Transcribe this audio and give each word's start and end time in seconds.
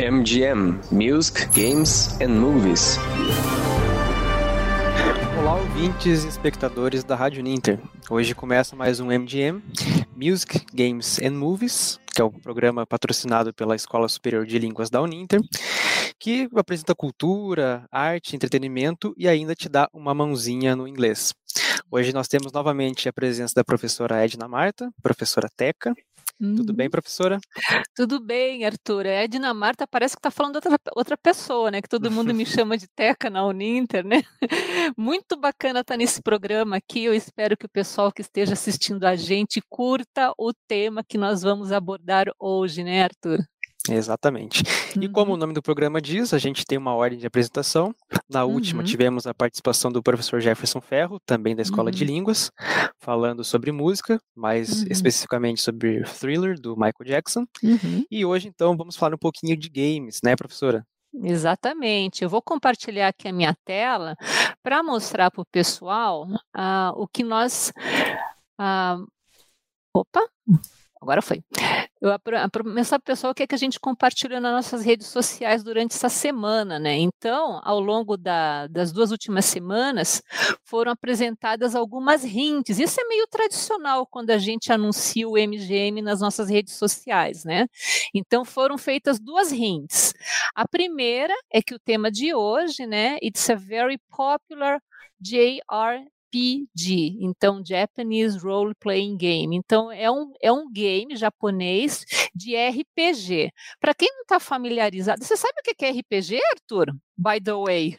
MGM 0.00 0.80
Music, 0.90 1.46
Games 1.54 2.18
and 2.22 2.30
Movies. 2.30 2.96
Olá, 5.38 5.56
ouvintes 5.56 6.24
e 6.24 6.28
espectadores 6.28 7.04
da 7.04 7.14
Rádio 7.14 7.42
Ninter. 7.42 7.78
Hoje 8.08 8.34
começa 8.34 8.74
mais 8.74 8.98
um 8.98 9.08
MGM 9.08 9.62
Music, 10.16 10.64
Games 10.72 11.20
and 11.20 11.32
Movies, 11.32 12.00
que 12.14 12.22
é 12.22 12.24
o 12.24 12.30
programa 12.30 12.86
patrocinado 12.86 13.52
pela 13.52 13.76
Escola 13.76 14.08
Superior 14.08 14.46
de 14.46 14.58
Línguas 14.58 14.88
da 14.88 15.02
Uninter, 15.02 15.38
que 16.18 16.48
apresenta 16.56 16.94
cultura, 16.94 17.84
arte, 17.92 18.34
entretenimento 18.34 19.14
e 19.18 19.28
ainda 19.28 19.54
te 19.54 19.68
dá 19.68 19.86
uma 19.92 20.14
mãozinha 20.14 20.74
no 20.74 20.88
inglês. 20.88 21.34
Hoje 21.92 22.12
nós 22.12 22.26
temos 22.26 22.52
novamente 22.52 23.06
a 23.06 23.12
presença 23.12 23.52
da 23.54 23.64
professora 23.64 24.24
Edna 24.24 24.48
Marta, 24.48 24.90
professora 25.02 25.48
Teca, 25.54 25.92
tudo 26.40 26.72
bem, 26.72 26.86
uhum. 26.86 26.90
professora? 26.90 27.38
Tudo 27.94 28.18
bem, 28.18 28.64
Arthur. 28.64 29.04
É, 29.04 29.18
a 29.18 29.22
Edna 29.24 29.52
Marta 29.52 29.86
parece 29.86 30.16
que 30.16 30.20
está 30.20 30.30
falando 30.30 30.56
outra, 30.56 30.78
outra 30.96 31.16
pessoa, 31.16 31.70
né? 31.70 31.82
Que 31.82 31.88
todo 31.88 32.10
mundo 32.10 32.32
me 32.32 32.46
chama 32.46 32.78
de 32.78 32.88
Teca 32.88 33.28
na 33.28 33.44
Uninter, 33.44 34.04
né? 34.04 34.22
Muito 34.96 35.36
bacana 35.36 35.80
estar 35.80 35.94
tá 35.94 35.98
nesse 35.98 36.22
programa 36.22 36.76
aqui. 36.76 37.04
Eu 37.04 37.14
espero 37.14 37.56
que 37.56 37.66
o 37.66 37.70
pessoal 37.70 38.10
que 38.10 38.22
esteja 38.22 38.54
assistindo 38.54 39.04
a 39.04 39.14
gente 39.16 39.60
curta 39.68 40.32
o 40.38 40.52
tema 40.66 41.04
que 41.04 41.18
nós 41.18 41.42
vamos 41.42 41.72
abordar 41.72 42.26
hoje, 42.38 42.82
né, 42.82 43.04
Arthur? 43.04 43.38
Exatamente. 43.88 44.62
Uhum. 44.94 45.02
E 45.02 45.08
como 45.08 45.32
o 45.32 45.36
nome 45.36 45.54
do 45.54 45.62
programa 45.62 46.00
diz, 46.00 46.34
a 46.34 46.38
gente 46.38 46.64
tem 46.64 46.76
uma 46.76 46.94
ordem 46.94 47.18
de 47.18 47.26
apresentação. 47.26 47.94
Na 48.28 48.44
última, 48.44 48.80
uhum. 48.80 48.86
tivemos 48.86 49.26
a 49.26 49.32
participação 49.32 49.90
do 49.90 50.02
professor 50.02 50.40
Jefferson 50.40 50.80
Ferro, 50.80 51.18
também 51.24 51.56
da 51.56 51.62
Escola 51.62 51.90
uhum. 51.90 51.96
de 51.96 52.04
Línguas, 52.04 52.50
falando 52.98 53.42
sobre 53.42 53.72
música, 53.72 54.20
mais 54.36 54.82
uhum. 54.82 54.88
especificamente 54.90 55.60
sobre 55.62 56.02
Thriller, 56.04 56.60
do 56.60 56.74
Michael 56.74 57.04
Jackson. 57.04 57.46
Uhum. 57.62 58.04
E 58.10 58.24
hoje, 58.24 58.48
então, 58.48 58.76
vamos 58.76 58.96
falar 58.96 59.14
um 59.14 59.18
pouquinho 59.18 59.56
de 59.56 59.68
games, 59.68 60.20
né, 60.22 60.36
professora? 60.36 60.84
Exatamente. 61.14 62.22
Eu 62.22 62.28
vou 62.28 62.42
compartilhar 62.42 63.08
aqui 63.08 63.28
a 63.28 63.32
minha 63.32 63.54
tela 63.64 64.14
para 64.62 64.82
mostrar 64.82 65.30
para 65.30 65.42
o 65.42 65.46
pessoal 65.46 66.28
uh, 66.56 66.92
o 66.94 67.08
que 67.08 67.24
nós. 67.24 67.72
Uh, 68.60 69.06
opa! 69.94 70.20
Agora 71.00 71.22
foi. 71.22 71.42
Eu 72.00 72.18
para 72.18 72.46
o 72.46 73.00
pessoal 73.00 73.34
que, 73.34 73.42
é 73.42 73.46
que 73.46 73.54
a 73.54 73.58
gente 73.58 73.80
compartilhou 73.80 74.40
nas 74.40 74.52
nossas 74.52 74.84
redes 74.84 75.06
sociais 75.06 75.62
durante 75.62 75.94
essa 75.94 76.08
semana, 76.08 76.78
né? 76.78 76.96
Então, 76.96 77.60
ao 77.62 77.80
longo 77.80 78.16
da, 78.16 78.66
das 78.66 78.92
duas 78.92 79.10
últimas 79.10 79.44
semanas, 79.44 80.22
foram 80.62 80.92
apresentadas 80.92 81.74
algumas 81.74 82.24
hints. 82.24 82.78
Isso 82.78 83.00
é 83.00 83.04
meio 83.04 83.26
tradicional 83.28 84.06
quando 84.06 84.30
a 84.30 84.38
gente 84.38 84.72
anuncia 84.72 85.28
o 85.28 85.36
MGM 85.38 86.02
nas 86.02 86.20
nossas 86.20 86.48
redes 86.48 86.74
sociais, 86.74 87.44
né? 87.44 87.66
Então, 88.14 88.44
foram 88.44 88.76
feitas 88.76 89.18
duas 89.18 89.52
hints. 89.52 90.12
A 90.54 90.68
primeira 90.68 91.34
é 91.50 91.62
que 91.62 91.74
o 91.74 91.78
tema 91.78 92.10
de 92.10 92.34
hoje, 92.34 92.86
né? 92.86 93.16
It's 93.22 93.48
a 93.48 93.54
very 93.54 93.98
popular 94.10 94.80
JR 95.20 96.06
RPG, 96.30 97.18
então 97.20 97.62
Japanese 97.64 98.38
Role 98.38 98.74
Playing 98.78 99.16
Game. 99.16 99.56
Então 99.56 99.90
é 99.90 100.10
um, 100.10 100.32
é 100.40 100.52
um 100.52 100.70
game 100.70 101.16
japonês 101.16 102.04
de 102.34 102.54
RPG. 102.56 103.50
Para 103.80 103.94
quem 103.94 104.08
não 104.12 104.22
está 104.22 104.38
familiarizado, 104.38 105.24
você 105.24 105.36
sabe 105.36 105.54
o 105.58 105.74
que 105.74 105.84
é 105.84 105.90
RPG, 105.90 106.40
Arthur? 106.52 106.94
By 107.18 107.38
the 107.42 107.52
way. 107.52 107.98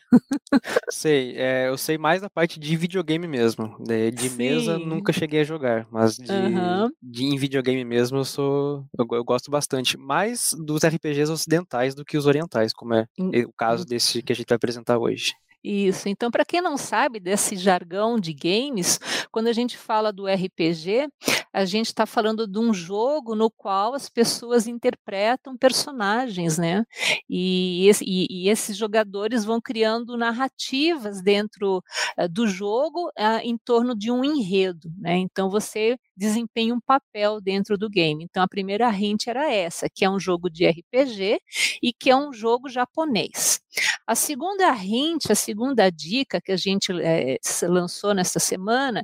sei, 0.89 1.37
é, 1.37 1.67
eu 1.67 1.77
sei 1.77 1.97
mais 1.97 2.21
da 2.21 2.29
parte 2.29 2.59
de 2.59 2.75
videogame 2.75 3.27
mesmo. 3.27 3.77
De, 3.79 4.09
de 4.09 4.29
mesa 4.31 4.79
nunca 4.79 5.13
cheguei 5.13 5.41
a 5.41 5.43
jogar, 5.43 5.87
mas 5.91 6.15
de, 6.15 6.31
uhum. 6.31 6.89
de 7.01 7.25
em 7.25 7.37
videogame 7.37 7.85
mesmo 7.85 8.17
eu 8.17 8.25
sou 8.25 8.85
eu, 8.97 9.05
eu, 9.11 9.23
gosto 9.23 9.51
bastante 9.51 9.95
mais 9.95 10.49
dos 10.65 10.83
RPGs 10.83 11.31
ocidentais 11.31 11.93
do 11.93 12.03
que 12.03 12.17
os 12.17 12.25
orientais, 12.25 12.73
como 12.73 12.95
é 12.95 13.05
o 13.45 13.53
caso 13.53 13.85
desse 13.85 14.23
que 14.23 14.33
a 14.33 14.35
gente 14.35 14.47
vai 14.49 14.55
apresentar 14.55 14.97
hoje. 14.97 15.33
Isso. 15.63 16.09
Então, 16.09 16.31
para 16.31 16.43
quem 16.43 16.59
não 16.59 16.75
sabe 16.75 17.19
desse 17.19 17.55
jargão 17.55 18.19
de 18.19 18.33
games, 18.33 18.99
quando 19.31 19.47
a 19.47 19.53
gente 19.53 19.77
fala 19.77 20.11
do 20.11 20.25
RPG, 20.25 21.07
a 21.53 21.65
gente 21.65 21.87
está 21.87 22.05
falando 22.05 22.47
de 22.47 22.57
um 22.59 22.73
jogo 22.73 23.35
no 23.35 23.49
qual 23.49 23.93
as 23.93 24.09
pessoas 24.09 24.67
interpretam 24.67 25.57
personagens, 25.57 26.57
né? 26.57 26.85
E, 27.29 27.87
esse, 27.87 28.05
e, 28.05 28.27
e 28.29 28.49
esses 28.49 28.77
jogadores 28.77 29.43
vão 29.43 29.59
criando 29.59 30.17
narrativas 30.17 31.21
dentro 31.21 31.83
uh, 32.17 32.29
do 32.29 32.47
jogo 32.47 33.09
uh, 33.09 33.41
em 33.43 33.57
torno 33.57 33.95
de 33.95 34.11
um 34.11 34.23
enredo, 34.23 34.91
né? 34.97 35.17
Então, 35.17 35.49
você 35.49 35.97
desempenha 36.15 36.73
um 36.73 36.79
papel 36.79 37.41
dentro 37.41 37.77
do 37.77 37.89
game. 37.89 38.23
Então 38.23 38.43
a 38.43 38.47
primeira 38.47 38.87
hint 38.91 39.25
era 39.25 39.51
essa, 39.51 39.87
que 39.89 40.05
é 40.05 40.09
um 40.09 40.19
jogo 40.19 40.51
de 40.51 40.67
RPG 40.67 41.39
e 41.81 41.91
que 41.91 42.11
é 42.11 42.15
um 42.15 42.31
jogo 42.31 42.69
japonês. 42.69 43.59
A 44.05 44.13
segunda 44.13 44.71
hint, 44.75 45.31
a 45.31 45.35
segunda 45.35 45.89
dica 45.89 46.39
que 46.39 46.51
a 46.51 46.57
gente 46.57 46.91
é, 47.01 47.37
lançou 47.63 48.13
nesta 48.13 48.39
semana 48.39 49.03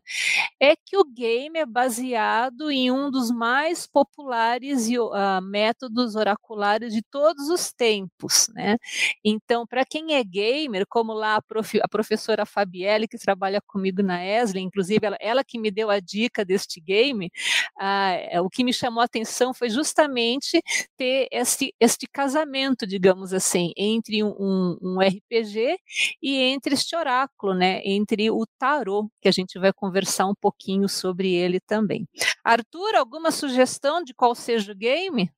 é 0.60 0.76
que 0.76 0.96
o 0.96 1.04
game 1.04 1.58
é 1.58 1.66
baseado 1.66 2.37
em 2.70 2.92
um 2.92 3.10
dos 3.10 3.32
mais 3.32 3.88
populares 3.88 4.88
uh, 4.90 5.42
métodos 5.42 6.16
oraculares 6.16 6.94
de 6.94 7.02
todos 7.02 7.50
os 7.50 7.72
tempos, 7.72 8.50
né? 8.54 8.78
Então, 9.24 9.66
para 9.66 9.86
quem 9.86 10.14
é 10.14 10.24
gamer, 10.24 10.86
como 10.88 11.14
lá 11.14 11.36
a, 11.36 11.42
prof, 11.42 11.80
a 11.82 11.88
professora 11.88 12.46
Fabielle, 12.46 13.08
que 13.08 13.18
trabalha 13.18 13.62
comigo 13.62 14.02
na 14.02 14.24
ESLE, 14.26 14.62
inclusive 14.62 15.06
ela, 15.06 15.18
ela 15.20 15.44
que 15.44 15.60
me 15.60 15.72
deu 15.72 15.90
a 15.90 16.00
dica 16.00 16.44
deste 16.46 16.80
game, 16.80 17.32
ah, 17.80 18.18
o 18.44 18.50
que 18.50 18.64
me 18.64 18.74
chamou 18.74 19.02
a 19.02 19.06
atenção 19.06 19.54
foi 19.54 19.70
justamente 19.70 20.62
ter 20.98 21.28
este, 21.32 21.74
este 21.80 22.08
casamento, 22.08 22.86
digamos 22.88 23.34
assim, 23.34 23.72
entre 23.78 24.24
um, 24.24 24.78
um 24.82 25.00
RPG 25.00 25.78
e 26.22 26.36
entre 26.38 26.74
este 26.74 26.96
oráculo, 26.96 27.54
né, 27.54 27.82
entre 27.84 28.30
o 28.32 28.46
tarô, 28.58 29.10
que 29.22 29.28
a 29.28 29.32
gente 29.32 29.60
vai 29.60 29.74
conversar 29.74 30.26
um 30.26 30.36
pouquinho 30.36 30.88
sobre 30.88 31.34
ele 31.34 31.60
também. 31.60 32.08
Arthur, 32.44 32.96
alguma 32.96 33.32
sugestão 33.32 34.04
de 34.04 34.14
qual 34.14 34.36
seja 34.36 34.72
o 34.72 34.76
game? 34.76 35.32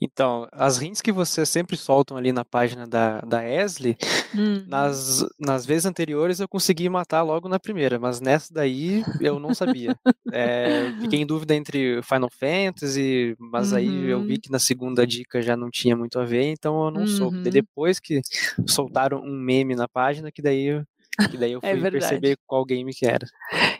Então, 0.00 0.48
as 0.52 0.80
hints 0.80 1.02
que 1.02 1.12
vocês 1.12 1.48
sempre 1.48 1.76
soltam 1.76 2.16
ali 2.16 2.32
na 2.32 2.44
página 2.44 2.86
da, 2.86 3.20
da 3.20 3.44
Esli, 3.46 3.98
hum. 4.34 4.64
nas, 4.66 5.22
nas 5.38 5.66
vezes 5.66 5.84
anteriores 5.84 6.40
eu 6.40 6.48
consegui 6.48 6.88
matar 6.88 7.22
logo 7.22 7.48
na 7.48 7.58
primeira, 7.58 7.98
mas 7.98 8.20
nessa 8.20 8.52
daí 8.52 9.04
eu 9.20 9.38
não 9.38 9.52
sabia. 9.52 9.94
é, 10.32 10.92
fiquei 11.00 11.20
em 11.20 11.26
dúvida 11.26 11.54
entre 11.54 12.00
Final 12.02 12.30
Fantasy, 12.30 13.36
mas 13.38 13.72
uhum. 13.72 13.78
aí 13.78 14.08
eu 14.08 14.22
vi 14.22 14.34
uhum. 14.34 14.40
que 14.40 14.50
na 14.50 14.58
segunda 14.58 15.06
dica 15.06 15.42
já 15.42 15.56
não 15.56 15.70
tinha 15.70 15.94
muito 15.94 16.18
a 16.18 16.24
ver, 16.24 16.44
então 16.44 16.86
eu 16.86 16.90
não 16.90 17.02
uhum. 17.02 17.06
soube. 17.06 17.50
Depois 17.50 18.00
que 18.00 18.22
soltaram 18.66 19.20
um 19.20 19.36
meme 19.36 19.74
na 19.74 19.86
página, 19.88 20.32
que 20.32 20.40
daí 20.40 20.66
eu 20.66 20.84
que 21.30 21.36
daí 21.36 21.52
eu 21.52 21.60
é 21.62 21.76
fui 21.76 21.86
é 21.86 21.90
perceber 21.90 22.38
qual 22.46 22.64
game 22.64 22.92
que 22.92 23.06
era. 23.06 23.26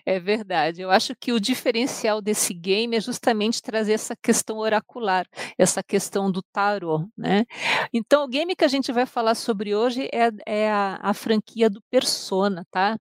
É 0.04 0.18
verdade. 0.18 0.82
Eu 0.82 0.90
acho 0.90 1.14
que 1.14 1.32
o 1.32 1.40
diferencial 1.40 2.20
desse 2.20 2.52
game 2.52 2.96
é 2.96 3.00
justamente 3.00 3.62
trazer 3.62 3.92
essa 3.92 4.16
questão 4.16 4.58
oracular, 4.58 5.26
essa 5.56 5.82
questão 5.82 6.30
do 6.30 6.42
tarot, 6.42 7.06
né? 7.16 7.44
Então, 7.92 8.24
o 8.24 8.28
game 8.28 8.56
que 8.56 8.64
a 8.64 8.68
gente 8.68 8.92
vai 8.92 9.06
falar 9.06 9.34
sobre 9.34 9.74
hoje 9.74 10.08
é, 10.12 10.30
é 10.46 10.70
a, 10.70 10.98
a 11.02 11.14
franquia 11.14 11.70
do 11.70 11.80
Persona, 11.90 12.66
tá? 12.70 12.98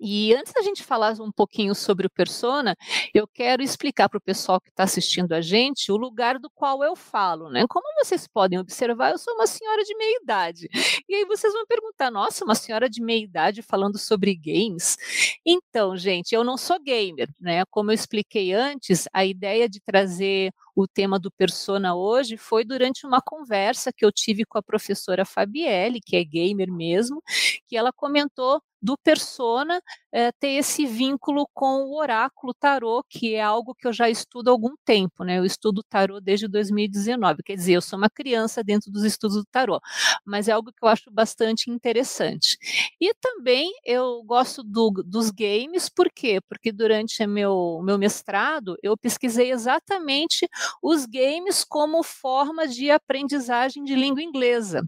E 0.00 0.34
antes 0.34 0.52
da 0.52 0.62
gente 0.62 0.84
falar 0.84 1.14
um 1.20 1.32
pouquinho 1.32 1.74
sobre 1.74 2.06
o 2.06 2.10
persona, 2.10 2.76
eu 3.14 3.26
quero 3.26 3.62
explicar 3.62 4.08
para 4.08 4.18
o 4.18 4.20
pessoal 4.20 4.60
que 4.60 4.70
está 4.70 4.84
assistindo 4.84 5.32
a 5.32 5.40
gente 5.40 5.90
o 5.90 5.96
lugar 5.96 6.38
do 6.38 6.48
qual 6.50 6.82
eu 6.84 6.94
falo, 6.94 7.50
né? 7.50 7.64
Como 7.68 7.86
vocês 8.02 8.26
podem 8.26 8.58
observar, 8.58 9.10
eu 9.12 9.18
sou 9.18 9.34
uma 9.34 9.46
senhora 9.46 9.82
de 9.82 9.96
meia 9.96 10.18
idade. 10.22 10.68
E 11.08 11.14
aí 11.14 11.24
vocês 11.24 11.52
vão 11.52 11.66
perguntar: 11.66 12.10
nossa, 12.10 12.44
uma 12.44 12.54
senhora 12.54 12.88
de 12.88 13.02
meia 13.02 13.22
idade 13.24 13.62
falando 13.62 13.98
sobre 13.98 14.34
games? 14.36 14.96
Então, 15.44 15.96
gente, 15.96 16.32
eu 16.34 16.44
não 16.44 16.56
sou 16.56 16.78
gamer, 16.80 17.28
né? 17.40 17.64
Como 17.70 17.90
eu 17.90 17.94
expliquei 17.94 18.52
antes, 18.52 19.08
a 19.12 19.24
ideia 19.24 19.68
de 19.68 19.80
trazer 19.80 20.52
o 20.80 20.86
tema 20.86 21.18
do 21.18 21.30
persona 21.30 21.94
hoje 21.96 22.36
foi 22.36 22.64
durante 22.64 23.04
uma 23.06 23.20
conversa 23.20 23.92
que 23.92 24.04
eu 24.04 24.12
tive 24.12 24.44
com 24.44 24.58
a 24.58 24.62
professora 24.62 25.24
Fabielle, 25.24 26.00
que 26.00 26.16
é 26.16 26.24
gamer 26.24 26.72
mesmo, 26.72 27.20
que 27.66 27.76
ela 27.76 27.92
comentou 27.92 28.62
do 28.80 28.96
persona 28.96 29.82
é, 30.12 30.30
ter 30.30 30.50
esse 30.50 30.86
vínculo 30.86 31.48
com 31.52 31.82
o 31.82 31.98
oráculo 31.98 32.54
tarô, 32.54 33.02
que 33.10 33.34
é 33.34 33.42
algo 33.42 33.74
que 33.74 33.88
eu 33.88 33.92
já 33.92 34.08
estudo 34.08 34.48
há 34.48 34.52
algum 34.52 34.74
tempo, 34.84 35.24
né? 35.24 35.38
Eu 35.38 35.44
estudo 35.44 35.82
tarô 35.82 36.20
desde 36.20 36.46
2019, 36.46 37.42
quer 37.42 37.56
dizer, 37.56 37.72
eu 37.72 37.82
sou 37.82 37.98
uma 37.98 38.08
criança 38.08 38.62
dentro 38.62 38.90
dos 38.92 39.02
estudos 39.02 39.36
do 39.36 39.44
tarô, 39.50 39.80
mas 40.24 40.46
é 40.48 40.52
algo 40.52 40.70
que 40.72 40.84
eu 40.84 40.88
acho 40.88 41.10
bastante 41.10 41.70
interessante. 41.70 42.56
E 43.00 43.12
também 43.20 43.70
eu 43.84 44.22
gosto 44.24 44.62
do, 44.62 44.90
dos 45.04 45.30
games, 45.30 45.88
por 45.88 46.10
quê? 46.12 46.40
Porque 46.48 46.72
durante 46.72 47.26
meu, 47.26 47.80
meu 47.82 47.98
mestrado 47.98 48.76
eu 48.82 48.96
pesquisei 48.96 49.50
exatamente 49.50 50.48
os 50.82 51.06
games 51.06 51.64
como 51.64 52.02
forma 52.02 52.66
de 52.68 52.90
aprendizagem 52.90 53.84
de 53.84 53.94
língua 53.94 54.22
inglesa. 54.22 54.82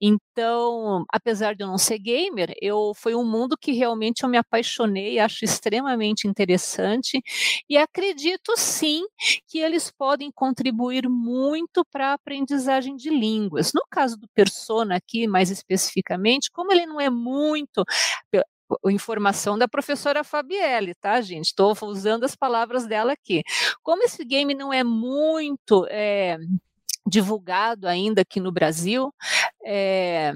Então, 0.00 1.04
apesar 1.12 1.54
de 1.54 1.64
eu 1.64 1.68
não 1.68 1.78
ser 1.78 1.98
gamer, 1.98 2.52
eu 2.60 2.92
foi 2.96 3.14
um 3.14 3.24
mundo 3.24 3.56
que 3.60 3.72
realmente 3.72 4.22
eu 4.24 4.28
me 4.28 4.38
apaixonei, 4.38 5.18
acho 5.18 5.44
extremamente 5.44 6.26
interessante 6.28 7.20
e 7.68 7.76
acredito 7.78 8.54
sim 8.56 9.02
que 9.48 9.58
eles 9.58 9.90
podem 9.90 10.30
contribuir 10.32 11.08
muito 11.08 11.84
para 11.90 12.10
a 12.10 12.14
aprendizagem 12.14 12.96
de 12.96 13.10
línguas. 13.10 13.72
No 13.74 13.82
caso 13.90 14.16
do 14.18 14.28
Persona 14.34 14.96
aqui, 14.96 15.26
mais 15.26 15.50
especificamente, 15.50 16.50
como 16.52 16.72
ele 16.72 16.86
não 16.86 17.00
é 17.00 17.10
muito 17.10 17.84
informação 18.90 19.58
da 19.58 19.68
professora 19.68 20.24
Fabielle, 20.24 20.94
tá, 20.94 21.20
gente? 21.20 21.46
Estou 21.46 21.74
usando 21.82 22.24
as 22.24 22.34
palavras 22.34 22.86
dela 22.86 23.12
aqui. 23.12 23.42
Como 23.82 24.02
esse 24.02 24.24
game 24.24 24.54
não 24.54 24.72
é 24.72 24.82
muito 24.84 25.86
é, 25.90 26.38
divulgado 27.06 27.86
ainda 27.88 28.22
aqui 28.22 28.40
no 28.40 28.52
Brasil, 28.52 29.12
é, 29.64 30.32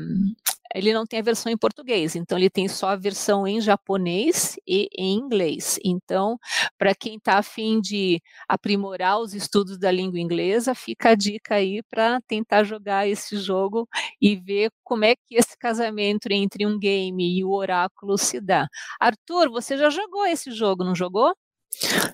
ele 0.74 0.92
não 0.92 1.06
tem 1.06 1.20
a 1.20 1.22
versão 1.22 1.50
em 1.50 1.56
português, 1.56 2.14
então 2.14 2.36
ele 2.36 2.50
tem 2.50 2.68
só 2.68 2.88
a 2.90 2.96
versão 2.96 3.46
em 3.46 3.60
japonês 3.60 4.56
e 4.66 4.88
em 4.96 5.14
inglês. 5.16 5.78
Então, 5.84 6.38
para 6.76 6.94
quem 6.94 7.16
está 7.16 7.38
afim 7.38 7.80
de 7.80 8.20
aprimorar 8.48 9.18
os 9.18 9.34
estudos 9.34 9.78
da 9.78 9.90
língua 9.90 10.20
inglesa, 10.20 10.74
fica 10.74 11.10
a 11.10 11.14
dica 11.14 11.54
aí 11.56 11.82
para 11.90 12.20
tentar 12.28 12.64
jogar 12.64 13.08
esse 13.08 13.36
jogo 13.38 13.88
e 14.20 14.36
ver 14.36 14.70
como 14.84 15.04
é 15.04 15.14
que 15.16 15.36
esse 15.36 15.56
casamento 15.58 16.26
entre 16.30 16.66
um 16.66 16.78
game 16.78 17.38
e 17.38 17.44
o 17.44 17.50
oráculo 17.52 18.18
se 18.18 18.40
dá. 18.40 18.68
Arthur, 19.00 19.50
você 19.50 19.76
já 19.78 19.88
jogou 19.90 20.26
esse 20.26 20.50
jogo, 20.52 20.84
não 20.84 20.94
jogou? 20.94 21.34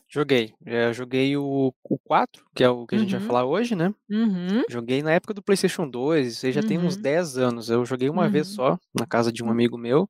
Joguei. 0.09 0.53
Eu 0.65 0.93
joguei 0.93 1.37
o, 1.37 1.73
o 1.83 1.99
4, 1.99 2.45
que 2.55 2.63
é 2.63 2.69
o 2.69 2.87
que 2.87 2.95
a 2.95 2.99
gente 2.99 3.13
vai 3.13 3.21
uhum. 3.21 3.27
falar 3.27 3.45
hoje, 3.45 3.75
né? 3.75 3.93
Uhum. 4.11 4.63
Joguei 4.69 5.03
na 5.03 5.13
época 5.13 5.35
do 5.35 5.43
PlayStation 5.43 5.89
2, 5.89 6.35
isso 6.35 6.47
aí 6.47 6.53
já 6.53 6.63
tem 6.63 6.79
uns 6.79 6.97
10 6.97 7.37
uhum. 7.37 7.49
anos. 7.49 7.71
Eu 7.71 7.85
joguei 7.85 8.09
uma 8.09 8.29
vez 8.29 8.49
só, 8.49 8.79
na 8.95 9.07
casa 9.07 9.33
de 9.33 9.43
um 9.43 9.51
amigo 9.51 9.77
meu. 9.77 10.09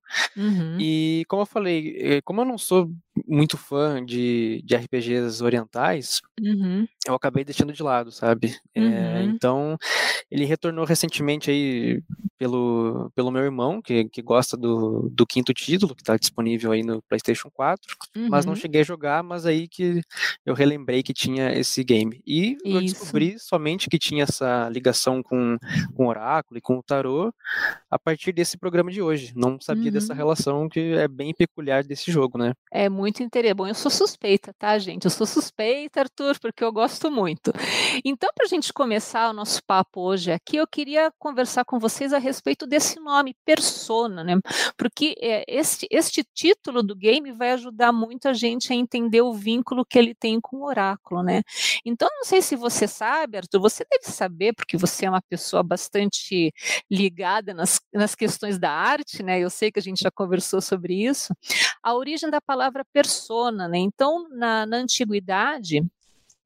E 0.78 1.24
como 1.28 1.42
eu 1.42 1.46
falei, 1.46 1.96
eh, 1.98 2.20
como 2.22 2.40
eu 2.40 2.44
não 2.44 2.58
sou 2.58 2.90
muito 3.26 3.56
fã 3.56 4.04
de, 4.04 4.62
de 4.64 4.74
RPGs 4.74 5.42
orientais, 5.42 6.20
uhum. 6.40 6.86
eu 7.06 7.14
acabei 7.14 7.44
deixando 7.44 7.72
de 7.72 7.82
lado, 7.82 8.10
sabe? 8.10 8.56
É, 8.74 8.80
uhum. 8.80 8.92
É, 8.92 9.22
então, 9.22 9.78
ele 10.30 10.44
retornou 10.44 10.84
recentemente 10.84 11.50
aí 11.50 12.02
pelo, 12.36 13.10
pelo 13.14 13.30
meu 13.30 13.42
irmão, 13.42 13.80
que, 13.80 14.04
que 14.08 14.20
gosta 14.20 14.56
do, 14.56 15.08
do 15.12 15.26
quinto 15.26 15.54
título, 15.54 15.94
que 15.94 16.02
está 16.02 16.16
disponível 16.16 16.72
aí 16.72 16.82
no 16.82 17.00
PlayStation 17.02 17.48
4, 17.50 17.96
uhum. 18.16 18.28
mas 18.28 18.44
não 18.44 18.52
uhum. 18.52 18.60
cheguei 18.60 18.80
a 18.80 18.84
jogar, 18.84 19.22
mas 19.22 19.46
aí 19.46 19.68
que 19.68 20.00
eu 20.44 20.54
relembrei 20.54 21.02
que 21.02 21.14
tinha 21.14 21.52
esse 21.52 21.84
game. 21.84 22.20
E 22.26 22.56
Isso. 22.64 22.76
eu 22.76 22.80
descobri 22.80 23.38
somente 23.38 23.88
que 23.88 23.98
tinha 23.98 24.24
essa 24.24 24.68
ligação 24.68 25.22
com, 25.22 25.56
com 25.94 26.06
o 26.06 26.08
Oráculo 26.08 26.58
e 26.58 26.60
com 26.60 26.78
o 26.78 26.82
Tarô 26.82 27.32
a 27.90 27.98
partir 27.98 28.32
desse 28.32 28.58
programa 28.58 28.90
de 28.90 29.00
hoje. 29.00 29.32
Não 29.36 29.60
sabia 29.60 29.90
dessa 29.92 30.12
uhum. 30.12 30.18
relação 30.18 30.68
que 30.68 30.80
é 30.94 31.06
bem 31.06 31.32
peculiar 31.32 31.84
desse 31.84 32.10
jogo, 32.10 32.36
né? 32.36 32.52
É 32.72 32.88
muito 32.88 33.03
muito 33.04 33.22
interessante. 33.22 33.54
Bom, 33.54 33.66
eu 33.66 33.74
sou 33.74 33.90
suspeita, 33.90 34.54
tá, 34.58 34.78
gente? 34.78 35.04
Eu 35.04 35.10
sou 35.10 35.26
suspeita, 35.26 36.00
Arthur, 36.00 36.38
porque 36.40 36.64
eu 36.64 36.72
gosto 36.72 37.10
muito. 37.10 37.52
Então, 38.02 38.30
para 38.34 38.46
a 38.46 38.48
gente 38.48 38.72
começar 38.72 39.28
o 39.28 39.32
nosso 39.34 39.60
papo 39.66 40.00
hoje 40.00 40.32
aqui, 40.32 40.56
eu 40.56 40.66
queria 40.66 41.12
conversar 41.18 41.66
com 41.66 41.78
vocês 41.78 42.14
a 42.14 42.18
respeito 42.18 42.66
desse 42.66 42.98
nome, 42.98 43.36
Persona, 43.44 44.24
né? 44.24 44.34
Porque 44.78 45.14
é, 45.20 45.44
este, 45.46 45.86
este 45.90 46.24
título 46.34 46.82
do 46.82 46.96
game 46.96 47.30
vai 47.32 47.50
ajudar 47.52 47.92
muito 47.92 48.26
a 48.26 48.32
gente 48.32 48.72
a 48.72 48.76
entender 48.76 49.20
o 49.20 49.34
vínculo 49.34 49.84
que 49.84 49.98
ele 49.98 50.14
tem 50.14 50.40
com 50.40 50.58
o 50.58 50.64
oráculo, 50.64 51.22
né? 51.22 51.42
Então, 51.84 52.08
não 52.16 52.24
sei 52.24 52.40
se 52.40 52.56
você 52.56 52.88
sabe, 52.88 53.36
Arthur, 53.36 53.60
você 53.60 53.84
deve 53.90 54.06
saber, 54.06 54.54
porque 54.54 54.78
você 54.78 55.04
é 55.04 55.10
uma 55.10 55.22
pessoa 55.22 55.62
bastante 55.62 56.52
ligada 56.90 57.52
nas, 57.52 57.78
nas 57.92 58.14
questões 58.14 58.58
da 58.58 58.70
arte, 58.70 59.22
né? 59.22 59.38
Eu 59.40 59.50
sei 59.50 59.70
que 59.70 59.78
a 59.78 59.82
gente 59.82 60.00
já 60.00 60.10
conversou 60.10 60.62
sobre 60.62 60.94
isso. 61.04 61.34
A 61.84 61.94
origem 61.94 62.30
da 62.30 62.40
palavra 62.40 62.84
persona, 62.92 63.68
né? 63.68 63.76
Então, 63.78 64.26
na, 64.30 64.64
na 64.64 64.78
antiguidade, 64.78 65.84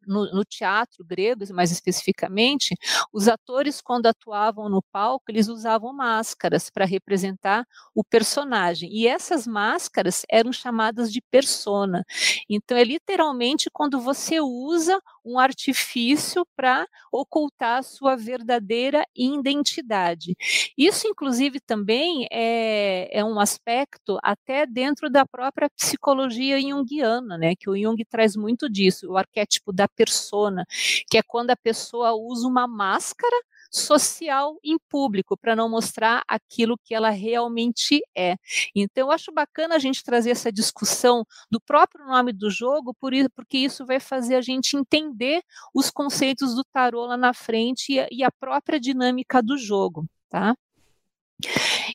no, 0.08 0.24
no, 0.32 0.44
teatro 0.44 1.04
grego, 1.04 1.44
mais 1.52 1.70
especificamente, 1.70 2.74
os 3.12 3.28
atores, 3.28 3.80
quando 3.80 4.06
atuavam 4.06 4.68
no 4.68 4.82
palco, 4.82 5.26
eles 5.28 5.48
usavam 5.48 5.92
máscaras 5.92 6.70
para 6.70 6.86
representar 6.86 7.64
o 7.94 8.02
personagem. 8.02 8.90
E 8.90 9.06
essas 9.06 9.46
máscaras 9.46 10.24
eram 10.30 10.52
chamadas 10.52 11.12
de 11.12 11.20
persona. 11.20 12.04
Então, 12.48 12.76
é 12.76 12.82
literalmente 12.82 13.68
quando 13.70 14.00
você 14.00 14.40
usa 14.40 14.98
um 15.28 15.38
artifício 15.38 16.46
para 16.56 16.86
ocultar 17.12 17.78
a 17.78 17.82
sua 17.82 18.16
verdadeira 18.16 19.04
identidade. 19.14 20.34
Isso, 20.76 21.06
inclusive, 21.06 21.60
também 21.60 22.26
é, 22.30 23.08
é 23.18 23.24
um 23.24 23.38
aspecto 23.40 24.18
até 24.22 24.66
dentro 24.66 25.10
da 25.10 25.26
própria 25.26 25.68
psicologia 25.70 26.60
junguiana, 26.60 27.36
né? 27.36 27.54
Que 27.56 27.68
o 27.68 27.76
Jung 27.76 28.02
traz 28.04 28.36
muito 28.36 28.68
disso, 28.70 29.10
o 29.10 29.16
arquétipo 29.16 29.72
da 29.72 29.88
persona, 29.88 30.64
que 31.10 31.18
é 31.18 31.22
quando 31.22 31.50
a 31.50 31.56
pessoa 31.56 32.12
usa 32.14 32.46
uma 32.46 32.66
máscara 32.66 33.36
social 33.70 34.58
em 34.64 34.78
público 34.88 35.36
para 35.36 35.54
não 35.54 35.68
mostrar 35.68 36.22
aquilo 36.26 36.78
que 36.78 36.94
ela 36.94 37.10
realmente 37.10 38.00
é. 38.16 38.36
Então, 38.74 39.06
eu 39.08 39.10
acho 39.10 39.32
bacana 39.32 39.76
a 39.76 39.78
gente 39.78 40.02
trazer 40.02 40.30
essa 40.30 40.52
discussão 40.52 41.24
do 41.50 41.60
próprio 41.60 42.06
nome 42.06 42.32
do 42.32 42.50
jogo, 42.50 42.94
por 42.94 43.12
isso, 43.12 43.30
porque 43.34 43.58
isso 43.58 43.86
vai 43.86 44.00
fazer 44.00 44.36
a 44.36 44.40
gente 44.40 44.76
entender 44.76 45.42
os 45.74 45.90
conceitos 45.90 46.54
do 46.54 46.64
tarô 46.64 47.06
lá 47.06 47.16
na 47.16 47.34
frente 47.34 47.92
e 47.92 48.00
a, 48.00 48.08
e 48.10 48.24
a 48.24 48.30
própria 48.30 48.80
dinâmica 48.80 49.42
do 49.42 49.56
jogo, 49.56 50.06
tá? 50.28 50.54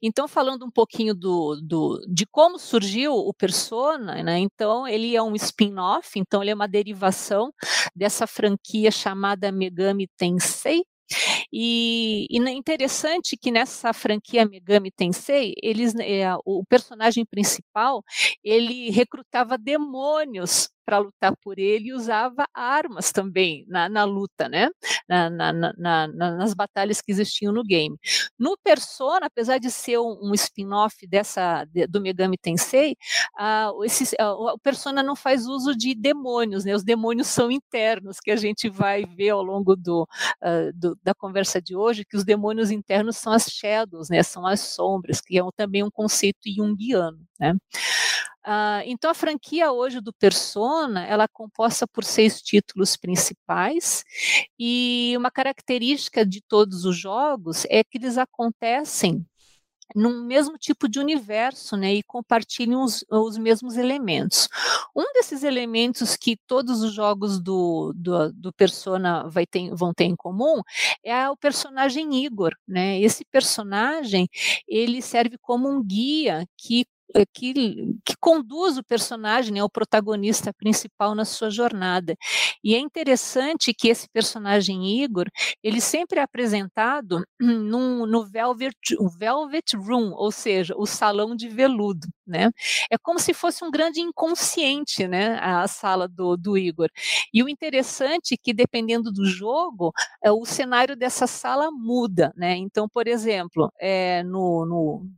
Então, 0.02 0.28
falando 0.28 0.66
um 0.66 0.72
pouquinho 0.72 1.14
do, 1.14 1.60
do, 1.62 2.02
de 2.08 2.25
como 2.25 2.58
surgiu 2.58 3.14
o 3.14 3.34
Persona, 3.34 4.24
né? 4.24 4.40
Então, 4.40 4.88
ele 4.88 5.16
é 5.16 5.22
um 5.22 5.36
spin-off, 5.36 6.18
então 6.18 6.42
ele 6.42 6.52
é 6.52 6.56
uma 6.56 6.68
derivação 6.68 7.54
dessa 7.96 8.25
franquia 8.25 8.90
chamada 8.90 9.52
Megami 9.52 10.08
Tensei, 10.18 10.84
e, 11.51 12.25
e 12.29 12.39
é 12.47 12.51
interessante 12.51 13.38
que 13.38 13.51
nessa 13.51 13.94
franquia 13.94 14.45
Megami 14.45 14.91
Tensei, 14.91 15.53
eles, 15.61 15.94
é, 15.95 16.25
o 16.45 16.63
personagem 16.65 17.25
principal, 17.25 18.03
ele 18.44 18.89
recrutava 18.91 19.57
demônios 19.57 20.69
para 20.85 21.00
lutar 21.00 21.35
por 21.41 21.59
ele 21.59 21.89
e 21.89 21.94
usava 21.94 22.45
armas 22.53 23.12
também 23.12 23.65
na, 23.68 23.89
na 23.89 24.03
luta, 24.03 24.47
né? 24.50 24.69
Na, 25.07 25.30
na, 25.30 25.53
na, 25.53 26.07
nas 26.07 26.53
batalhas 26.53 27.01
que 27.01 27.12
existiam 27.12 27.51
no 27.53 27.63
game. 27.63 27.97
No 28.38 28.57
Persona, 28.63 29.25
apesar 29.27 29.57
de 29.57 29.69
ser 29.71 30.00
um, 30.00 30.19
um 30.21 30.33
spin-off 30.33 31.06
dessa 31.07 31.65
de, 31.65 31.88
do 31.88 32.01
Megami 32.01 32.38
Tensei, 32.38 32.95
uh, 33.39 33.83
esse, 33.83 34.15
uh, 34.19 34.53
o 34.53 34.59
Persona 34.59 35.03
não 35.03 35.15
faz 35.15 35.45
uso 35.45 35.75
de 35.75 35.95
demônios, 35.95 36.65
né? 36.65 36.74
Os 36.75 36.83
demônios 36.83 37.27
são 37.27 37.51
internos, 37.51 38.19
que 38.19 38.31
a 38.31 38.36
gente 38.36 38.69
vai 38.69 39.06
ver 39.06 39.29
ao 39.29 39.44
longo 39.44 39.75
do, 39.75 40.03
uh, 40.03 40.74
do, 40.74 40.97
da 41.03 41.13
conversa 41.13 41.62
de 41.62 41.75
hoje, 41.75 42.06
que 42.06 42.18
os 42.18 42.24
demônios 42.24 42.71
internos 42.71 43.18
são 43.18 43.33
as 43.33 43.45
shadows, 43.45 44.09
né? 44.09 44.24
São 44.24 44.46
as 44.46 44.60
sombras, 44.60 45.22
que 45.22 45.39
é 45.39 45.43
também 45.55 45.84
um 45.84 45.91
conceito 45.91 46.39
junguiano, 46.53 47.19
né? 47.39 47.55
Uh, 48.45 48.83
então 48.85 49.09
a 49.09 49.13
franquia 49.13 49.71
hoje 49.71 50.01
do 50.01 50.12
Persona 50.12 51.05
ela 51.05 51.23
é 51.23 51.27
composta 51.31 51.88
por 51.88 52.03
seis 52.03 52.41
títulos 52.41 52.97
principais 52.97 54.03
e 54.59 55.13
uma 55.17 55.31
característica 55.31 56.25
de 56.25 56.41
todos 56.41 56.83
os 56.83 56.97
jogos 56.97 57.65
é 57.69 57.85
que 57.85 57.97
eles 57.97 58.17
acontecem 58.17 59.25
num 59.95 60.25
mesmo 60.25 60.57
tipo 60.57 60.88
de 60.88 61.00
universo, 61.00 61.77
né, 61.77 61.93
e 61.93 62.03
compartilham 62.03 62.83
os, 62.83 63.05
os 63.09 63.38
mesmos 63.38 63.77
elementos. 63.77 64.47
Um 64.95 65.12
desses 65.13 65.43
elementos 65.43 66.15
que 66.15 66.38
todos 66.47 66.81
os 66.81 66.93
jogos 66.93 67.39
do, 67.39 67.93
do, 67.95 68.31
do 68.33 68.53
Persona 68.53 69.29
ter, 69.50 69.73
vão 69.75 69.93
ter 69.93 70.05
em 70.05 70.15
comum 70.15 70.62
é 71.03 71.29
o 71.29 71.38
personagem 71.38 72.23
Igor, 72.25 72.55
né? 72.67 73.00
Esse 73.00 73.25
personagem 73.25 74.27
ele 74.67 75.01
serve 75.01 75.38
como 75.38 75.69
um 75.69 75.83
guia 75.83 76.47
que 76.57 76.85
que, 77.34 77.53
que 78.05 78.15
conduz 78.20 78.77
o 78.77 78.84
personagem, 78.84 79.53
né, 79.53 79.63
o 79.63 79.70
protagonista 79.70 80.53
principal 80.53 81.15
na 81.15 81.25
sua 81.25 81.50
jornada. 81.50 82.15
E 82.63 82.75
é 82.75 82.79
interessante 82.79 83.74
que 83.74 83.89
esse 83.89 84.08
personagem 84.10 85.03
Igor, 85.03 85.27
ele 85.63 85.82
sempre 85.82 86.20
é 86.20 86.24
apresentado 86.24 87.24
num, 87.39 88.05
no 88.05 88.25
Velvet, 88.25 88.75
Velvet 89.17 89.75
Room, 89.75 90.12
ou 90.13 90.32
seja, 90.32 90.74
o 90.77 90.86
salão 90.86 91.36
de 91.36 91.50
veludo, 91.50 92.08
né? 92.25 92.50
É 92.89 92.98
como 92.98 93.20
se 93.20 93.34
fosse 93.34 93.63
um 93.63 93.72
grande 93.72 94.00
inconsciente, 94.00 95.08
né, 95.08 95.38
a 95.41 95.67
sala 95.67 96.08
do, 96.08 96.38
do 96.38 96.58
Igor. 96.58 96.89
E 97.34 97.43
o 97.43 97.50
interessante 97.50 98.34
é 98.34 98.38
que, 98.41 98.53
dependendo 98.53 99.12
do 99.12 99.25
jogo, 99.25 99.91
é, 100.24 100.32
o 100.32 100.46
cenário 100.46 100.96
dessa 100.96 101.27
sala 101.27 101.70
muda, 101.72 102.34
né? 102.36 102.55
Então, 102.55 102.88
por 102.89 103.08
exemplo, 103.08 103.72
é, 103.79 104.24
no, 104.24 104.65
no 104.65 105.10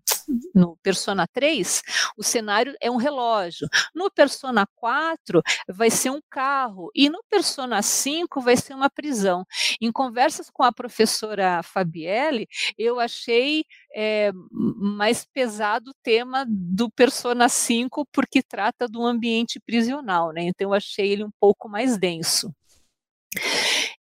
no 0.53 0.77
Persona 0.77 1.27
3, 1.27 1.81
o 2.17 2.23
cenário 2.23 2.75
é 2.81 2.89
um 2.89 2.97
relógio. 2.97 3.67
No 3.93 4.09
Persona 4.11 4.67
4, 4.75 5.41
vai 5.69 5.89
ser 5.89 6.09
um 6.09 6.21
carro. 6.29 6.91
E 6.95 7.09
no 7.09 7.23
Persona 7.29 7.81
5, 7.81 8.41
vai 8.41 8.57
ser 8.57 8.73
uma 8.73 8.89
prisão. 8.89 9.45
Em 9.81 9.91
conversas 9.91 10.49
com 10.49 10.63
a 10.63 10.71
professora 10.71 11.61
Fabielle, 11.63 12.47
eu 12.77 12.99
achei 12.99 13.65
é, 13.95 14.31
mais 14.51 15.25
pesado 15.25 15.91
o 15.91 15.95
tema 16.03 16.45
do 16.47 16.89
Persona 16.89 17.49
5, 17.49 18.05
porque 18.11 18.41
trata 18.41 18.87
do 18.87 19.05
ambiente 19.05 19.59
prisional. 19.59 20.31
Né? 20.31 20.43
Então, 20.43 20.69
eu 20.69 20.73
achei 20.73 21.11
ele 21.11 21.23
um 21.23 21.31
pouco 21.39 21.69
mais 21.69 21.97
denso. 21.97 22.53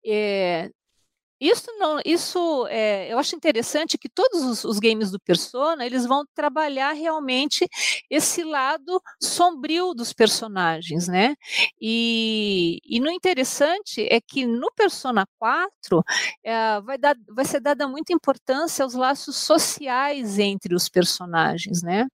É, 0.05 0.69
isso 1.39 1.67
não, 1.77 1.99
isso 2.05 2.65
é, 2.67 3.11
eu 3.11 3.19
acho 3.19 3.35
interessante 3.35 3.97
que 3.97 4.07
todos 4.07 4.43
os, 4.43 4.63
os, 4.63 4.79
games 4.79 5.11
do 5.11 5.19
Persona 5.19 5.85
eles 5.85 6.05
vão 6.05 6.25
trabalhar 6.33 6.93
realmente 6.93 7.67
esse 8.09 8.43
lado 8.43 9.01
sombrio 9.21 9.93
dos 9.93 10.13
personagens, 10.13 11.07
né? 11.07 11.35
E, 11.81 12.79
e 12.85 12.99
no 12.99 13.09
interessante 13.09 14.07
é 14.09 14.19
que 14.21 14.45
no 14.45 14.71
Persona 14.75 15.25
4 15.37 16.03
é, 16.43 16.81
vai, 16.81 16.97
dar, 16.97 17.15
vai 17.29 17.45
ser 17.45 17.59
dada 17.59 17.87
muita 17.87 18.13
importância 18.13 18.83
aos 18.83 18.93
laços 18.93 19.35
sociais 19.35 20.39
entre 20.39 20.73
os 20.73 20.87
personagens, 20.87 21.83
né? 21.83 22.07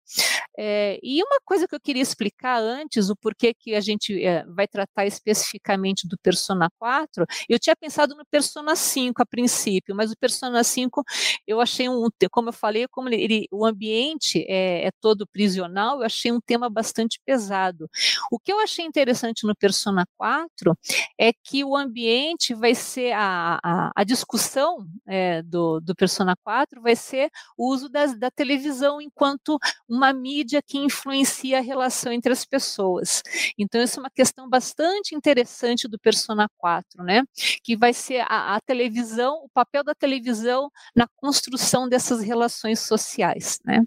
É, 0.57 0.99
e 1.01 1.23
uma 1.23 1.39
coisa 1.45 1.67
que 1.67 1.75
eu 1.75 1.79
queria 1.79 2.01
explicar 2.01 2.61
antes, 2.61 3.09
o 3.09 3.15
porquê 3.15 3.53
que 3.53 3.75
a 3.75 3.81
gente 3.81 4.23
é, 4.23 4.45
vai 4.45 4.67
tratar 4.67 5.05
especificamente 5.05 6.07
do 6.07 6.17
Persona 6.17 6.69
4, 6.79 7.25
eu 7.49 7.59
tinha 7.59 7.75
pensado 7.75 8.15
no 8.15 8.25
Persona 8.25 8.75
5 8.75 9.11
5 9.11 9.21
a 9.21 9.25
princípio, 9.25 9.95
mas 9.95 10.11
o 10.11 10.17
Persona 10.17 10.63
5 10.63 11.03
eu 11.47 11.59
achei 11.59 11.89
um, 11.89 12.07
como 12.31 12.49
eu 12.49 12.53
falei, 12.53 12.87
como 12.87 13.09
ele, 13.09 13.47
o 13.51 13.65
ambiente 13.65 14.45
é, 14.47 14.87
é 14.87 14.91
todo 14.99 15.27
prisional, 15.27 15.99
eu 15.99 16.05
achei 16.05 16.31
um 16.31 16.39
tema 16.39 16.69
bastante 16.69 17.19
pesado. 17.25 17.89
O 18.31 18.39
que 18.39 18.51
eu 18.51 18.59
achei 18.59 18.85
interessante 18.85 19.45
no 19.45 19.55
Persona 19.55 20.05
4 20.17 20.77
é 21.19 21.31
que 21.33 21.63
o 21.63 21.75
ambiente 21.75 22.53
vai 22.53 22.75
ser 22.75 23.13
a, 23.13 23.59
a, 23.63 23.91
a 23.95 24.03
discussão 24.03 24.85
é, 25.07 25.41
do, 25.41 25.79
do 25.79 25.95
Persona 25.95 26.35
4 26.43 26.81
vai 26.81 26.95
ser 26.95 27.29
o 27.57 27.71
uso 27.71 27.89
das, 27.89 28.17
da 28.17 28.29
televisão 28.29 29.01
enquanto 29.01 29.57
uma 29.87 30.13
mídia 30.13 30.40
que 30.61 30.77
influencia 30.77 31.57
a 31.59 31.61
relação 31.61 32.11
entre 32.11 32.31
as 32.31 32.45
pessoas. 32.45 33.21
Então, 33.57 33.81
isso 33.81 33.99
é 33.99 34.03
uma 34.03 34.09
questão 34.09 34.49
bastante 34.49 35.15
interessante 35.15 35.87
do 35.87 35.99
Persona 35.99 36.47
4, 36.57 37.03
né? 37.03 37.23
Que 37.63 37.75
vai 37.75 37.93
ser 37.93 38.21
a, 38.27 38.55
a 38.55 38.61
televisão, 38.61 39.43
o 39.43 39.49
papel 39.49 39.83
da 39.83 39.93
televisão 39.95 40.69
na 40.95 41.07
construção 41.15 41.87
dessas 41.87 42.21
relações 42.21 42.79
sociais, 42.79 43.59
né? 43.65 43.83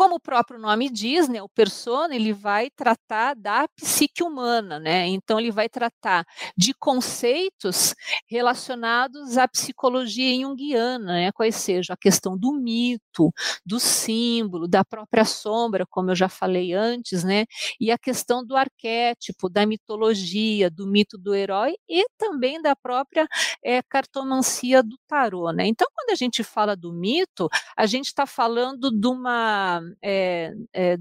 Como 0.00 0.14
o 0.14 0.18
próprio 0.20 0.58
nome 0.58 0.88
diz, 0.88 1.28
né, 1.28 1.42
o 1.42 1.48
persona 1.50 2.16
ele 2.16 2.32
vai 2.32 2.70
tratar 2.70 3.34
da 3.36 3.68
psique 3.76 4.22
humana, 4.22 4.80
né? 4.80 5.06
Então 5.06 5.38
ele 5.38 5.50
vai 5.52 5.68
tratar 5.68 6.24
de 6.56 6.72
conceitos 6.72 7.94
relacionados 8.26 9.36
à 9.36 9.46
psicologia 9.46 10.34
junguiana, 10.40 11.12
né? 11.12 11.32
Quais 11.32 11.54
seja 11.56 11.92
a 11.92 11.96
questão 11.98 12.34
do 12.34 12.50
mito, 12.54 13.30
do 13.66 13.78
símbolo, 13.78 14.66
da 14.66 14.82
própria 14.82 15.26
sombra, 15.26 15.84
como 15.90 16.10
eu 16.12 16.16
já 16.16 16.30
falei 16.30 16.72
antes, 16.72 17.22
né? 17.22 17.44
E 17.78 17.90
a 17.92 17.98
questão 17.98 18.42
do 18.42 18.56
arquétipo, 18.56 19.50
da 19.50 19.66
mitologia, 19.66 20.70
do 20.70 20.86
mito 20.86 21.18
do 21.18 21.34
herói 21.34 21.74
e 21.86 22.06
também 22.16 22.58
da 22.62 22.74
própria 22.74 23.28
é, 23.62 23.82
cartomancia 23.82 24.82
do 24.82 24.96
tarô, 25.06 25.52
né? 25.52 25.66
Então 25.66 25.86
quando 25.94 26.08
a 26.08 26.14
gente 26.14 26.42
fala 26.42 26.74
do 26.74 26.90
mito, 26.90 27.50
a 27.76 27.84
gente 27.84 28.06
está 28.06 28.24
falando 28.24 28.90
de 28.90 29.06
uma 29.06 29.82
é, 30.02 30.52
é, 30.72 30.96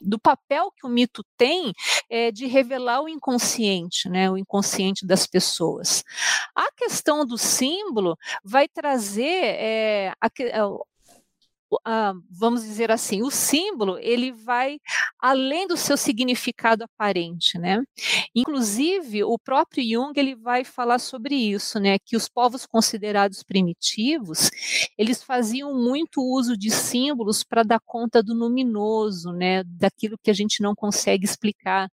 do 0.00 0.18
papel 0.18 0.70
que 0.76 0.86
o 0.86 0.90
mito 0.90 1.24
tem 1.36 1.72
é, 2.08 2.30
de 2.30 2.46
revelar 2.46 3.02
o 3.02 3.08
inconsciente, 3.08 4.08
né, 4.08 4.30
o 4.30 4.36
inconsciente 4.36 5.06
das 5.06 5.26
pessoas. 5.26 6.04
A 6.54 6.70
questão 6.72 7.26
do 7.26 7.38
símbolo 7.38 8.16
vai 8.44 8.68
trazer 8.68 10.12
a, 10.20 10.28
ah, 11.84 12.12
vamos 12.30 12.62
dizer 12.62 12.90
assim, 12.90 13.22
o 13.22 13.30
símbolo 13.30 13.98
ele 14.00 14.32
vai 14.32 14.78
além 15.20 15.66
do 15.66 15.76
seu 15.76 15.96
significado 15.96 16.84
aparente, 16.84 17.58
né? 17.58 17.82
Inclusive 18.34 19.24
o 19.24 19.38
próprio 19.38 19.82
Jung 19.84 20.12
ele 20.18 20.34
vai 20.34 20.64
falar 20.64 20.98
sobre 20.98 21.34
isso, 21.34 21.78
né? 21.80 21.98
Que 22.04 22.16
os 22.16 22.28
povos 22.28 22.66
considerados 22.66 23.42
primitivos 23.42 24.50
eles 24.98 25.22
faziam 25.22 25.74
muito 25.74 26.20
uso 26.22 26.56
de 26.56 26.70
símbolos 26.70 27.42
para 27.44 27.62
dar 27.62 27.80
conta 27.84 28.22
do 28.22 28.34
luminoso, 28.34 29.32
né? 29.32 29.62
Daquilo 29.64 30.18
que 30.22 30.30
a 30.30 30.34
gente 30.34 30.62
não 30.62 30.74
consegue 30.74 31.24
explicar 31.24 31.88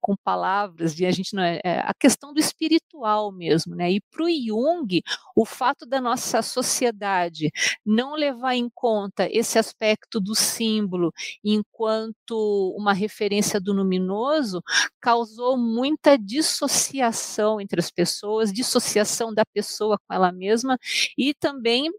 com 0.00 0.16
palavras, 0.16 0.98
e 0.98 1.06
a 1.06 1.10
gente 1.10 1.34
não 1.34 1.42
é, 1.42 1.60
é 1.64 1.78
a 1.80 1.94
questão 1.98 2.32
do 2.32 2.40
espiritual 2.40 3.32
mesmo, 3.32 3.74
né? 3.74 3.90
E 3.92 4.00
para 4.10 4.24
o 4.24 4.30
Jung 4.30 5.02
o 5.36 5.44
fato 5.44 5.86
da 5.86 6.00
nossa 6.00 6.42
sociedade 6.42 7.50
não 7.84 8.14
levar 8.14 8.54
em 8.54 8.68
conta 8.74 9.19
esse 9.30 9.58
aspecto 9.58 10.20
do 10.20 10.34
símbolo 10.34 11.12
enquanto 11.44 12.74
uma 12.76 12.92
referência 12.92 13.60
do 13.60 13.72
luminoso 13.72 14.62
causou 15.00 15.56
muita 15.56 16.16
dissociação 16.16 17.60
entre 17.60 17.80
as 17.80 17.90
pessoas, 17.90 18.52
dissociação 18.52 19.34
da 19.34 19.44
pessoa 19.44 19.98
com 20.06 20.14
ela 20.14 20.30
mesma 20.30 20.78
e 21.16 21.34
também 21.34 21.90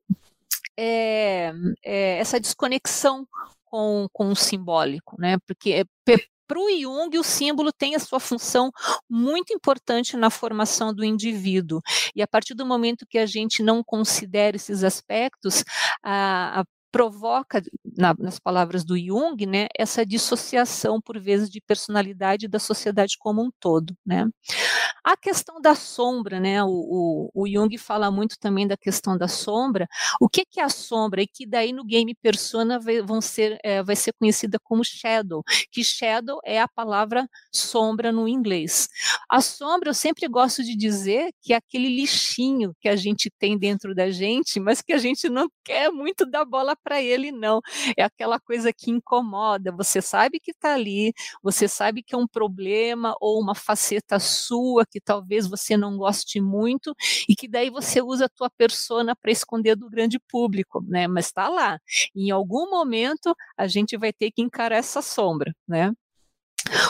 é, 0.77 1.51
é, 1.83 2.17
essa 2.17 2.39
desconexão 2.39 3.27
com, 3.65 4.07
com 4.11 4.29
o 4.29 4.35
simbólico, 4.35 5.15
né? 5.19 5.37
Porque 5.45 5.85
para 6.51 6.59
o 6.59 6.69
Jung, 6.69 7.17
o 7.17 7.23
símbolo 7.23 7.71
tem 7.71 7.95
a 7.95 7.99
sua 7.99 8.19
função 8.19 8.69
muito 9.09 9.53
importante 9.53 10.17
na 10.17 10.29
formação 10.29 10.93
do 10.93 11.01
indivíduo. 11.01 11.79
E 12.13 12.21
a 12.21 12.27
partir 12.27 12.53
do 12.53 12.65
momento 12.65 13.05
que 13.09 13.17
a 13.17 13.25
gente 13.25 13.63
não 13.63 13.81
considera 13.81 14.57
esses 14.57 14.83
aspectos, 14.83 15.63
a, 16.03 16.59
a 16.59 16.65
provoca, 16.91 17.61
na, 17.97 18.13
nas 18.19 18.39
palavras 18.39 18.83
do 18.83 18.97
Jung, 18.97 19.45
né, 19.45 19.67
essa 19.77 20.05
dissociação, 20.05 21.01
por 21.01 21.19
vezes, 21.19 21.49
de 21.49 21.61
personalidade 21.61 22.47
da 22.47 22.59
sociedade 22.59 23.17
como 23.19 23.41
um 23.43 23.51
todo. 23.59 23.95
Né. 24.05 24.27
A 25.03 25.17
questão 25.17 25.59
da 25.59 25.73
sombra, 25.73 26.39
né, 26.39 26.63
o, 26.63 26.69
o, 27.33 27.43
o 27.43 27.49
Jung 27.49 27.75
fala 27.79 28.11
muito 28.11 28.37
também 28.39 28.67
da 28.67 28.77
questão 28.77 29.17
da 29.17 29.27
sombra. 29.27 29.87
O 30.19 30.29
que, 30.29 30.45
que 30.45 30.59
é 30.59 30.63
a 30.63 30.69
sombra? 30.69 31.23
E 31.23 31.27
que 31.27 31.47
daí 31.47 31.73
no 31.73 31.83
game 31.83 32.13
Persona 32.13 32.79
vai, 32.79 33.01
vão 33.01 33.19
ser, 33.19 33.57
é, 33.63 33.81
vai 33.81 33.95
ser 33.95 34.13
conhecida 34.13 34.59
como 34.63 34.83
Shadow, 34.85 35.43
que 35.71 35.83
Shadow 35.83 36.39
é 36.45 36.61
a 36.61 36.67
palavra 36.67 37.27
sombra 37.51 38.11
no 38.11 38.27
inglês. 38.27 38.87
A 39.27 39.41
sombra, 39.41 39.89
eu 39.89 39.93
sempre 39.95 40.27
gosto 40.27 40.63
de 40.63 40.75
dizer 40.75 41.31
que 41.41 41.53
é 41.53 41.55
aquele 41.55 41.89
lixinho 41.89 42.75
que 42.79 42.87
a 42.87 42.95
gente 42.95 43.31
tem 43.39 43.57
dentro 43.57 43.95
da 43.95 44.11
gente, 44.11 44.59
mas 44.59 44.83
que 44.83 44.93
a 44.93 44.99
gente 44.99 45.27
não 45.29 45.49
quer 45.63 45.89
muito 45.89 46.27
dar 46.27 46.45
bola 46.45 46.75
para 46.75 47.01
ele, 47.01 47.31
não. 47.31 47.59
É 47.97 48.03
aquela 48.03 48.39
coisa 48.39 48.71
que 48.71 48.91
incomoda. 48.91 49.71
Você 49.71 49.99
sabe 49.99 50.39
que 50.39 50.51
está 50.51 50.75
ali, 50.75 51.11
você 51.41 51.67
sabe 51.67 52.03
que 52.03 52.13
é 52.13 52.17
um 52.17 52.27
problema 52.27 53.15
ou 53.19 53.41
uma 53.41 53.55
faceta 53.55 54.19
sua 54.19 54.85
que 54.91 54.99
talvez 54.99 55.47
você 55.47 55.77
não 55.77 55.97
goste 55.97 56.41
muito 56.41 56.93
e 57.27 57.35
que 57.35 57.47
daí 57.47 57.69
você 57.69 58.01
usa 58.01 58.25
a 58.25 58.29
tua 58.29 58.49
persona 58.49 59.15
para 59.15 59.31
esconder 59.31 59.75
do 59.75 59.89
grande 59.89 60.19
público, 60.19 60.83
né? 60.87 61.07
Mas 61.07 61.27
está 61.27 61.47
lá. 61.49 61.79
Em 62.15 62.31
algum 62.31 62.69
momento 62.69 63.35
a 63.57 63.67
gente 63.67 63.97
vai 63.97 64.11
ter 64.13 64.31
que 64.31 64.41
encarar 64.41 64.77
essa 64.77 65.01
sombra, 65.01 65.53
né? 65.67 65.91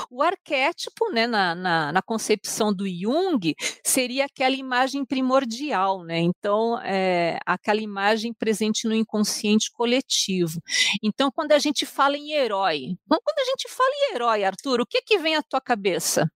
O 0.09 0.21
arquétipo, 0.21 1.09
né, 1.11 1.25
na, 1.25 1.55
na, 1.55 1.91
na, 1.91 2.01
concepção 2.01 2.73
do 2.73 2.85
Jung, 2.87 3.55
seria 3.83 4.25
aquela 4.25 4.55
imagem 4.55 5.05
primordial, 5.05 6.03
né? 6.03 6.19
Então, 6.19 6.79
é, 6.81 7.39
aquela 7.45 7.81
imagem 7.81 8.33
presente 8.33 8.87
no 8.87 8.93
inconsciente 8.93 9.71
coletivo. 9.71 10.59
Então, 11.01 11.31
quando 11.31 11.53
a 11.53 11.59
gente 11.59 11.85
fala 11.85 12.17
em 12.17 12.31
herói, 12.33 12.95
quando 13.07 13.39
a 13.39 13.45
gente 13.45 13.69
fala 13.69 13.89
em 13.93 14.15
herói, 14.15 14.43
Arthur, 14.43 14.81
o 14.81 14.85
que 14.85 15.01
que 15.01 15.17
vem 15.19 15.35
à 15.35 15.41
tua 15.41 15.61
cabeça? 15.61 16.29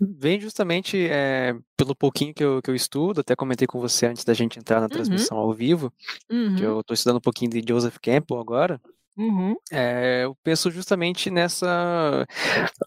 Vem 0.00 0.40
justamente 0.40 1.06
é, 1.08 1.54
pelo 1.76 1.94
pouquinho 1.94 2.32
que 2.34 2.42
eu, 2.42 2.60
que 2.62 2.70
eu 2.70 2.74
estudo, 2.74 3.20
até 3.20 3.36
comentei 3.36 3.66
com 3.66 3.80
você 3.80 4.06
antes 4.06 4.24
da 4.24 4.34
gente 4.34 4.58
entrar 4.58 4.76
na 4.76 4.82
uhum. 4.82 4.88
transmissão 4.88 5.36
uhum. 5.38 5.44
ao 5.44 5.52
vivo, 5.52 5.92
uhum. 6.30 6.56
que 6.56 6.62
eu 6.62 6.80
estou 6.80 6.94
estudando 6.94 7.18
um 7.18 7.20
pouquinho 7.20 7.50
de 7.50 7.62
Joseph 7.66 7.96
Campbell 8.00 8.40
agora, 8.40 8.80
Uhum. 9.16 9.54
É, 9.70 10.24
eu 10.24 10.34
penso 10.42 10.70
justamente 10.70 11.30
nessa. 11.30 12.26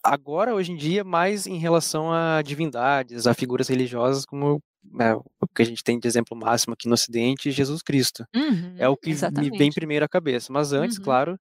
Agora, 0.03 0.55
hoje 0.55 0.71
em 0.71 0.75
dia, 0.75 1.03
mais 1.03 1.45
em 1.45 1.57
relação 1.57 2.12
a 2.12 2.41
divindades, 2.41 3.27
a 3.27 3.33
figuras 3.33 3.67
religiosas, 3.67 4.25
como 4.25 4.62
é, 4.99 5.13
o 5.13 5.47
que 5.53 5.61
a 5.61 5.65
gente 5.65 5.83
tem 5.83 5.99
de 5.99 6.07
exemplo 6.07 6.37
máximo 6.37 6.73
aqui 6.73 6.87
no 6.87 6.93
Ocidente, 6.93 7.51
Jesus 7.51 7.81
Cristo. 7.81 8.25
Uhum, 8.35 8.75
é 8.77 8.87
o 8.87 8.95
que 8.95 9.09
exatamente. 9.09 9.51
me 9.51 9.57
vem 9.57 9.71
primeiro 9.71 10.05
à 10.05 10.07
cabeça. 10.07 10.51
Mas 10.51 10.73
antes, 10.73 10.97
uhum. 10.97 11.03
claro, 11.03 11.39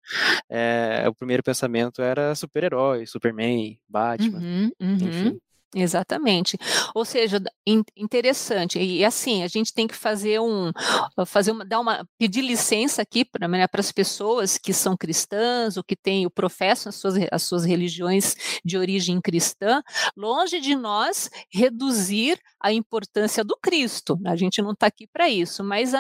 é, 0.48 1.04
o 1.08 1.14
primeiro 1.14 1.42
pensamento 1.42 2.02
era 2.02 2.34
super-herói, 2.34 3.06
Superman, 3.06 3.78
Batman, 3.88 4.38
uhum, 4.38 4.70
uhum. 4.80 4.94
enfim. 4.94 5.40
Exatamente. 5.74 6.56
Ou 6.94 7.04
seja, 7.04 7.42
interessante. 7.96 8.78
E 8.78 9.04
assim, 9.04 9.42
a 9.42 9.48
gente 9.48 9.72
tem 9.74 9.88
que 9.88 9.94
fazer 9.94 10.40
um, 10.40 10.70
fazer 11.26 11.50
uma, 11.50 11.64
dar 11.64 11.80
uma, 11.80 12.06
pedir 12.16 12.42
licença 12.42 13.02
aqui 13.02 13.24
para 13.24 13.48
né, 13.48 13.66
as 13.72 13.90
pessoas 13.90 14.56
que 14.56 14.72
são 14.72 14.96
cristãs 14.96 15.76
ou 15.76 15.82
que 15.82 15.96
têm 15.96 16.26
o 16.26 16.30
professam 16.30 16.90
as 16.90 16.96
suas, 16.96 17.14
as 17.32 17.42
suas 17.42 17.64
religiões 17.64 18.36
de 18.64 18.78
origem 18.78 19.20
cristã, 19.20 19.82
longe 20.16 20.60
de 20.60 20.76
nós 20.76 21.28
reduzir 21.52 22.38
a 22.60 22.72
importância 22.72 23.42
do 23.44 23.56
Cristo. 23.60 24.18
A 24.24 24.36
gente 24.36 24.62
não 24.62 24.72
está 24.72 24.86
aqui 24.86 25.06
para 25.06 25.28
isso, 25.28 25.64
mas 25.64 25.92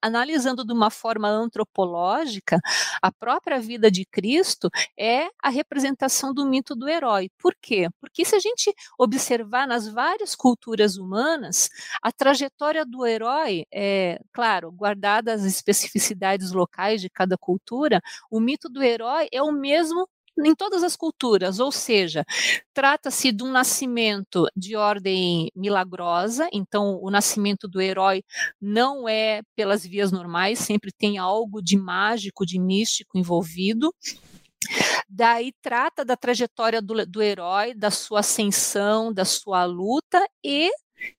analisando 0.00 0.64
de 0.64 0.72
uma 0.72 0.90
forma 0.90 1.28
antropológica, 1.28 2.60
a 3.02 3.10
própria 3.10 3.58
vida 3.60 3.90
de 3.90 4.04
Cristo 4.06 4.70
é 4.98 5.28
a 5.42 5.48
representação 5.48 6.32
do 6.32 6.46
mito 6.46 6.74
do 6.76 6.88
herói. 6.88 7.28
Por 7.38 7.54
quê? 7.60 7.88
Porque 8.00 8.24
se 8.24 8.36
a 8.36 8.38
gente 8.38 8.72
observar 9.16 9.66
nas 9.66 9.88
várias 9.88 10.34
culturas 10.34 10.96
humanas, 10.96 11.70
a 12.02 12.12
trajetória 12.12 12.84
do 12.84 13.06
herói, 13.06 13.64
é, 13.72 14.20
claro, 14.32 14.70
guardadas 14.70 15.40
as 15.40 15.46
especificidades 15.46 16.52
locais 16.52 17.00
de 17.00 17.08
cada 17.08 17.36
cultura, 17.36 18.00
o 18.30 18.38
mito 18.38 18.68
do 18.68 18.82
herói 18.82 19.26
é 19.32 19.42
o 19.42 19.50
mesmo 19.50 20.06
em 20.44 20.54
todas 20.54 20.82
as 20.82 20.94
culturas, 20.94 21.60
ou 21.60 21.72
seja, 21.72 22.22
trata-se 22.74 23.32
de 23.32 23.42
um 23.42 23.50
nascimento 23.50 24.46
de 24.54 24.76
ordem 24.76 25.50
milagrosa, 25.56 26.46
então 26.52 26.98
o 27.02 27.10
nascimento 27.10 27.66
do 27.66 27.80
herói 27.80 28.22
não 28.60 29.08
é 29.08 29.40
pelas 29.56 29.86
vias 29.86 30.12
normais, 30.12 30.58
sempre 30.58 30.92
tem 30.92 31.16
algo 31.16 31.62
de 31.62 31.78
mágico, 31.78 32.44
de 32.44 32.58
místico 32.58 33.16
envolvido. 33.16 33.94
Daí 35.08 35.52
trata 35.62 36.04
da 36.04 36.16
trajetória 36.16 36.82
do, 36.82 37.06
do 37.06 37.22
herói, 37.22 37.74
da 37.74 37.90
sua 37.90 38.20
ascensão, 38.20 39.12
da 39.12 39.24
sua 39.24 39.64
luta 39.64 40.24
e 40.44 40.70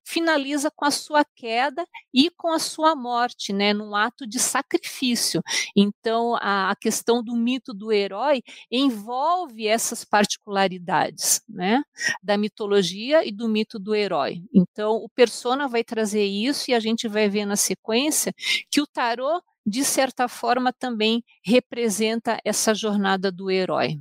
finaliza 0.03 0.71
com 0.71 0.85
a 0.85 0.91
sua 0.91 1.23
queda 1.35 1.85
e 2.13 2.29
com 2.31 2.51
a 2.51 2.59
sua 2.59 2.95
morte, 2.95 3.53
né, 3.53 3.73
num 3.73 3.95
ato 3.95 4.25
de 4.25 4.39
sacrifício. 4.39 5.41
Então, 5.75 6.35
a, 6.41 6.71
a 6.71 6.75
questão 6.75 7.23
do 7.23 7.35
mito 7.35 7.73
do 7.73 7.91
herói 7.91 8.41
envolve 8.71 9.67
essas 9.67 10.03
particularidades, 10.03 11.41
né, 11.47 11.81
da 12.21 12.37
mitologia 12.37 13.25
e 13.27 13.31
do 13.31 13.47
mito 13.47 13.79
do 13.79 13.93
herói. 13.93 14.41
Então, 14.53 14.95
o 14.95 15.09
Persona 15.09 15.67
vai 15.67 15.83
trazer 15.83 16.25
isso 16.25 16.71
e 16.71 16.73
a 16.73 16.79
gente 16.79 17.07
vai 17.07 17.29
ver 17.29 17.45
na 17.45 17.55
sequência 17.55 18.33
que 18.71 18.81
o 18.81 18.87
tarô 18.87 19.41
de 19.67 19.83
certa 19.83 20.29
forma 20.29 20.71
também 20.71 21.21
representa 21.43 22.39
essa 22.45 22.73
jornada 22.73 23.29
do 23.29 23.51
herói. 23.51 23.99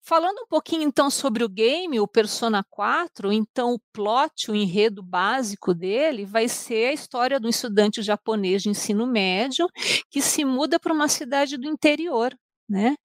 Falando 0.00 0.38
um 0.38 0.46
pouquinho 0.46 0.82
então 0.82 1.10
sobre 1.10 1.44
o 1.44 1.48
game, 1.48 2.00
o 2.00 2.06
Persona 2.06 2.64
4, 2.70 3.32
então 3.32 3.74
o 3.74 3.80
plot, 3.92 4.50
o 4.50 4.54
enredo 4.54 5.02
básico 5.02 5.74
dele 5.74 6.24
vai 6.24 6.48
ser 6.48 6.86
a 6.86 6.92
história 6.92 7.40
um 7.42 7.48
estudante 7.48 8.00
japonês 8.00 8.62
de 8.62 8.70
ensino 8.70 9.06
médio 9.06 9.68
que 10.08 10.22
se 10.22 10.44
muda 10.44 10.80
para 10.80 10.92
uma 10.92 11.08
cidade 11.08 11.58
do 11.58 11.66
interior. 11.66 12.34
Né? 12.68 12.96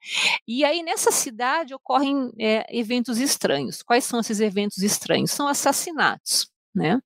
E 0.47 0.63
aí 0.63 0.81
nessa 0.81 1.11
cidade 1.11 1.73
ocorrem 1.73 2.31
é, 2.39 2.65
eventos 2.69 3.17
estranhos. 3.17 3.83
Quais 3.83 4.05
são 4.05 4.19
esses 4.19 4.39
eventos 4.39 4.77
estranhos? 4.77 5.31
São 5.31 5.47
assassinatos. 5.47 6.51
Né? 6.73 6.99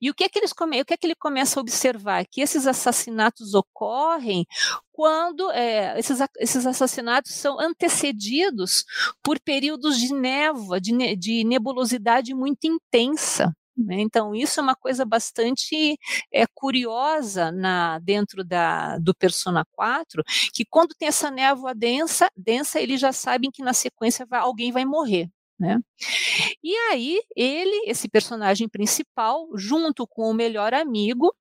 E 0.00 0.10
o 0.10 0.14
que 0.14 0.24
é 0.24 0.28
que 0.28 0.38
eles 0.38 0.52
come, 0.52 0.80
o 0.80 0.84
que 0.84 0.92
é 0.92 0.96
que 0.96 1.06
ele 1.06 1.14
começa 1.14 1.58
a 1.58 1.62
observar? 1.62 2.26
Que 2.30 2.42
esses 2.42 2.66
assassinatos 2.66 3.54
ocorrem 3.54 4.46
quando 4.92 5.50
é, 5.52 5.98
esses, 5.98 6.18
esses 6.38 6.66
assassinatos 6.66 7.32
são 7.32 7.58
antecedidos 7.58 8.84
por 9.22 9.40
períodos 9.40 9.98
de 9.98 10.12
névoa, 10.12 10.80
de, 10.80 11.16
de 11.16 11.44
nebulosidade 11.44 12.34
muito 12.34 12.66
intensa. 12.66 13.54
Né? 13.76 14.00
Então, 14.00 14.34
isso 14.34 14.58
é 14.58 14.62
uma 14.62 14.74
coisa 14.74 15.04
bastante 15.04 15.98
é, 16.32 16.46
curiosa 16.54 17.52
na, 17.52 17.98
dentro 17.98 18.42
da, 18.42 18.98
do 18.98 19.14
Persona 19.14 19.64
4, 19.72 20.22
que 20.54 20.64
quando 20.64 20.94
tem 20.98 21.08
essa 21.08 21.30
névoa 21.30 21.74
densa, 21.74 22.30
densa 22.36 22.80
eles 22.80 23.00
já 23.00 23.12
sabem 23.12 23.50
que 23.50 23.62
na 23.62 23.74
sequência 23.74 24.26
vai, 24.26 24.40
alguém 24.40 24.72
vai 24.72 24.84
morrer. 24.84 25.28
Né? 25.58 25.78
E 26.62 26.74
aí, 26.90 27.20
ele, 27.36 27.90
esse 27.90 28.08
personagem 28.08 28.68
principal, 28.68 29.48
junto 29.56 30.06
com 30.06 30.30
o 30.30 30.34
melhor 30.34 30.74
amigo, 30.74 31.34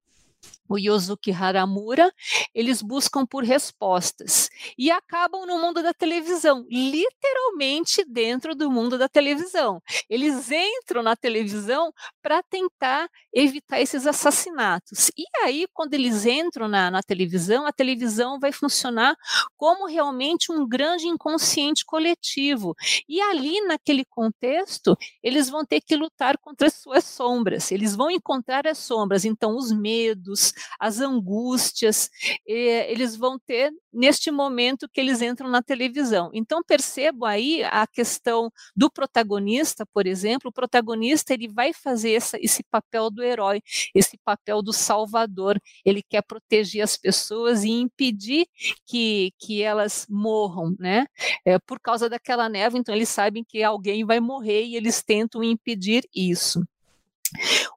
o 0.67 0.77
Yosuke 0.77 1.31
Haramura, 1.31 2.11
eles 2.53 2.81
buscam 2.81 3.25
por 3.25 3.43
respostas 3.43 4.49
e 4.77 4.89
acabam 4.89 5.45
no 5.45 5.59
mundo 5.61 5.81
da 5.83 5.93
televisão, 5.93 6.65
literalmente 6.69 8.03
dentro 8.07 8.55
do 8.55 8.69
mundo 8.71 8.97
da 8.97 9.07
televisão. 9.07 9.81
Eles 10.09 10.51
entram 10.51 11.03
na 11.03 11.15
televisão 11.15 11.93
para 12.21 12.41
tentar 12.43 13.07
evitar 13.33 13.79
esses 13.79 14.07
assassinatos. 14.07 15.11
E 15.17 15.23
aí, 15.43 15.67
quando 15.73 15.93
eles 15.93 16.25
entram 16.25 16.67
na, 16.67 16.89
na 16.89 17.03
televisão, 17.03 17.65
a 17.67 17.71
televisão 17.71 18.39
vai 18.39 18.51
funcionar 18.51 19.15
como 19.57 19.87
realmente 19.87 20.51
um 20.51 20.67
grande 20.67 21.07
inconsciente 21.07 21.85
coletivo. 21.85 22.75
E 23.07 23.21
ali, 23.21 23.61
naquele 23.67 24.05
contexto, 24.05 24.97
eles 25.21 25.49
vão 25.49 25.65
ter 25.65 25.81
que 25.81 25.95
lutar 25.95 26.37
contra 26.37 26.67
as 26.67 26.73
suas 26.73 27.03
sombras, 27.03 27.71
eles 27.71 27.95
vão 27.95 28.09
encontrar 28.09 28.67
as 28.67 28.77
sombras, 28.77 29.25
então, 29.25 29.55
os 29.55 29.71
medos, 29.71 30.34
as 30.79 30.99
angústias, 30.99 32.09
eh, 32.47 32.91
eles 32.91 33.15
vão 33.15 33.37
ter 33.39 33.71
neste 33.93 34.29
momento 34.31 34.89
que 34.91 34.99
eles 34.99 35.21
entram 35.21 35.49
na 35.49 35.61
televisão. 35.63 36.29
Então 36.33 36.61
percebo 36.63 37.25
aí 37.25 37.63
a 37.63 37.87
questão 37.87 38.51
do 38.75 38.89
protagonista, 38.91 39.85
por 39.93 40.05
exemplo, 40.05 40.49
o 40.49 40.53
protagonista 40.53 41.33
ele 41.33 41.47
vai 41.47 41.73
fazer 41.73 42.13
essa, 42.13 42.37
esse 42.41 42.63
papel 42.63 43.09
do 43.09 43.23
herói, 43.23 43.61
esse 43.93 44.17
papel 44.23 44.61
do 44.61 44.73
salvador. 44.73 45.59
Ele 45.85 46.01
quer 46.03 46.21
proteger 46.23 46.83
as 46.83 46.97
pessoas 46.97 47.63
e 47.63 47.69
impedir 47.69 48.47
que, 48.85 49.31
que 49.39 49.61
elas 49.61 50.05
morram, 50.09 50.75
né? 50.79 51.05
É, 51.45 51.57
por 51.59 51.79
causa 51.79 52.09
daquela 52.09 52.49
neve, 52.49 52.77
então 52.77 52.93
eles 52.93 53.09
sabem 53.09 53.43
que 53.43 53.63
alguém 53.63 54.05
vai 54.05 54.19
morrer 54.19 54.63
e 54.65 54.75
eles 54.75 55.03
tentam 55.03 55.43
impedir 55.43 56.03
isso. 56.13 56.61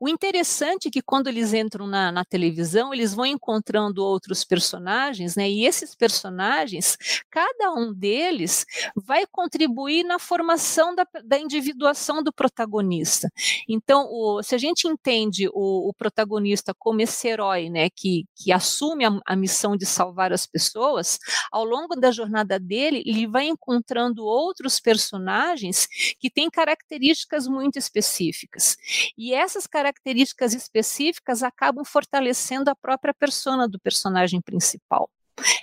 O 0.00 0.08
interessante 0.08 0.88
é 0.88 0.90
que 0.90 1.02
quando 1.02 1.28
eles 1.28 1.52
entram 1.52 1.86
na, 1.86 2.12
na, 2.12 2.24
televisão, 2.24 2.92
eles 2.92 3.14
vão 3.14 3.26
encontrando 3.26 4.04
outros 4.04 4.44
personagens, 4.44 5.36
né? 5.36 5.48
E 5.48 5.64
esses 5.66 5.94
personagens, 5.94 6.96
cada 7.30 7.72
um 7.72 7.92
deles 7.92 8.64
vai 8.94 9.26
contribuir 9.26 10.04
na 10.04 10.18
formação 10.18 10.94
da, 10.94 11.06
da 11.24 11.38
individuação 11.38 12.22
do 12.22 12.32
protagonista. 12.32 13.30
Então, 13.68 14.06
o, 14.10 14.42
se 14.42 14.54
a 14.54 14.58
gente 14.58 14.86
entende 14.86 15.48
o, 15.48 15.88
o, 15.88 15.94
protagonista 15.94 16.74
como 16.78 17.00
esse 17.00 17.28
herói, 17.28 17.68
né, 17.68 17.88
que, 17.90 18.24
que 18.34 18.52
assume 18.52 19.04
a, 19.04 19.18
a 19.26 19.36
missão 19.36 19.76
de 19.76 19.86
salvar 19.86 20.32
as 20.32 20.46
pessoas, 20.46 21.18
ao 21.50 21.64
longo 21.64 21.96
da 21.96 22.10
jornada 22.10 22.58
dele, 22.58 23.02
ele 23.06 23.26
vai 23.26 23.46
encontrando 23.46 24.24
outros 24.24 24.80
personagens 24.80 25.86
que 26.18 26.30
têm 26.30 26.50
características 26.50 27.46
muito 27.46 27.78
específicas. 27.78 28.76
E 29.16 29.32
essas 29.48 29.66
características 29.66 30.54
específicas 30.54 31.42
acabam 31.42 31.84
fortalecendo 31.84 32.70
a 32.70 32.76
própria 32.76 33.14
persona 33.14 33.66
do 33.66 33.80
personagem 33.80 34.40
principal. 34.40 35.10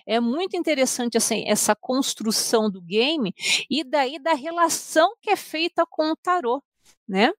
É 0.05 0.19
muito 0.19 0.57
interessante 0.57 1.17
assim, 1.17 1.43
essa 1.47 1.75
construção 1.75 2.69
do 2.69 2.81
game 2.81 3.33
e 3.69 3.83
daí 3.83 4.17
da 4.19 4.33
relação 4.33 5.15
que 5.21 5.29
é 5.29 5.35
feita 5.35 5.85
com 5.89 6.11
o 6.11 6.15
tarô 6.15 6.63
né? 7.07 7.31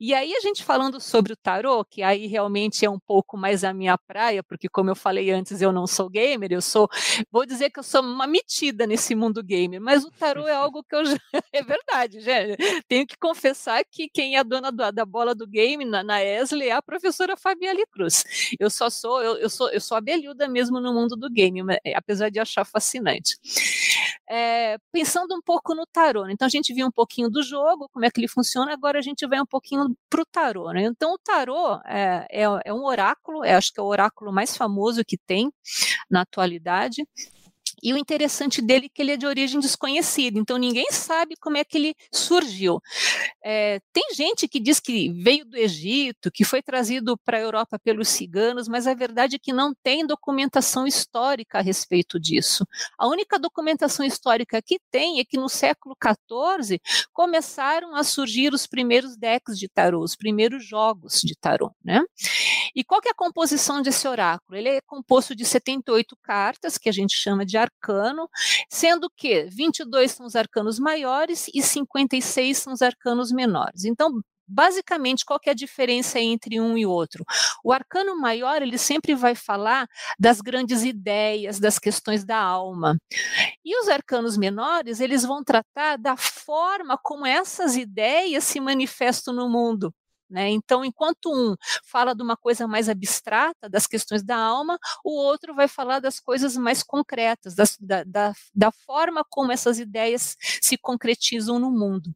E 0.00 0.14
aí 0.14 0.32
a 0.34 0.40
gente 0.40 0.64
falando 0.64 1.00
sobre 1.00 1.32
o 1.32 1.36
tarô, 1.36 1.84
que 1.84 2.02
aí 2.02 2.26
realmente 2.26 2.84
é 2.84 2.90
um 2.90 2.98
pouco 2.98 3.36
mais 3.36 3.64
a 3.64 3.74
minha 3.74 3.98
praia, 3.98 4.42
porque 4.42 4.68
como 4.68 4.90
eu 4.90 4.96
falei 4.96 5.30
antes, 5.30 5.60
eu 5.60 5.72
não 5.72 5.86
sou 5.86 6.08
gamer, 6.08 6.52
eu 6.52 6.62
sou, 6.62 6.88
vou 7.30 7.44
dizer 7.44 7.70
que 7.70 7.80
eu 7.80 7.82
sou 7.82 8.00
uma 8.02 8.26
metida 8.26 8.86
nesse 8.86 9.14
mundo 9.14 9.42
gamer, 9.42 9.80
mas 9.80 10.04
o 10.04 10.10
tarô 10.10 10.46
é 10.46 10.54
algo 10.54 10.84
que 10.84 10.94
eu 10.94 11.04
já, 11.04 11.16
é 11.52 11.62
verdade, 11.62 12.20
gente. 12.20 12.56
Tenho 12.86 13.06
que 13.06 13.16
confessar 13.16 13.82
que 13.90 14.08
quem 14.08 14.36
é 14.36 14.44
dona 14.44 14.70
do, 14.70 14.90
da 14.92 15.04
bola 15.04 15.34
do 15.34 15.46
game 15.46 15.84
na, 15.84 16.02
na 16.02 16.22
Esle 16.22 16.68
é 16.68 16.72
a 16.72 16.82
professora 16.82 17.36
Fabiane 17.36 17.84
Cruz. 17.86 18.24
Eu 18.58 18.70
só 18.70 18.88
sou, 18.88 19.22
eu, 19.22 19.36
eu 19.36 19.50
sou, 19.50 19.68
eu 19.70 19.80
sou 19.80 19.96
abelhuda 19.96 20.48
mesmo 20.48 20.80
no 20.80 20.92
mundo 20.94 21.16
do 21.16 21.28
game, 21.30 21.60
apesar 21.94 22.30
de 22.30 22.38
achar 22.38 22.64
fascinante. 22.64 23.36
É, 24.30 24.76
pensando 24.92 25.34
um 25.34 25.40
pouco 25.40 25.74
no 25.74 25.86
tarô, 25.86 26.24
né? 26.24 26.32
então 26.32 26.46
a 26.46 26.50
gente 26.50 26.72
viu 26.74 26.86
um 26.86 26.90
pouquinho 26.90 27.30
do 27.30 27.42
jogo, 27.42 27.88
como 27.92 28.04
é 28.04 28.10
que 28.10 28.20
ele 28.20 28.28
funciona, 28.28 28.72
agora 28.72 28.98
a 28.98 29.02
gente 29.02 29.26
vai 29.26 29.40
um 29.40 29.46
pouquinho 29.46 29.96
para 30.10 30.22
o 30.22 30.26
tarô. 30.26 30.70
Né? 30.72 30.82
Então, 30.82 31.12
o 31.14 31.18
tarô 31.18 31.80
é, 31.84 32.26
é, 32.30 32.44
é 32.64 32.74
um 32.74 32.84
oráculo, 32.84 33.44
é, 33.44 33.54
acho 33.54 33.72
que 33.72 33.80
é 33.80 33.82
o 33.82 33.86
oráculo 33.86 34.32
mais 34.32 34.56
famoso 34.56 35.04
que 35.04 35.16
tem 35.16 35.50
na 36.10 36.22
atualidade. 36.22 37.06
E 37.82 37.92
o 37.92 37.96
interessante 37.96 38.60
dele 38.60 38.86
é 38.86 38.88
que 38.88 39.02
ele 39.02 39.12
é 39.12 39.16
de 39.16 39.26
origem 39.26 39.60
desconhecida, 39.60 40.38
então 40.38 40.56
ninguém 40.56 40.86
sabe 40.90 41.34
como 41.40 41.56
é 41.56 41.64
que 41.64 41.76
ele 41.76 41.94
surgiu. 42.12 42.80
É, 43.44 43.80
tem 43.92 44.14
gente 44.14 44.48
que 44.48 44.60
diz 44.60 44.80
que 44.80 45.12
veio 45.12 45.44
do 45.44 45.56
Egito, 45.56 46.30
que 46.30 46.44
foi 46.44 46.62
trazido 46.62 47.16
para 47.18 47.38
a 47.38 47.40
Europa 47.40 47.78
pelos 47.78 48.08
ciganos, 48.08 48.68
mas 48.68 48.86
a 48.86 48.94
verdade 48.94 49.36
é 49.36 49.38
que 49.38 49.52
não 49.52 49.72
tem 49.82 50.06
documentação 50.06 50.86
histórica 50.86 51.58
a 51.58 51.62
respeito 51.62 52.18
disso. 52.18 52.66
A 52.98 53.06
única 53.06 53.38
documentação 53.38 54.04
histórica 54.04 54.60
que 54.62 54.78
tem 54.90 55.20
é 55.20 55.24
que 55.24 55.36
no 55.36 55.48
século 55.48 55.96
XIV 56.02 56.80
começaram 57.12 57.94
a 57.94 58.04
surgir 58.04 58.52
os 58.52 58.66
primeiros 58.66 59.16
decks 59.16 59.58
de 59.58 59.68
tarô, 59.68 60.00
os 60.00 60.16
primeiros 60.16 60.64
jogos 60.64 61.20
de 61.20 61.34
tarô. 61.34 61.70
Né? 61.84 62.02
E 62.74 62.84
qual 62.84 63.00
que 63.00 63.08
é 63.08 63.12
a 63.12 63.14
composição 63.14 63.82
desse 63.82 64.06
oráculo? 64.06 64.56
Ele 64.56 64.68
é 64.68 64.80
composto 64.80 65.34
de 65.34 65.44
78 65.44 66.16
cartas, 66.22 66.78
que 66.78 66.88
a 66.88 66.92
gente 66.92 67.16
chama 67.16 67.44
de 67.44 67.56
arcano, 67.68 68.28
sendo 68.70 69.10
que 69.16 69.44
22 69.44 70.12
são 70.12 70.26
os 70.26 70.36
arcanos 70.36 70.78
maiores 70.78 71.46
e 71.54 71.62
56 71.62 72.58
são 72.58 72.72
os 72.72 72.82
arcanos 72.82 73.30
menores. 73.32 73.84
Então, 73.84 74.20
basicamente, 74.48 75.24
qual 75.24 75.38
é 75.46 75.50
a 75.50 75.54
diferença 75.54 76.18
entre 76.18 76.60
um 76.60 76.76
e 76.76 76.86
outro? 76.86 77.24
O 77.62 77.72
arcano 77.72 78.18
maior, 78.18 78.62
ele 78.62 78.78
sempre 78.78 79.14
vai 79.14 79.34
falar 79.34 79.86
das 80.18 80.40
grandes 80.40 80.82
ideias, 80.82 81.60
das 81.60 81.78
questões 81.78 82.24
da 82.24 82.38
alma. 82.38 82.96
E 83.64 83.78
os 83.80 83.88
arcanos 83.88 84.36
menores, 84.36 85.00
eles 85.00 85.24
vão 85.24 85.44
tratar 85.44 85.98
da 85.98 86.16
forma 86.16 86.98
como 87.02 87.26
essas 87.26 87.76
ideias 87.76 88.44
se 88.44 88.60
manifestam 88.60 89.34
no 89.34 89.48
mundo. 89.48 89.92
Né? 90.30 90.50
Então, 90.50 90.84
enquanto 90.84 91.32
um 91.32 91.56
fala 91.84 92.14
de 92.14 92.22
uma 92.22 92.36
coisa 92.36 92.66
mais 92.66 92.88
abstrata, 92.88 93.68
das 93.68 93.86
questões 93.86 94.22
da 94.22 94.36
alma, 94.36 94.78
o 95.04 95.10
outro 95.10 95.54
vai 95.54 95.68
falar 95.68 96.00
das 96.00 96.20
coisas 96.20 96.56
mais 96.56 96.82
concretas, 96.82 97.54
das, 97.54 97.76
da, 97.80 98.04
da, 98.04 98.32
da, 98.54 98.70
forma 98.70 99.24
como 99.28 99.52
essas 99.52 99.78
ideias 99.78 100.36
se 100.60 100.76
concretizam 100.76 101.58
no 101.58 101.70
mundo. 101.70 102.14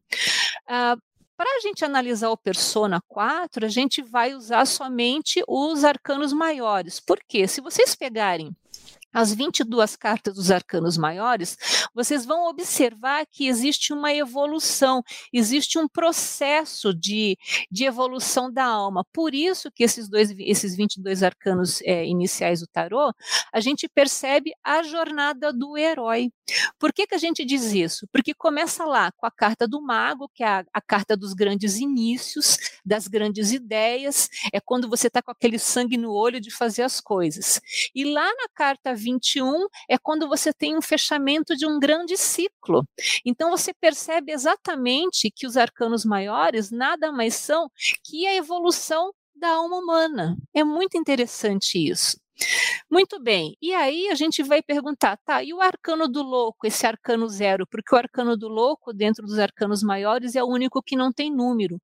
Ah, 0.68 0.96
para 1.37 1.57
a 1.57 1.61
gente 1.61 1.85
analisar 1.85 2.31
o 2.31 2.37
Persona 2.37 3.03
4, 3.09 3.66
a 3.66 3.68
gente 3.68 4.03
vai 4.03 4.35
usar 4.35 4.66
somente 4.66 5.42
os 5.48 5.83
arcanos 5.83 6.33
maiores. 6.33 7.01
Por 7.01 7.18
quê? 7.27 7.48
Se 7.48 7.61
vocês 7.61 7.96
pegarem 7.96 8.55
as 9.12 9.35
22 9.35 9.96
cartas 9.96 10.35
dos 10.35 10.51
arcanos 10.51 10.96
maiores, 10.96 11.57
vocês 11.94 12.25
vão 12.25 12.48
observar 12.48 13.27
que 13.31 13.46
existe 13.46 13.92
uma 13.92 14.12
evolução, 14.12 15.03
existe 15.33 15.79
um 15.79 15.87
processo 15.87 16.94
de, 16.94 17.37
de 17.70 17.85
evolução 17.85 18.51
da 18.53 18.64
alma. 18.64 19.05
Por 19.12 19.35
isso 19.35 19.70
que 19.70 19.85
esses, 19.85 20.09
dois, 20.09 20.35
esses 20.38 20.77
22 20.77 21.22
arcanos 21.22 21.81
é, 21.83 22.07
iniciais 22.07 22.61
do 22.61 22.66
tarô, 22.66 23.12
a 23.53 23.61
gente 23.61 23.88
percebe 23.88 24.53
a 24.64 24.83
jornada 24.83 25.53
do 25.53 25.77
herói. 25.77 26.31
Por 26.79 26.92
que, 26.92 27.07
que 27.07 27.14
a 27.14 27.18
gente 27.18 27.44
diz 27.44 27.72
isso? 27.72 28.07
Porque 28.12 28.35
começa 28.35 28.85
lá 28.85 29.11
com 29.12 29.27
a 29.27 29.31
carta 29.31 29.66
do 29.66 29.81
mago, 29.81 30.31
que 30.35 30.42
é 30.42 30.46
a, 30.46 30.64
a 30.72 30.81
carta 30.81 31.16
dos 31.16 31.35
grandes 31.35 31.79
inícios, 31.79 32.59
das 32.85 33.07
grandes 33.09 33.53
ideias, 33.53 34.29
é 34.53 34.61
quando 34.61 34.88
você 34.88 35.07
está 35.07 35.22
com 35.22 35.31
aquele 35.31 35.59
sangue 35.59 35.96
no 35.96 36.12
olho 36.12 36.40
de 36.40 36.51
fazer 36.51 36.83
as 36.83 37.01
coisas. 37.01 37.61
E 37.94 38.05
lá 38.05 38.27
na 38.27 38.48
carta 38.55 38.94
21 39.02 39.66
é 39.88 39.98
quando 39.98 40.28
você 40.28 40.52
tem 40.52 40.76
um 40.76 40.82
fechamento 40.82 41.56
de 41.56 41.66
um 41.66 41.78
grande 41.78 42.16
ciclo. 42.16 42.86
Então 43.24 43.50
você 43.50 43.72
percebe 43.74 44.32
exatamente 44.32 45.30
que 45.34 45.46
os 45.46 45.56
arcanos 45.56 46.04
maiores 46.04 46.70
nada 46.70 47.12
mais 47.12 47.34
são 47.34 47.68
que 48.04 48.26
a 48.26 48.34
evolução 48.34 49.12
da 49.34 49.48
alma 49.48 49.78
humana. 49.78 50.36
É 50.54 50.62
muito 50.62 50.96
interessante 50.96 51.76
isso. 51.76 52.16
Muito 52.90 53.20
bem, 53.20 53.57
e 53.61 53.72
aí 53.72 54.09
a 54.09 54.14
gente 54.14 54.42
vai 54.42 54.62
perguntar, 54.62 55.18
tá, 55.24 55.42
e 55.42 55.52
o 55.52 55.61
arcano 55.61 56.09
do 56.09 56.22
louco, 56.22 56.66
esse 56.66 56.87
arcano 56.87 57.28
zero? 57.28 57.66
Porque 57.66 57.94
o 57.94 57.98
arcano 57.98 58.37
do 58.37 58.48
louco, 58.48 58.92
dentro 58.92 59.24
dos 59.26 59.38
arcanos 59.38 59.83
maiores, 59.83 60.37
é 60.37 60.42
o 60.42 60.48
único 60.48 60.83
que 60.83 60.96
não 60.96 61.12
tem 61.12 61.31
número. 61.31 61.81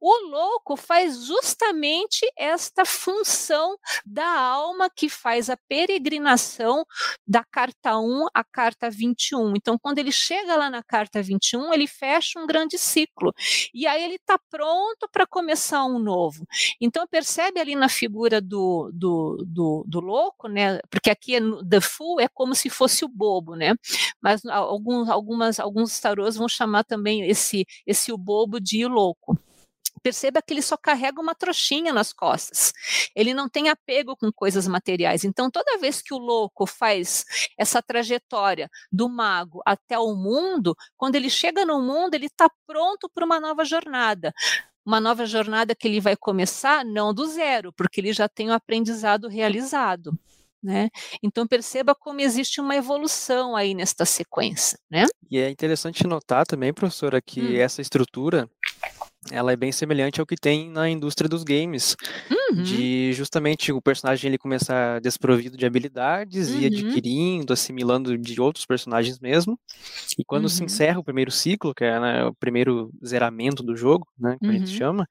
O 0.00 0.28
louco 0.28 0.76
faz 0.76 1.24
justamente 1.24 2.30
esta 2.38 2.84
função 2.84 3.76
da 4.04 4.28
alma 4.28 4.88
que 4.88 5.08
faz 5.08 5.50
a 5.50 5.56
peregrinação 5.68 6.84
da 7.26 7.42
carta 7.44 7.98
1 7.98 8.26
à 8.32 8.44
carta 8.44 8.90
21. 8.90 9.54
Então, 9.56 9.78
quando 9.78 9.98
ele 9.98 10.12
chega 10.12 10.56
lá 10.56 10.70
na 10.70 10.82
carta 10.82 11.22
21, 11.22 11.72
ele 11.72 11.86
fecha 11.86 12.38
um 12.38 12.46
grande 12.46 12.78
ciclo. 12.78 13.32
E 13.74 13.86
aí 13.86 14.04
ele 14.04 14.16
está 14.16 14.38
pronto 14.50 15.08
para 15.10 15.26
começar 15.26 15.84
um 15.84 15.98
novo. 15.98 16.46
Então, 16.80 17.06
percebe 17.06 17.60
ali 17.60 17.74
na 17.74 17.88
figura 17.88 18.40
do, 18.40 18.90
do, 18.92 19.44
do 19.46 19.84
do 19.86 20.00
louco, 20.00 20.48
né? 20.48 20.80
Porque 20.90 21.10
aqui 21.10 21.36
é 21.36 21.40
the 21.68 21.80
fool 21.80 22.20
é 22.20 22.28
como 22.28 22.54
se 22.54 22.68
fosse 22.68 23.04
o 23.04 23.08
bobo, 23.08 23.54
né? 23.54 23.74
Mas 24.20 24.44
alguns, 24.46 25.08
algumas, 25.08 25.60
alguns 25.60 25.98
tarôs 26.00 26.36
vão 26.36 26.48
chamar 26.48 26.84
também 26.84 27.28
esse, 27.28 27.64
esse 27.86 28.12
o 28.12 28.18
bobo 28.18 28.60
de 28.60 28.86
louco 28.86 29.38
perceba 30.06 30.40
que 30.40 30.54
ele 30.54 30.62
só 30.62 30.76
carrega 30.76 31.20
uma 31.20 31.34
trouxinha 31.34 31.92
nas 31.92 32.12
costas. 32.12 32.72
Ele 33.12 33.34
não 33.34 33.48
tem 33.48 33.68
apego 33.68 34.16
com 34.16 34.30
coisas 34.30 34.68
materiais. 34.68 35.24
Então, 35.24 35.50
toda 35.50 35.78
vez 35.78 36.00
que 36.00 36.14
o 36.14 36.18
louco 36.18 36.64
faz 36.64 37.24
essa 37.58 37.82
trajetória 37.82 38.70
do 38.92 39.08
mago 39.08 39.60
até 39.66 39.98
o 39.98 40.14
mundo, 40.14 40.76
quando 40.96 41.16
ele 41.16 41.28
chega 41.28 41.66
no 41.66 41.82
mundo, 41.82 42.14
ele 42.14 42.26
está 42.26 42.48
pronto 42.64 43.10
para 43.12 43.24
uma 43.24 43.40
nova 43.40 43.64
jornada 43.64 44.32
uma 44.86 45.00
nova 45.00 45.26
jornada 45.26 45.74
que 45.74 45.88
ele 45.88 46.00
vai 46.00 46.16
começar 46.16 46.84
não 46.84 47.12
do 47.12 47.26
zero, 47.26 47.72
porque 47.72 48.00
ele 48.00 48.12
já 48.12 48.28
tem 48.28 48.48
o 48.48 48.52
aprendizado 48.52 49.28
realizado. 49.28 50.16
Né? 50.62 50.88
Então 51.22 51.46
perceba 51.46 51.94
como 51.94 52.20
existe 52.20 52.60
uma 52.60 52.74
evolução 52.74 53.54
aí 53.54 53.74
nesta 53.74 54.04
sequência, 54.04 54.78
né? 54.90 55.06
E 55.30 55.38
é 55.38 55.48
interessante 55.48 56.06
notar 56.06 56.46
também, 56.46 56.72
professora, 56.72 57.20
que 57.20 57.40
hum. 57.40 57.56
essa 57.56 57.80
estrutura 57.80 58.50
ela 59.30 59.52
é 59.52 59.56
bem 59.56 59.72
semelhante 59.72 60.20
ao 60.20 60.26
que 60.26 60.36
tem 60.36 60.70
na 60.70 60.88
indústria 60.88 61.28
dos 61.28 61.42
games, 61.42 61.96
uhum. 62.30 62.62
de 62.62 63.12
justamente 63.12 63.72
o 63.72 63.80
personagem 63.80 64.28
ele 64.28 64.38
começar 64.38 65.00
desprovido 65.00 65.56
de 65.56 65.66
habilidades 65.66 66.50
uhum. 66.50 66.60
e 66.60 66.66
adquirindo, 66.66 67.52
assimilando 67.52 68.16
de 68.16 68.40
outros 68.40 68.64
personagens 68.64 69.18
mesmo, 69.18 69.58
e 70.18 70.24
quando 70.24 70.44
uhum. 70.44 70.48
se 70.48 70.64
encerra 70.64 70.98
o 70.98 71.04
primeiro 71.04 71.30
ciclo, 71.30 71.74
que 71.74 71.84
é 71.84 72.00
né, 72.00 72.24
o 72.24 72.34
primeiro 72.34 72.90
zeramento 73.04 73.62
do 73.62 73.76
jogo, 73.76 74.06
né, 74.18 74.36
que 74.40 74.48
a 74.48 74.52
gente 74.52 74.70
uhum. 74.70 74.78
chama, 74.78 75.08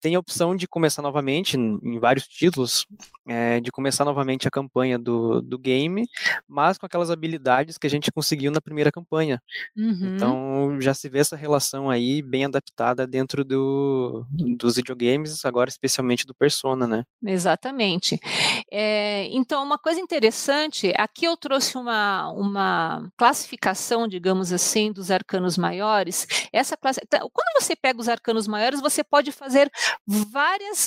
tem 0.00 0.14
a 0.14 0.18
opção 0.18 0.54
de 0.54 0.68
começar 0.68 1.02
novamente, 1.02 1.56
em 1.56 1.98
vários 1.98 2.26
títulos, 2.26 2.86
é, 3.26 3.60
de 3.60 3.70
começar 3.70 4.04
novamente 4.04 4.46
a 4.46 4.50
campanha 4.50 4.98
do, 4.98 5.40
do 5.42 5.58
game, 5.58 6.06
mas 6.46 6.78
com 6.78 6.86
aquelas 6.86 7.10
habilidades 7.10 7.76
que 7.76 7.86
a 7.86 7.90
gente 7.90 8.10
conseguiu 8.12 8.50
na 8.50 8.60
primeira 8.60 8.92
campanha. 8.92 9.42
Uhum. 9.76 10.14
Então 10.14 10.80
já 10.80 10.94
se 10.94 11.08
vê 11.08 11.18
essa 11.18 11.36
relação 11.36 11.90
aí 11.90 12.22
bem 12.22 12.44
adaptada 12.44 13.06
dentro 13.06 13.37
dentro 13.38 13.44
do, 13.44 14.26
dos 14.56 14.76
videogames, 14.76 15.44
agora 15.44 15.68
especialmente 15.68 16.26
do 16.26 16.34
Persona, 16.34 16.86
né? 16.86 17.04
Exatamente. 17.24 18.18
É, 18.70 19.26
então, 19.30 19.62
uma 19.62 19.78
coisa 19.78 20.00
interessante, 20.00 20.92
aqui 20.96 21.24
eu 21.24 21.36
trouxe 21.36 21.76
uma, 21.76 22.30
uma 22.32 23.10
classificação, 23.16 24.08
digamos 24.08 24.52
assim, 24.52 24.92
dos 24.92 25.10
arcanos 25.10 25.56
maiores. 25.56 26.26
Essa 26.52 26.76
classe, 26.76 27.00
então, 27.02 27.28
quando 27.32 27.62
você 27.62 27.76
pega 27.76 28.00
os 28.00 28.08
arcanos 28.08 28.46
maiores, 28.46 28.80
você 28.80 29.04
pode 29.04 29.32
fazer 29.32 29.70
várias, 30.06 30.86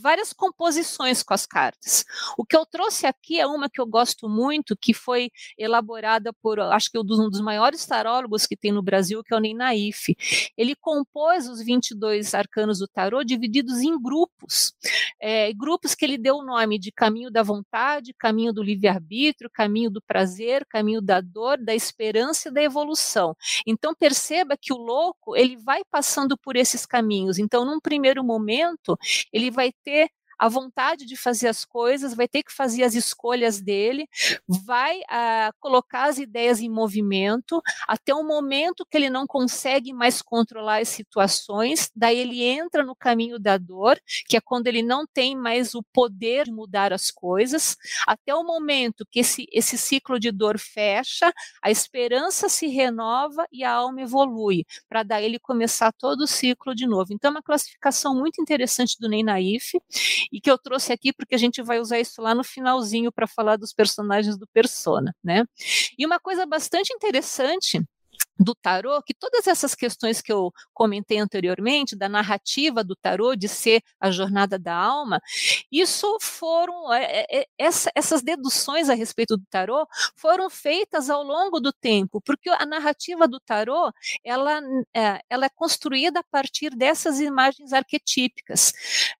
várias 0.00 0.32
composições 0.32 1.22
com 1.22 1.34
as 1.34 1.46
cartas. 1.46 2.04
O 2.36 2.44
que 2.44 2.56
eu 2.56 2.64
trouxe 2.66 3.06
aqui 3.06 3.40
é 3.40 3.46
uma 3.46 3.68
que 3.68 3.80
eu 3.80 3.86
gosto 3.86 4.28
muito, 4.28 4.76
que 4.76 4.94
foi 4.94 5.30
elaborada 5.58 6.32
por, 6.32 6.58
acho 6.60 6.90
que 6.90 6.98
um 6.98 7.04
dos 7.04 7.40
maiores 7.40 7.84
tarólogos 7.86 8.46
que 8.46 8.56
tem 8.56 8.72
no 8.72 8.82
Brasil, 8.82 9.22
que 9.22 9.34
é 9.34 9.36
o 9.36 9.40
Ney 9.40 9.54
Naif. 9.54 10.14
Ele 10.56 10.74
compôs 10.74 11.48
os 11.48 11.62
20 11.62 11.91
22 11.92 12.34
arcanos 12.34 12.78
do 12.78 12.88
tarô 12.88 13.22
divididos 13.22 13.80
em 13.80 14.00
grupos, 14.00 14.72
é, 15.20 15.52
grupos 15.52 15.94
que 15.94 16.04
ele 16.04 16.18
deu 16.18 16.36
o 16.36 16.44
nome 16.44 16.78
de 16.78 16.90
caminho 16.90 17.30
da 17.30 17.42
vontade, 17.42 18.14
caminho 18.18 18.52
do 18.52 18.62
livre-arbítrio, 18.62 19.50
caminho 19.52 19.90
do 19.90 20.02
prazer, 20.02 20.66
caminho 20.68 21.00
da 21.00 21.20
dor, 21.20 21.58
da 21.58 21.74
esperança 21.74 22.48
e 22.48 22.52
da 22.52 22.62
evolução. 22.62 23.36
Então 23.66 23.94
perceba 23.94 24.56
que 24.60 24.72
o 24.72 24.76
louco 24.76 25.36
ele 25.36 25.56
vai 25.56 25.82
passando 25.90 26.36
por 26.36 26.56
esses 26.56 26.86
caminhos. 26.86 27.38
Então, 27.38 27.64
num 27.64 27.80
primeiro 27.80 28.24
momento, 28.24 28.96
ele 29.32 29.50
vai 29.50 29.72
ter 29.84 30.08
a 30.42 30.48
vontade 30.48 31.06
de 31.06 31.16
fazer 31.16 31.46
as 31.46 31.64
coisas, 31.64 32.14
vai 32.14 32.26
ter 32.26 32.42
que 32.42 32.52
fazer 32.52 32.82
as 32.82 32.96
escolhas 32.96 33.60
dele, 33.60 34.08
vai 34.48 34.98
uh, 34.98 35.54
colocar 35.60 36.08
as 36.08 36.18
ideias 36.18 36.58
em 36.58 36.68
movimento 36.68 37.62
até 37.86 38.12
o 38.12 38.24
momento 38.24 38.84
que 38.84 38.96
ele 38.96 39.08
não 39.08 39.24
consegue 39.24 39.92
mais 39.92 40.20
controlar 40.20 40.80
as 40.80 40.88
situações, 40.88 41.92
daí 41.94 42.18
ele 42.18 42.42
entra 42.42 42.82
no 42.82 42.96
caminho 42.96 43.38
da 43.38 43.56
dor, 43.56 44.00
que 44.26 44.36
é 44.36 44.40
quando 44.40 44.66
ele 44.66 44.82
não 44.82 45.06
tem 45.06 45.36
mais 45.36 45.76
o 45.76 45.82
poder 45.92 46.46
de 46.46 46.50
mudar 46.50 46.92
as 46.92 47.08
coisas, 47.08 47.76
até 48.04 48.34
o 48.34 48.42
momento 48.42 49.06
que 49.08 49.20
esse, 49.20 49.46
esse 49.52 49.78
ciclo 49.78 50.18
de 50.18 50.32
dor 50.32 50.58
fecha, 50.58 51.32
a 51.62 51.70
esperança 51.70 52.48
se 52.48 52.66
renova 52.66 53.46
e 53.52 53.62
a 53.62 53.70
alma 53.70 54.02
evolui, 54.02 54.64
para 54.88 55.04
daí 55.04 55.24
ele 55.24 55.38
começar 55.38 55.92
todo 55.92 56.22
o 56.22 56.26
ciclo 56.26 56.74
de 56.74 56.84
novo. 56.84 57.12
Então, 57.12 57.28
é 57.28 57.34
uma 57.34 57.42
classificação 57.42 58.12
muito 58.12 58.42
interessante 58.42 58.98
do 58.98 59.08
Ney 59.08 59.22
Naif, 59.22 59.80
e 60.32 60.40
que 60.40 60.50
eu 60.50 60.58
trouxe 60.58 60.92
aqui 60.92 61.12
porque 61.12 61.34
a 61.34 61.38
gente 61.38 61.62
vai 61.62 61.80
usar 61.80 62.00
isso 62.00 62.22
lá 62.22 62.34
no 62.34 62.44
finalzinho 62.44 63.12
para 63.12 63.26
falar 63.26 63.56
dos 63.56 63.72
personagens 63.72 64.36
do 64.38 64.46
Persona, 64.48 65.14
né? 65.22 65.44
E 65.98 66.06
uma 66.06 66.18
coisa 66.20 66.46
bastante 66.46 66.92
interessante 66.94 67.80
do 68.42 68.54
tarô, 68.54 69.02
que 69.02 69.14
todas 69.14 69.46
essas 69.46 69.74
questões 69.74 70.20
que 70.20 70.32
eu 70.32 70.52
comentei 70.74 71.18
anteriormente, 71.18 71.96
da 71.96 72.08
narrativa 72.08 72.82
do 72.84 72.96
tarô, 72.96 73.34
de 73.34 73.48
ser 73.48 73.82
a 74.00 74.10
jornada 74.10 74.58
da 74.58 74.74
alma, 74.74 75.20
isso 75.70 76.18
foram, 76.20 76.92
é, 76.92 77.26
é, 77.30 77.46
essa, 77.58 77.90
essas 77.94 78.22
deduções 78.22 78.88
a 78.88 78.94
respeito 78.94 79.36
do 79.36 79.44
tarô 79.50 79.86
foram 80.16 80.50
feitas 80.50 81.08
ao 81.10 81.22
longo 81.22 81.60
do 81.60 81.72
tempo, 81.72 82.20
porque 82.20 82.50
a 82.50 82.66
narrativa 82.66 83.26
do 83.28 83.40
tarô, 83.40 83.92
ela, 84.24 84.60
é, 84.94 85.20
ela 85.28 85.46
é 85.46 85.50
construída 85.50 86.20
a 86.20 86.24
partir 86.24 86.70
dessas 86.70 87.20
imagens 87.20 87.72
arquetípicas. 87.72 88.72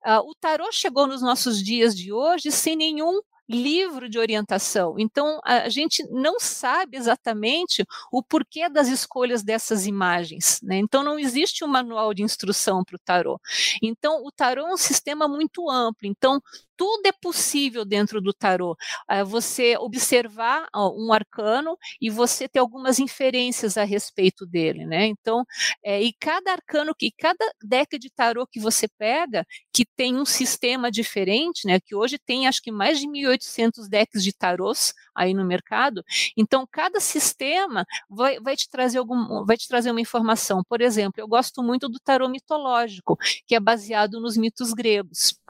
Uh, 0.04 0.28
o 0.28 0.34
tarô 0.34 0.70
chegou 0.72 1.06
nos 1.06 1.22
nossos 1.22 1.62
dias 1.62 1.94
de 1.96 2.12
hoje 2.12 2.50
sem 2.50 2.76
nenhum 2.76 3.20
livro 3.48 4.08
de 4.08 4.18
orientação. 4.18 4.94
Então, 4.98 5.40
a 5.44 5.68
gente 5.68 6.06
não 6.10 6.38
sabe 6.40 6.96
exatamente 6.96 7.84
o 8.10 8.22
porquê 8.22 8.68
das 8.68 8.88
escolhas 8.88 9.42
dessas 9.42 9.86
imagens. 9.86 10.60
Né? 10.62 10.76
Então, 10.76 11.02
não 11.02 11.18
existe 11.18 11.64
um 11.64 11.68
manual 11.68 12.14
de 12.14 12.22
instrução 12.22 12.84
para 12.84 12.96
o 12.96 13.00
tarô. 13.04 13.40
Então, 13.82 14.24
o 14.24 14.30
tarô 14.30 14.66
é 14.66 14.72
um 14.72 14.76
sistema 14.76 15.28
muito 15.28 15.68
amplo. 15.70 16.08
Então, 16.08 16.40
tudo 16.82 17.06
é 17.06 17.12
possível 17.12 17.84
dentro 17.84 18.20
do 18.20 18.32
tarô. 18.32 18.76
É 19.08 19.22
você 19.22 19.76
observar 19.78 20.66
um 20.74 21.12
arcano 21.12 21.78
e 22.00 22.10
você 22.10 22.48
ter 22.48 22.58
algumas 22.58 22.98
inferências 22.98 23.76
a 23.76 23.84
respeito 23.84 24.44
dele, 24.44 24.84
né? 24.84 25.06
Então, 25.06 25.44
é, 25.84 26.02
e 26.02 26.12
cada 26.12 26.50
arcano, 26.50 26.92
e 27.00 27.12
cada 27.12 27.38
deck 27.62 27.96
de 28.00 28.10
tarô 28.10 28.44
que 28.48 28.58
você 28.58 28.88
pega, 28.98 29.46
que 29.72 29.84
tem 29.86 30.16
um 30.16 30.24
sistema 30.24 30.90
diferente, 30.90 31.68
né? 31.68 31.78
Que 31.78 31.94
hoje 31.94 32.18
tem 32.18 32.48
acho 32.48 32.60
que 32.60 32.72
mais 32.72 32.98
de 32.98 33.06
1.800 33.06 33.88
decks 33.88 34.24
de 34.24 34.32
tarôs 34.32 34.92
aí 35.14 35.34
no 35.34 35.44
mercado. 35.44 36.02
Então, 36.36 36.66
cada 36.68 36.98
sistema 36.98 37.86
vai, 38.10 38.40
vai 38.40 38.56
te 38.56 38.68
trazer 38.68 38.98
algum, 38.98 39.44
vai 39.46 39.56
te 39.56 39.68
trazer 39.68 39.92
uma 39.92 40.00
informação. 40.00 40.64
Por 40.68 40.80
exemplo, 40.80 41.20
eu 41.22 41.28
gosto 41.28 41.62
muito 41.62 41.88
do 41.88 42.00
tarô 42.00 42.28
mitológico, 42.28 43.16
que 43.46 43.54
é 43.54 43.60
baseado 43.60 44.20
nos 44.20 44.36
mitos 44.36 44.72
gregos. 44.72 45.40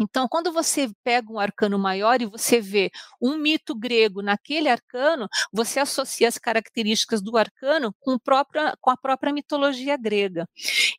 Então, 0.00 0.26
quando 0.26 0.50
você 0.50 0.90
pega 1.04 1.30
um 1.30 1.38
arcano 1.38 1.78
maior 1.78 2.22
e 2.22 2.26
você 2.26 2.60
vê 2.60 2.90
um 3.20 3.36
mito 3.36 3.74
grego 3.74 4.22
naquele 4.22 4.68
arcano, 4.68 5.28
você 5.52 5.78
associa 5.78 6.26
as 6.26 6.38
características 6.38 7.20
do 7.20 7.36
arcano 7.36 7.94
com, 8.00 8.18
própria, 8.18 8.74
com 8.80 8.90
a 8.90 8.96
própria 8.96 9.32
mitologia 9.32 9.96
grega. 9.98 10.48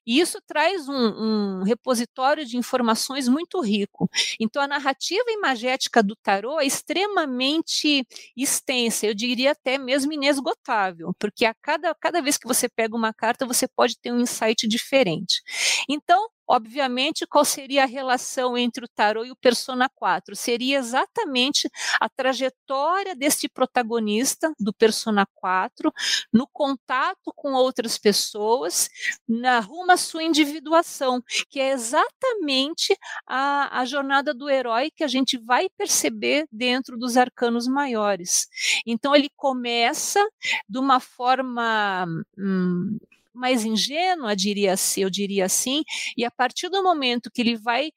E 0.05 0.19
isso 0.19 0.39
traz 0.45 0.87
um, 0.87 0.93
um, 0.93 1.63
repositório 1.63 2.45
de 2.45 2.57
informações 2.57 3.27
muito 3.27 3.59
rico. 3.61 4.09
Então, 4.39 4.61
a 4.61 4.67
narrativa 4.67 5.25
imagética 5.29 6.03
do 6.03 6.15
tarô 6.15 6.59
é 6.59 6.65
extremamente 6.65 8.05
extensa, 8.37 9.07
eu 9.07 9.13
diria 9.13 9.51
até 9.51 9.77
mesmo 9.77 10.13
inesgotável, 10.13 11.13
porque 11.17 11.45
a 11.45 11.53
cada, 11.53 11.95
cada 11.95 12.21
vez 12.21 12.37
que 12.37 12.47
você 12.47 12.69
pega 12.69 12.95
uma 12.95 13.13
carta, 13.13 13.45
você 13.45 13.67
pode 13.67 13.97
ter 13.99 14.11
um 14.11 14.19
insight 14.19 14.67
diferente. 14.67 15.41
Então, 15.89 16.29
Obviamente, 16.53 17.25
qual 17.25 17.45
seria 17.45 17.83
a 17.83 17.87
relação 17.87 18.57
entre 18.57 18.83
o 18.83 18.87
tarô 18.89 19.23
e 19.23 19.31
o 19.31 19.35
Persona 19.37 19.87
4? 19.95 20.35
Seria 20.35 20.79
exatamente 20.79 21.69
a 21.97 22.09
trajetória 22.09 23.15
deste 23.15 23.47
protagonista 23.47 24.51
do 24.59 24.73
Persona 24.73 25.25
4 25.35 25.89
no 26.33 26.45
contato 26.51 27.31
com 27.37 27.53
outras 27.53 27.97
pessoas, 27.97 28.89
na 29.25 29.61
rumo 29.61 29.93
à 29.93 29.97
sua 29.97 30.23
individuação, 30.23 31.23
que 31.49 31.57
é 31.57 31.71
exatamente 31.71 32.97
a, 33.25 33.79
a 33.79 33.85
jornada 33.85 34.33
do 34.33 34.49
herói 34.49 34.91
que 34.93 35.05
a 35.05 35.07
gente 35.07 35.37
vai 35.37 35.69
perceber 35.77 36.45
dentro 36.51 36.97
dos 36.97 37.15
arcanos 37.15 37.65
maiores. 37.65 38.49
Então, 38.85 39.15
ele 39.15 39.29
começa 39.37 40.19
de 40.67 40.79
uma 40.79 40.99
forma. 40.99 42.05
Hum, 42.37 42.97
mais 43.34 43.65
ingênua, 43.65 44.36
diria, 44.36 44.76
eu 44.98 45.10
diria 45.10 45.46
assim, 45.46 45.84
e 46.17 46.26
a 46.26 46.32
partir 46.32 46.70
do 46.70 46.84
momento 46.84 47.32
que 47.32 47.41
ele 47.41 47.56
vai 47.56 47.91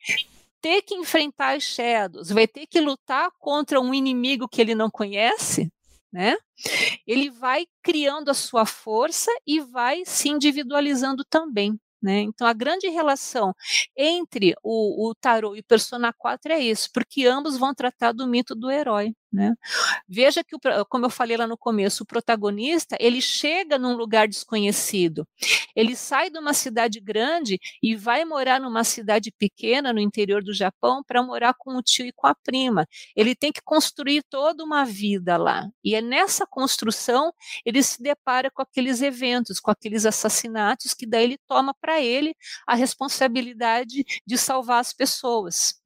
ter 0.60 0.82
que 0.82 0.94
enfrentar 0.94 1.56
as 1.56 1.62
Shadows, 1.62 2.30
vai 2.30 2.48
ter 2.48 2.66
que 2.66 2.80
lutar 2.80 3.30
contra 3.38 3.80
um 3.80 3.92
inimigo 3.92 4.48
que 4.48 4.60
ele 4.62 4.74
não 4.74 4.90
conhece, 4.90 5.70
né? 6.12 6.36
Ele 7.06 7.28
vai 7.30 7.66
criando 7.82 8.30
a 8.30 8.34
sua 8.34 8.64
força 8.64 9.30
e 9.46 9.60
vai 9.60 10.04
se 10.06 10.28
individualizando 10.28 11.24
também. 11.28 11.78
Né? 12.04 12.20
Então, 12.20 12.46
a 12.46 12.52
grande 12.52 12.86
relação 12.88 13.54
entre 13.96 14.54
o, 14.62 15.08
o 15.08 15.14
tarô 15.14 15.56
e 15.56 15.60
o 15.60 15.64
Persona 15.64 16.12
4 16.12 16.52
é 16.52 16.60
isso, 16.60 16.90
porque 16.92 17.24
ambos 17.26 17.56
vão 17.56 17.74
tratar 17.74 18.12
do 18.12 18.26
mito 18.26 18.54
do 18.54 18.70
herói. 18.70 19.14
Né? 19.34 19.52
Veja 20.08 20.44
que, 20.44 20.56
como 20.88 21.06
eu 21.06 21.10
falei 21.10 21.36
lá 21.36 21.44
no 21.44 21.58
começo, 21.58 22.04
o 22.04 22.06
protagonista 22.06 22.96
ele 23.00 23.20
chega 23.20 23.76
num 23.76 23.96
lugar 23.96 24.28
desconhecido. 24.28 25.26
Ele 25.74 25.96
sai 25.96 26.30
de 26.30 26.38
uma 26.38 26.54
cidade 26.54 27.00
grande 27.00 27.58
e 27.82 27.96
vai 27.96 28.24
morar 28.24 28.60
numa 28.60 28.84
cidade 28.84 29.32
pequena 29.36 29.92
no 29.92 29.98
interior 29.98 30.40
do 30.40 30.54
Japão 30.54 31.02
para 31.02 31.20
morar 31.20 31.52
com 31.58 31.76
o 31.76 31.82
tio 31.82 32.06
e 32.06 32.12
com 32.12 32.28
a 32.28 32.34
prima. 32.34 32.86
Ele 33.16 33.34
tem 33.34 33.50
que 33.50 33.60
construir 33.60 34.22
toda 34.22 34.62
uma 34.62 34.84
vida 34.84 35.36
lá. 35.36 35.68
E 35.82 35.96
é 35.96 36.00
nessa 36.00 36.46
construção 36.46 37.32
ele 37.64 37.82
se 37.82 38.00
depara 38.00 38.52
com 38.52 38.62
aqueles 38.62 39.02
eventos, 39.02 39.58
com 39.58 39.72
aqueles 39.72 40.06
assassinatos 40.06 40.94
que 40.94 41.06
daí 41.06 41.24
ele 41.24 41.38
toma 41.48 41.74
para 41.74 42.00
ele 42.00 42.36
a 42.68 42.76
responsabilidade 42.76 44.04
de 44.24 44.38
salvar 44.38 44.78
as 44.78 44.92
pessoas. 44.92 45.82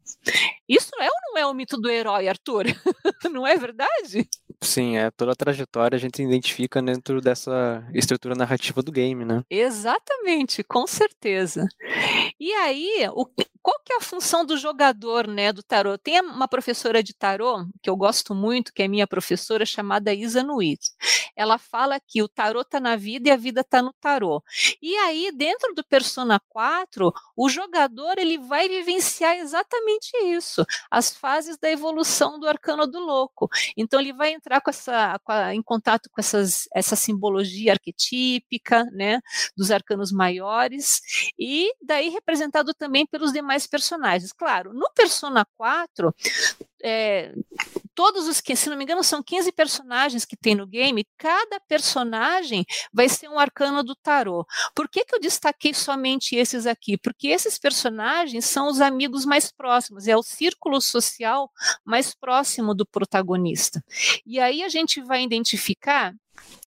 Isso 0.68 0.90
é 1.00 1.06
ou 1.06 1.32
não 1.32 1.38
é 1.38 1.46
o 1.46 1.54
mito 1.54 1.76
do 1.76 1.90
herói, 1.90 2.28
Arthur? 2.28 2.64
não 3.32 3.46
é 3.46 3.56
verdade? 3.56 4.28
Sim, 4.60 4.96
é 4.96 5.10
toda 5.10 5.32
a 5.32 5.36
trajetória 5.36 5.96
a 5.96 6.00
gente 6.00 6.22
identifica 6.22 6.82
dentro 6.82 7.20
dessa 7.20 7.86
estrutura 7.94 8.34
narrativa 8.34 8.82
do 8.82 8.90
game, 8.90 9.24
né? 9.24 9.42
Exatamente, 9.48 10.64
com 10.64 10.86
certeza. 10.86 11.66
E 12.40 12.52
aí, 12.52 13.08
o, 13.12 13.26
qual 13.68 13.78
que 13.84 13.92
é 13.92 13.96
a 13.96 14.00
função 14.00 14.46
do 14.46 14.56
jogador, 14.56 15.26
né, 15.26 15.52
do 15.52 15.62
tarô? 15.62 15.98
Tem 15.98 16.18
uma 16.22 16.48
professora 16.48 17.02
de 17.02 17.12
tarô 17.12 17.66
que 17.82 17.90
eu 17.90 17.96
gosto 17.96 18.34
muito, 18.34 18.72
que 18.72 18.82
é 18.82 18.88
minha 18.88 19.06
professora, 19.06 19.66
chamada 19.66 20.14
Isa 20.14 20.42
Nuit. 20.42 20.80
Ela 21.36 21.58
fala 21.58 22.00
que 22.00 22.22
o 22.22 22.28
tarô 22.28 22.62
está 22.62 22.80
na 22.80 22.96
vida 22.96 23.28
e 23.28 23.30
a 23.30 23.36
vida 23.36 23.60
está 23.60 23.82
no 23.82 23.92
tarô. 24.00 24.42
E 24.80 24.96
aí, 24.96 25.30
dentro 25.32 25.74
do 25.74 25.84
Persona 25.84 26.40
4, 26.48 27.12
o 27.36 27.48
jogador 27.50 28.16
ele 28.16 28.38
vai 28.38 28.70
vivenciar 28.70 29.36
exatamente 29.36 30.16
isso, 30.24 30.64
as 30.90 31.14
fases 31.14 31.58
da 31.58 31.70
evolução 31.70 32.40
do 32.40 32.48
arcano 32.48 32.86
do 32.86 32.98
louco. 32.98 33.50
Então 33.76 34.00
ele 34.00 34.14
vai 34.14 34.32
entrar 34.32 34.62
com 34.62 34.70
essa, 34.70 35.18
com 35.22 35.30
a, 35.30 35.54
em 35.54 35.62
contato 35.62 36.08
com 36.08 36.18
essas, 36.18 36.66
essa 36.74 36.96
simbologia 36.96 37.72
arquetípica, 37.72 38.84
né, 38.92 39.20
dos 39.54 39.70
arcanos 39.70 40.10
maiores, 40.10 41.02
e 41.38 41.70
daí 41.82 42.08
representado 42.08 42.72
também 42.72 43.06
pelos 43.06 43.30
demais 43.30 43.57
personagens. 43.66 44.32
Claro, 44.32 44.72
no 44.72 44.90
Persona 44.94 45.46
4, 45.56 46.14
é, 46.82 47.34
todos 47.94 48.28
os 48.28 48.40
que, 48.40 48.54
se 48.54 48.70
não 48.70 48.76
me 48.76 48.84
engano, 48.84 49.02
são 49.02 49.22
15 49.22 49.50
personagens 49.52 50.24
que 50.24 50.36
tem 50.36 50.54
no 50.54 50.66
game, 50.66 51.06
cada 51.16 51.60
personagem 51.60 52.64
vai 52.92 53.08
ser 53.08 53.28
um 53.28 53.38
arcano 53.38 53.82
do 53.82 53.94
tarô. 53.96 54.46
Por 54.74 54.88
que, 54.88 55.04
que 55.04 55.14
eu 55.14 55.20
destaquei 55.20 55.74
somente 55.74 56.36
esses 56.36 56.66
aqui? 56.66 56.96
Porque 56.96 57.28
esses 57.28 57.58
personagens 57.58 58.44
são 58.44 58.68
os 58.68 58.80
amigos 58.80 59.24
mais 59.24 59.50
próximos, 59.50 60.06
é 60.06 60.16
o 60.16 60.22
círculo 60.22 60.80
social 60.80 61.50
mais 61.84 62.14
próximo 62.14 62.74
do 62.74 62.86
protagonista. 62.86 63.82
E 64.24 64.38
aí 64.38 64.62
a 64.62 64.68
gente 64.68 65.00
vai 65.00 65.22
identificar 65.22 66.14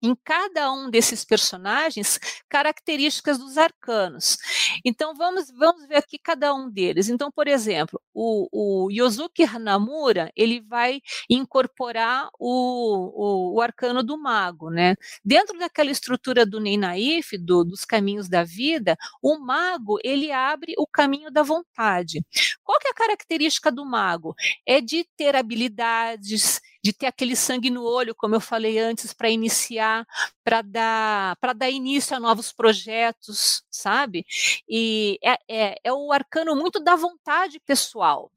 em 0.06 0.16
cada 0.24 0.72
um 0.72 0.90
desses 0.90 1.26
personagens 1.26 2.20
características 2.50 3.38
dos 3.38 3.58
arcanos. 3.58 4.38
Então 4.84 5.14
vamos, 5.16 5.52
vamos 5.52 5.88
ver 5.88 5.98
aqui 5.98 6.18
cada 6.18 6.54
um 6.54 6.70
deles. 6.70 7.10
Então, 7.10 7.32
por 7.32 7.48
exemplo, 7.48 8.02
o, 8.14 8.86
o 8.86 8.92
Yosuke 8.92 9.44
Hanamura 9.44 10.32
ele 10.36 10.62
vai 10.62 11.02
incorporar 11.30 12.30
o, 12.40 13.54
o, 13.54 13.56
o, 13.56 13.62
arcano 13.62 14.04
do 14.04 14.18
mago, 14.18 14.70
né? 14.70 14.96
Dentro 15.24 15.58
daquela 15.58 15.92
estrutura 15.92 16.46
do 16.46 16.60
Neinaif, 16.60 17.38
do, 17.38 17.64
dos 17.64 17.84
caminhos 17.84 18.30
da 18.30 18.44
vida, 18.44 18.98
o 19.22 19.38
mago 19.40 19.98
ele 20.04 20.32
abre 20.32 20.74
o 20.78 20.88
caminho 20.88 21.32
da 21.32 21.44
vontade. 21.44 22.24
Qual 22.64 22.80
que 22.80 22.88
é 22.88 22.92
a 22.92 22.96
característica 22.96 23.72
do 23.72 23.86
mago? 23.86 24.36
É 24.66 24.82
de 24.82 25.06
ter 25.18 25.36
habilidades, 25.36 26.62
de 26.84 26.94
ter 26.94 27.08
aquele 27.08 27.36
sangue 27.36 27.70
no 27.70 27.84
olho, 27.84 28.14
como 28.14 28.36
eu 28.36 28.40
falei 28.40 28.78
antes, 28.78 29.14
para 29.14 29.30
iniciar, 29.30 29.95
para 30.44 30.62
dar, 30.62 31.36
para 31.38 31.54
dar 31.54 31.70
início 31.70 32.16
a 32.16 32.20
novos 32.20 32.52
projetos, 32.52 33.64
sabe? 33.70 34.26
E 34.68 35.20
é, 35.24 35.38
é, 35.48 35.80
é 35.84 35.94
o 35.94 36.12
arcano 36.12 36.56
muito 36.56 36.80
da 36.80 36.96
vontade 36.96 37.60
pessoal. 37.60 38.32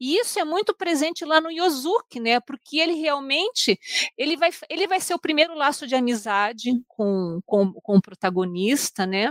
E 0.00 0.16
isso 0.16 0.38
é 0.38 0.44
muito 0.44 0.74
presente 0.74 1.24
lá 1.24 1.40
no 1.40 1.50
Yosuke, 1.50 2.18
né? 2.20 2.40
Porque 2.40 2.78
ele 2.78 2.94
realmente 2.94 3.78
ele 4.16 4.36
vai, 4.36 4.50
ele 4.68 4.86
vai 4.86 5.00
ser 5.00 5.14
o 5.14 5.18
primeiro 5.18 5.54
laço 5.54 5.86
de 5.86 5.94
amizade 5.94 6.70
com, 6.86 7.40
com, 7.44 7.72
com 7.72 7.96
o 7.96 8.02
protagonista, 8.02 9.06
né? 9.06 9.30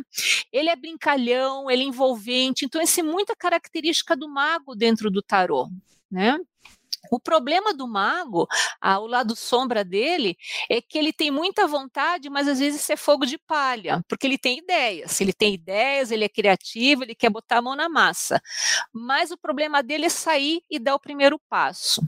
Ele 0.52 0.70
é 0.70 0.76
brincalhão, 0.76 1.70
ele 1.70 1.84
é 1.84 1.88
envolvente, 1.88 2.66
então 2.66 2.80
essa 2.80 3.00
é 3.02 3.04
muita 3.04 3.36
característica 3.36 4.16
do 4.16 4.30
mago 4.30 4.76
dentro 4.76 5.10
do 5.10 5.22
tarô, 5.22 5.70
né? 6.10 6.38
O 7.12 7.20
problema 7.20 7.74
do 7.74 7.88
mago, 7.88 8.48
ah, 8.82 9.00
o 9.00 9.08
lado 9.08 9.36
sombra 9.36 9.84
dele, 9.84 10.38
é 10.70 10.82
que 10.82 10.98
ele 10.98 11.14
tem 11.14 11.32
muita 11.32 11.68
vontade, 11.68 12.30
mas 12.30 12.48
às 12.48 12.60
vezes 12.60 12.90
é 12.90 12.98
fogo 12.98 13.26
de 13.26 13.38
palha, 13.38 14.04
porque 14.08 14.28
ele 14.28 14.38
tem 14.38 14.60
ideias. 14.60 15.20
Ele 15.22 15.34
tem 15.34 15.54
ideias, 15.54 16.12
ele 16.12 16.26
é 16.26 16.30
criativo, 16.30 17.04
ele 17.04 17.16
quer 17.16 17.30
botar 17.30 17.58
a 17.58 17.62
mão 17.62 17.76
na 17.76 17.88
massa. 17.90 18.42
Mas 18.94 19.32
o 19.32 19.38
problema 19.38 19.82
dele 19.82 20.06
é 20.06 20.10
sair 20.10 20.62
e 20.70 20.80
dar 20.80 20.96
o 20.96 21.00
primeiro 21.00 21.40
passo. 21.50 22.02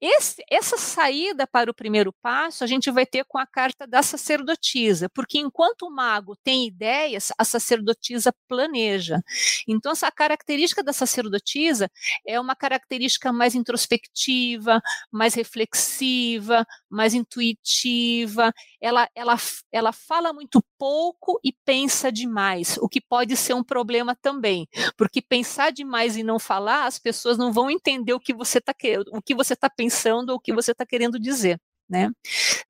Esse, 0.00 0.42
essa 0.50 0.76
saída 0.76 1.46
para 1.46 1.70
o 1.70 1.74
primeiro 1.74 2.12
passo 2.12 2.62
a 2.62 2.66
gente 2.66 2.90
vai 2.90 3.06
ter 3.06 3.24
com 3.24 3.38
a 3.38 3.46
carta 3.46 3.86
da 3.86 4.02
sacerdotisa, 4.02 5.08
porque 5.08 5.38
enquanto 5.38 5.82
o 5.82 5.90
mago 5.90 6.36
tem 6.44 6.66
ideias, 6.66 7.32
a 7.38 7.44
sacerdotisa 7.44 8.32
planeja. 8.48 9.22
Então, 9.66 9.92
essa 9.92 10.10
característica 10.10 10.82
da 10.82 10.92
sacerdotisa 10.92 11.90
é 12.26 12.38
uma 12.38 12.54
característica 12.54 13.32
mais 13.32 13.54
introspectiva, 13.54 14.80
mais 15.10 15.34
reflexiva, 15.34 16.66
mais 16.88 17.14
intuitiva. 17.14 18.52
Ela, 18.80 19.08
ela, 19.14 19.36
ela 19.72 19.92
fala 19.92 20.32
muito 20.32 20.62
pouco 20.78 21.40
e 21.42 21.52
pensa 21.64 22.12
demais, 22.12 22.78
o 22.80 22.88
que 22.88 23.00
pode 23.00 23.36
ser 23.36 23.54
um 23.54 23.64
problema 23.64 24.14
também, 24.14 24.68
porque 24.96 25.22
pensar 25.22 25.72
demais 25.72 26.16
e 26.16 26.22
não 26.22 26.38
falar, 26.38 26.86
as 26.86 26.98
pessoas 26.98 27.38
não 27.38 27.52
vão 27.52 27.70
entender 27.70 28.12
o 28.12 28.20
que 28.20 28.34
você 28.34 28.58
está 28.58 28.74
querendo 28.74 29.10
que 29.26 29.34
você 29.34 29.54
está 29.54 29.68
pensando 29.68 30.30
ou 30.30 30.36
o 30.36 30.40
que 30.40 30.54
você 30.54 30.70
está 30.72 30.86
querendo 30.86 31.18
dizer. 31.18 31.60
Né? 31.88 32.10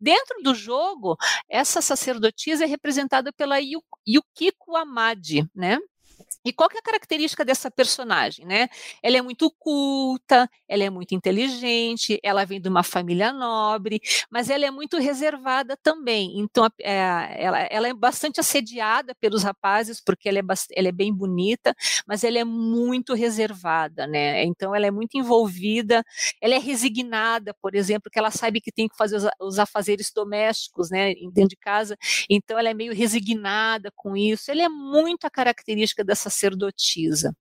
Dentro 0.01 0.43
do 0.43 0.55
jogo, 0.55 1.17
essa 1.49 1.81
sacerdotisa 1.81 2.65
é 2.65 2.67
representada 2.67 3.33
pela 3.33 3.57
Yukiko 4.07 4.77
Amadi, 4.77 5.49
né? 5.55 5.79
E 6.47 6.53
qual 6.53 6.69
que 6.71 6.77
é 6.77 6.79
a 6.79 6.83
característica 6.83 7.45
dessa 7.45 7.69
personagem, 7.73 8.47
né? 8.47 8.69
Ela 9.03 9.17
é 9.17 9.23
muito 9.23 9.51
culta, 9.59 10.49
ela 10.69 10.85
é 10.85 10.89
muito 10.89 11.13
inteligente, 11.13 12.21
ela 12.23 12.45
vem 12.45 12.61
de 12.61 12.69
uma 12.69 12.85
família 12.85 13.33
nobre, 13.33 14.01
mas 14.31 14.49
ela 14.49 14.65
é 14.65 14.71
muito 14.71 14.97
reservada 14.97 15.77
também. 15.83 16.39
Então, 16.39 16.69
é, 16.81 17.35
ela, 17.37 17.59
ela, 17.63 17.89
é 17.89 17.93
bastante 17.95 18.39
assediada 18.39 19.13
pelos 19.21 19.43
rapazes, 19.43 20.01
porque 20.01 20.29
ela 20.29 20.39
é, 20.39 20.43
ela 20.77 20.89
é, 20.89 20.93
bem 20.93 21.13
bonita, 21.13 21.75
mas 22.07 22.23
ela 22.23 22.39
é 22.39 22.45
muito 22.45 23.13
reservada, 23.13 24.07
né? 24.07 24.45
Então, 24.45 24.73
ela 24.73 24.87
é 24.87 24.91
muito 24.93 25.19
envolvida, 25.19 26.05
ela 26.41 26.55
é 26.55 26.59
resignada, 26.59 27.55
por 27.61 27.75
exemplo, 27.75 28.09
que 28.09 28.21
ela 28.21 28.31
sabe 28.31 28.61
que 28.61 28.71
tem 28.71 28.87
que 28.87 28.97
fazer 28.97 29.17
os, 29.17 29.25
os 29.41 29.59
afazeres 29.59 30.13
domésticos, 30.15 30.91
né, 30.91 31.13
dentro 31.33 31.49
de 31.51 31.57
casa, 31.57 31.97
então 32.31 32.57
ela 32.57 32.69
é 32.69 32.75
meio 32.75 32.95
resignada 32.95 33.91
com 33.97 34.17
isso. 34.17 34.49
Ela 34.49 34.63
é 34.63 34.69
muito 34.69 35.25
a 35.27 35.31
característica 35.31 36.05
da 36.05 36.15
sacerdotisa. 36.37 37.35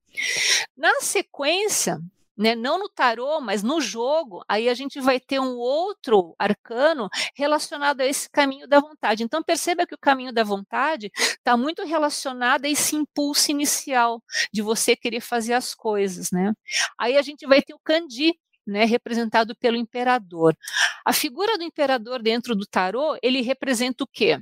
Na 0.75 1.01
sequência, 1.01 1.99
né, 2.37 2.55
não 2.55 2.79
no 2.79 2.89
tarô, 2.89 3.39
mas 3.39 3.63
no 3.63 3.79
jogo, 3.79 4.43
aí 4.47 4.67
a 4.67 4.73
gente 4.73 4.99
vai 4.99 5.19
ter 5.19 5.39
um 5.39 5.55
outro 5.55 6.35
arcano 6.39 7.09
relacionado 7.33 8.01
a 8.01 8.05
esse 8.05 8.29
caminho 8.29 8.67
da 8.67 8.79
vontade. 8.79 9.23
Então 9.23 9.43
perceba 9.43 9.85
que 9.85 9.95
o 9.95 9.99
caminho 9.99 10.33
da 10.33 10.43
vontade 10.43 11.11
está 11.15 11.55
muito 11.55 11.83
relacionado 11.85 12.65
a 12.65 12.69
esse 12.69 12.95
impulso 12.95 13.51
inicial 13.51 14.21
de 14.51 14.61
você 14.61 14.95
querer 14.95 15.21
fazer 15.21 15.53
as 15.53 15.73
coisas, 15.73 16.31
né? 16.31 16.53
Aí 16.97 17.17
a 17.17 17.21
gente 17.21 17.45
vai 17.45 17.61
ter 17.61 17.73
o 17.73 17.79
Kandi, 17.79 18.37
né, 18.67 18.83
representado 18.83 19.55
pelo 19.55 19.77
imperador. 19.77 20.57
A 21.05 21.13
figura 21.13 21.57
do 21.57 21.63
imperador 21.63 22.21
dentro 22.21 22.55
do 22.55 22.65
tarô, 22.65 23.17
ele 23.21 23.41
representa 23.41 24.03
o 24.03 24.07
quê? 24.07 24.39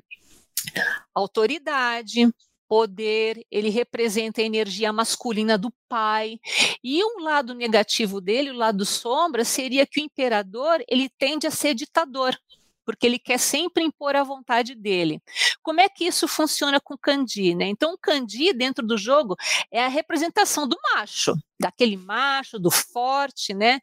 Autoridade, 1.13 2.33
poder, 2.73 3.45
ele 3.51 3.69
representa 3.69 4.41
a 4.41 4.43
energia 4.43 4.91
masculina 4.91 5.59
do 5.59 5.71
pai. 5.87 6.39
E 6.83 7.05
um 7.05 7.21
lado 7.21 7.53
negativo 7.53 8.19
dele, 8.19 8.49
o 8.49 8.55
lado 8.55 8.83
sombra, 8.83 9.45
seria 9.45 9.85
que 9.85 10.01
o 10.01 10.03
imperador, 10.03 10.83
ele 10.89 11.07
tende 11.07 11.45
a 11.45 11.51
ser 11.51 11.75
ditador 11.75 12.35
porque 12.83 13.05
ele 13.05 13.19
quer 13.19 13.37
sempre 13.37 13.83
impor 13.83 14.15
a 14.15 14.23
vontade 14.23 14.73
dele. 14.75 15.21
Como 15.61 15.79
é 15.79 15.87
que 15.87 16.03
isso 16.03 16.27
funciona 16.27 16.81
com 16.81 16.95
o 16.95 16.97
Kandi? 16.97 17.55
Né? 17.55 17.67
Então, 17.67 17.93
o 17.93 17.97
Kandi, 17.97 18.51
dentro 18.51 18.85
do 18.85 18.97
jogo, 18.97 19.37
é 19.71 19.85
a 19.85 19.87
representação 19.87 20.67
do 20.67 20.75
macho 20.93 21.33
daquele 21.59 21.97
macho, 21.97 22.59
do 22.59 22.71
forte, 22.71 23.53
né? 23.53 23.79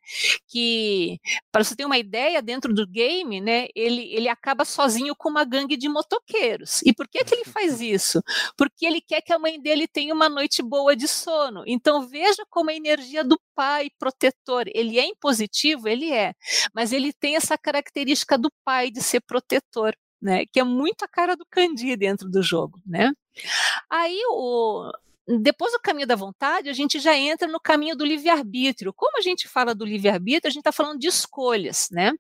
Que, 0.49 1.19
para 1.51 1.65
você 1.65 1.75
ter 1.75 1.85
uma 1.85 1.99
ideia, 1.99 2.43
dentro 2.43 2.75
do 2.75 2.87
game, 2.87 3.41
né? 3.41 3.69
Ele, 3.75 4.13
ele 4.13 4.29
acaba 4.29 4.65
sozinho 4.65 5.15
com 5.17 5.29
uma 5.29 5.45
gangue 5.45 5.77
de 5.77 5.89
motoqueiros. 5.89 6.83
E 6.83 6.93
por 6.93 7.09
que, 7.09 7.25
que 7.25 7.35
ele 7.35 7.45
faz 7.45 7.81
isso? 7.81 8.23
Porque 8.57 8.87
ele 8.87 9.01
quer 9.01 9.23
que 9.23 9.33
a 9.33 9.39
mãe 9.39 9.61
dele 9.61 9.87
tenha 9.87 10.15
uma 10.15 10.29
noite 10.29 10.63
boa 10.63 10.95
de 10.95 11.09
sono. 11.09 11.63
Então, 11.67 12.07
veja 12.07 12.45
como 12.51 12.71
a 12.71 12.75
energia 12.75 13.25
do 13.25 13.41
pai 13.55 13.91
protetor, 13.99 14.65
ele 14.75 14.99
é 14.99 15.07
impositivo? 15.07 15.89
Ele 15.89 16.13
é, 16.13 16.35
mas 16.75 16.93
ele 16.93 17.13
tem 17.13 17.37
essa 17.37 17.57
característica 17.57 18.37
do 18.37 18.51
pai 18.65 18.91
de 18.91 19.03
ser 19.03 19.21
protetor. 19.21 19.95
Né, 20.23 20.45
que 20.45 20.61
é 20.61 20.63
muito 20.63 21.03
a 21.03 21.09
cara 21.09 21.35
do 21.35 21.47
Candy 21.51 21.97
dentro 21.97 22.29
do 22.29 22.43
jogo, 22.43 22.79
né? 22.85 23.11
Aí 23.89 24.21
o, 24.29 24.93
depois 25.39 25.73
do 25.73 25.81
caminho 25.81 26.07
da 26.07 26.17
vontade, 26.17 26.69
a 26.69 26.73
gente 26.73 26.99
já 26.99 27.17
entra 27.17 27.47
no 27.47 27.61
caminho 27.61 27.95
do 27.95 28.05
livre-arbítrio. 28.05 28.93
Como 28.93 29.17
a 29.17 29.21
gente 29.21 29.47
fala 29.47 29.75
do 29.75 29.85
livre-arbítrio, 29.85 30.49
a 30.49 30.51
gente 30.51 30.61
está 30.61 30.73
falando 30.73 30.99
de 30.99 31.07
escolhas, 31.07 31.89
né? 31.91 32.13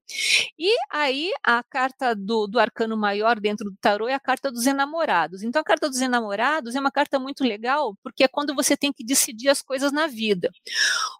E 0.58 0.72
aí 0.90 1.32
a 1.42 1.62
carta 1.62 2.14
do, 2.14 2.46
do 2.46 2.60
arcano 2.60 2.96
maior 2.96 3.40
dentro 3.40 3.70
do 3.70 3.76
tarô 3.80 4.08
é 4.08 4.14
a 4.14 4.20
carta 4.20 4.50
dos 4.50 4.66
enamorados. 4.66 5.42
Então 5.42 5.60
a 5.60 5.64
carta 5.64 5.88
dos 5.88 6.00
enamorados 6.00 6.74
é 6.74 6.80
uma 6.80 6.90
carta 6.90 7.18
muito 7.18 7.42
legal, 7.42 7.96
porque 8.02 8.22
é 8.24 8.28
quando 8.28 8.54
você 8.54 8.76
tem 8.76 8.92
que 8.92 9.04
decidir 9.04 9.48
as 9.48 9.62
coisas 9.62 9.90
na 9.90 10.06
vida. 10.06 10.50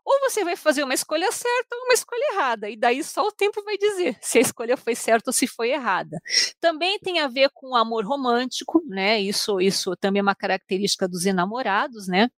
Ou 0.04 0.20
você 0.20 0.44
vai 0.44 0.56
fazer 0.56 0.84
uma 0.84 0.94
escolha 0.94 1.32
certa 1.32 1.76
ou 1.76 1.84
uma 1.84 1.94
escolha 1.94 2.34
errada, 2.34 2.70
e 2.70 2.76
daí 2.76 3.02
só 3.02 3.26
o 3.26 3.32
tempo 3.32 3.62
vai 3.64 3.76
dizer 3.76 4.16
se 4.20 4.38
a 4.38 4.40
escolha 4.40 4.76
foi 4.76 4.94
certa 4.94 5.30
ou 5.30 5.32
se 5.32 5.46
foi 5.46 5.70
errada. 5.70 6.18
Também 6.60 6.98
tem 7.00 7.18
a 7.20 7.28
ver 7.28 7.50
com 7.52 7.70
o 7.70 7.76
amor 7.76 8.04
romântico, 8.04 8.82
né? 8.86 9.20
Isso, 9.20 9.60
isso 9.60 9.96
também 9.96 10.20
é 10.20 10.22
uma 10.22 10.34
característica 10.34 11.08
dos 11.08 11.26
enamorados 11.26 11.79
né? 12.06 12.30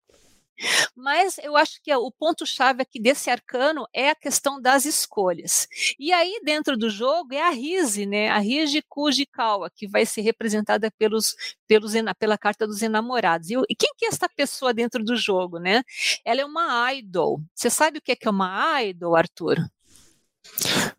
Mas 0.95 1.37
eu 1.39 1.55
acho 1.57 1.81
que 1.81 1.93
o 1.93 2.11
ponto-chave 2.11 2.81
aqui 2.81 2.99
desse 2.99 3.29
arcano 3.29 3.87
é 3.93 4.09
a 4.09 4.15
questão 4.15 4.61
das 4.61 4.85
escolhas. 4.85 5.67
E 5.99 6.11
aí, 6.11 6.39
dentro 6.43 6.77
do 6.77 6.89
jogo, 6.89 7.33
é 7.33 7.41
a 7.41 7.49
Rise, 7.49 8.05
né? 8.05 8.29
A 8.29 8.37
Rise 8.37 8.83
Kujikawa, 8.87 9.69
que 9.73 9.87
vai 9.87 10.05
ser 10.05 10.21
representada 10.21 10.91
pelos, 10.97 11.35
pelos, 11.67 11.93
pela 12.19 12.37
carta 12.37 12.67
dos 12.67 12.81
enamorados. 12.81 13.49
E, 13.49 13.55
e, 13.69 13.75
quem 13.75 13.91
que 13.97 14.05
é 14.05 14.09
essa 14.09 14.29
pessoa 14.29 14.73
dentro 14.73 15.03
do 15.03 15.15
jogo, 15.15 15.57
né? 15.57 15.83
Ela 16.23 16.41
é 16.41 16.45
uma 16.45 16.93
idol. 16.93 17.41
Você 17.55 17.69
sabe 17.69 17.97
o 17.97 18.01
que 18.01 18.11
é, 18.11 18.15
que 18.15 18.27
é 18.27 18.31
uma 18.31 18.83
idol, 18.83 19.15
Arthur? 19.15 19.57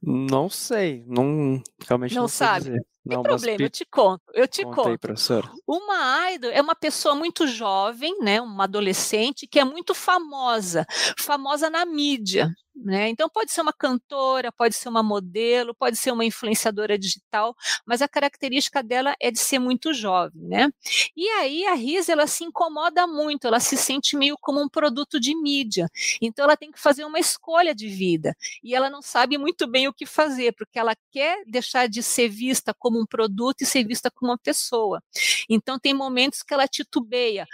Não 0.00 0.48
sei, 0.48 1.04
não 1.06 1.62
realmente 1.86 2.14
não, 2.14 2.22
não 2.22 2.28
sabe. 2.28 2.80
Não 3.04 3.22
tem 3.22 3.22
problema, 3.22 3.64
eu 3.64 3.70
te 3.70 3.84
conto. 3.84 4.22
Eu 4.32 4.46
te 4.46 4.62
conto. 4.64 4.88
Aí, 4.88 4.98
professor. 4.98 5.50
Uma 5.66 6.30
idol 6.32 6.50
é 6.50 6.60
uma 6.60 6.74
pessoa 6.74 7.14
muito 7.14 7.46
jovem, 7.46 8.18
né, 8.20 8.40
uma 8.40 8.64
adolescente 8.64 9.46
que 9.46 9.58
é 9.58 9.64
muito 9.64 9.94
famosa, 9.94 10.86
famosa 11.18 11.68
na 11.68 11.84
mídia. 11.84 12.54
Né? 12.74 13.10
Então, 13.10 13.28
pode 13.28 13.52
ser 13.52 13.60
uma 13.60 13.72
cantora, 13.72 14.50
pode 14.50 14.74
ser 14.74 14.88
uma 14.88 15.02
modelo, 15.02 15.74
pode 15.74 15.96
ser 15.96 16.10
uma 16.10 16.24
influenciadora 16.24 16.98
digital, 16.98 17.54
mas 17.86 18.00
a 18.00 18.08
característica 18.08 18.82
dela 18.82 19.14
é 19.20 19.30
de 19.30 19.38
ser 19.38 19.58
muito 19.58 19.92
jovem. 19.92 20.42
Né? 20.42 20.70
E 21.14 21.28
aí 21.28 21.66
a 21.66 21.74
Riz 21.74 22.08
ela 22.08 22.26
se 22.26 22.44
incomoda 22.44 23.06
muito, 23.06 23.46
ela 23.46 23.60
se 23.60 23.76
sente 23.76 24.16
meio 24.16 24.36
como 24.40 24.60
um 24.62 24.68
produto 24.68 25.20
de 25.20 25.34
mídia. 25.36 25.88
Então, 26.20 26.44
ela 26.44 26.56
tem 26.56 26.72
que 26.72 26.80
fazer 26.80 27.04
uma 27.04 27.18
escolha 27.18 27.74
de 27.74 27.88
vida 27.88 28.34
e 28.64 28.74
ela 28.74 28.88
não 28.88 29.02
sabe 29.02 29.36
muito 29.36 29.66
bem 29.66 29.86
o 29.86 29.92
que 29.92 30.06
fazer, 30.06 30.52
porque 30.52 30.78
ela 30.78 30.96
quer 31.10 31.44
deixar 31.46 31.88
de 31.88 32.02
ser 32.02 32.28
vista 32.28 32.72
como 32.74 32.98
um 33.00 33.06
produto 33.06 33.62
e 33.62 33.66
ser 33.66 33.84
vista 33.84 34.10
como 34.10 34.32
uma 34.32 34.38
pessoa. 34.38 35.02
Então, 35.48 35.78
tem 35.78 35.92
momentos 35.92 36.42
que 36.42 36.54
ela 36.54 36.66
titubeia 36.66 37.46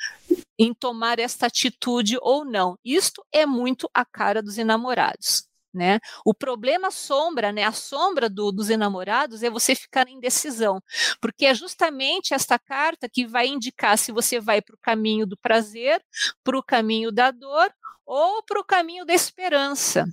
em 0.59 0.75
tomar 0.75 1.19
esta 1.19 1.47
atitude 1.47 2.19
ou 2.21 2.45
não. 2.45 2.79
Isto 2.85 3.25
é 3.33 3.47
muito 3.47 3.89
a 3.95 4.05
cara 4.05 4.43
dos 4.43 4.59
enamorados. 4.59 5.47
Né? 5.73 6.01
O 6.25 6.33
problema 6.33 6.91
sombra, 6.91 7.53
né? 7.53 7.63
A 7.63 7.73
sombra 7.73 8.29
do, 8.29 8.51
dos 8.51 8.71
enamorados 8.71 9.43
é 9.43 9.51
você 9.51 9.75
ficar 9.75 10.09
em 10.09 10.19
decisão, 10.19 10.83
porque 11.21 11.45
é 11.45 11.55
justamente 11.55 12.33
esta 12.33 12.59
carta 12.59 13.07
que 13.09 13.27
vai 13.27 13.47
indicar 13.49 13.97
se 13.99 14.11
você 14.11 14.41
vai 14.41 14.63
para 14.63 14.75
o 14.75 14.79
caminho 14.81 15.27
do 15.27 15.37
prazer, 15.37 16.03
para 16.43 16.59
o 16.59 16.63
caminho 16.63 17.13
da 17.13 17.31
dor 17.31 17.71
ou 18.05 18.43
para 18.43 18.59
o 18.59 18.65
caminho 18.65 19.05
da 19.05 19.13
esperança. 19.13 20.07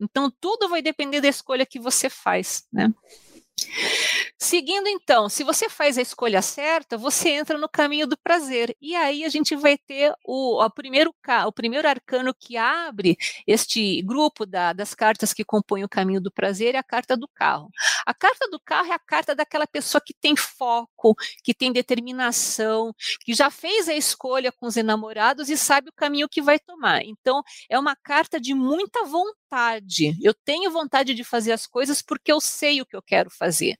Então 0.00 0.32
tudo 0.40 0.68
vai 0.68 0.80
depender 0.80 1.20
da 1.20 1.28
escolha 1.28 1.66
que 1.66 1.78
você 1.78 2.08
faz, 2.08 2.64
né? 2.72 2.92
Seguindo 4.38 4.88
então, 4.88 5.28
se 5.28 5.42
você 5.42 5.68
faz 5.68 5.96
a 5.96 6.02
escolha 6.02 6.42
certa, 6.42 6.98
você 6.98 7.30
entra 7.30 7.56
no 7.56 7.68
caminho 7.68 8.06
do 8.06 8.16
prazer. 8.18 8.76
E 8.80 8.94
aí 8.94 9.24
a 9.24 9.28
gente 9.28 9.56
vai 9.56 9.78
ter 9.78 10.12
o, 10.24 10.62
o, 10.62 10.70
primeiro, 10.70 11.14
o 11.46 11.52
primeiro 11.52 11.88
arcano 11.88 12.34
que 12.34 12.56
abre 12.56 13.16
este 13.46 14.02
grupo 14.02 14.44
da, 14.44 14.72
das 14.72 14.94
cartas 14.94 15.32
que 15.32 15.44
compõem 15.44 15.84
o 15.84 15.88
caminho 15.88 16.20
do 16.20 16.30
prazer 16.30 16.74
é 16.74 16.78
a 16.78 16.82
carta 16.82 17.16
do 17.16 17.28
carro. 17.28 17.70
A 18.06 18.14
carta 18.14 18.48
do 18.48 18.60
carro 18.60 18.90
é 18.90 18.94
a 18.94 18.98
carta 18.98 19.34
daquela 19.34 19.66
pessoa 19.66 20.00
que 20.04 20.14
tem 20.14 20.36
foco, 20.36 21.14
que 21.42 21.54
tem 21.54 21.72
determinação, 21.72 22.92
que 23.20 23.34
já 23.34 23.50
fez 23.50 23.88
a 23.88 23.94
escolha 23.94 24.52
com 24.52 24.66
os 24.66 24.76
enamorados 24.76 25.48
e 25.48 25.56
sabe 25.56 25.88
o 25.88 25.92
caminho 25.92 26.28
que 26.28 26.42
vai 26.42 26.58
tomar. 26.58 27.02
Então, 27.04 27.42
é 27.68 27.78
uma 27.78 27.96
carta 27.96 28.40
de 28.40 28.54
muita 28.54 29.04
vontade. 29.04 30.16
Eu 30.22 30.34
tenho 30.34 30.70
vontade 30.70 31.14
de 31.14 31.22
fazer 31.22 31.52
as 31.52 31.66
coisas 31.66 32.02
porque 32.02 32.32
eu 32.32 32.40
sei 32.40 32.80
o 32.80 32.86
que 32.86 32.96
eu 32.96 33.02
quero 33.02 33.30
fazer. 33.30 33.76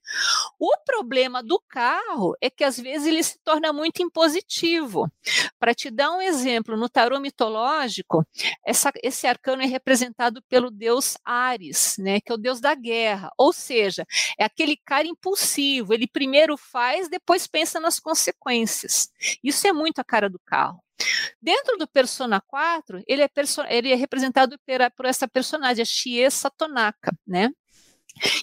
O 0.58 0.76
problema 0.84 1.42
do 1.42 1.60
carro 1.68 2.36
é 2.40 2.48
que 2.48 2.62
às 2.64 2.78
vezes 2.78 3.06
ele 3.06 3.22
se 3.22 3.38
torna 3.44 3.72
muito 3.72 4.02
impositivo. 4.02 5.10
Para 5.58 5.74
te 5.74 5.90
dar 5.90 6.12
um 6.12 6.22
exemplo, 6.22 6.76
no 6.76 6.88
tarô 6.88 7.18
mitológico, 7.18 8.24
essa, 8.64 8.92
esse 9.02 9.26
arcano 9.26 9.62
é 9.62 9.66
representado 9.66 10.42
pelo 10.48 10.70
deus 10.70 11.16
Ares, 11.24 11.96
né, 11.98 12.20
que 12.20 12.30
é 12.30 12.34
o 12.34 12.38
deus 12.38 12.60
da 12.60 12.74
guerra. 12.74 13.30
Ou 13.36 13.52
seja, 13.52 14.06
é 14.38 14.44
aquele 14.44 14.76
cara 14.76 15.06
impulsivo, 15.06 15.92
ele 15.94 16.06
primeiro 16.06 16.56
faz, 16.56 17.08
depois 17.08 17.46
pensa 17.46 17.80
nas 17.80 17.98
consequências. 17.98 19.10
Isso 19.42 19.66
é 19.66 19.72
muito 19.72 20.00
a 20.00 20.04
cara 20.04 20.28
do 20.28 20.40
carro. 20.44 20.82
Dentro 21.42 21.76
do 21.76 21.88
Persona 21.88 22.40
4, 22.40 23.02
ele 23.06 23.22
é, 23.22 23.28
perso 23.28 23.62
ele 23.68 23.92
é 23.92 23.96
representado 23.96 24.56
por, 24.96 25.06
essa 25.06 25.26
personagem, 25.28 25.82
a 25.82 25.84
Shie 25.84 26.30
Satonaka, 26.30 27.12
né? 27.26 27.50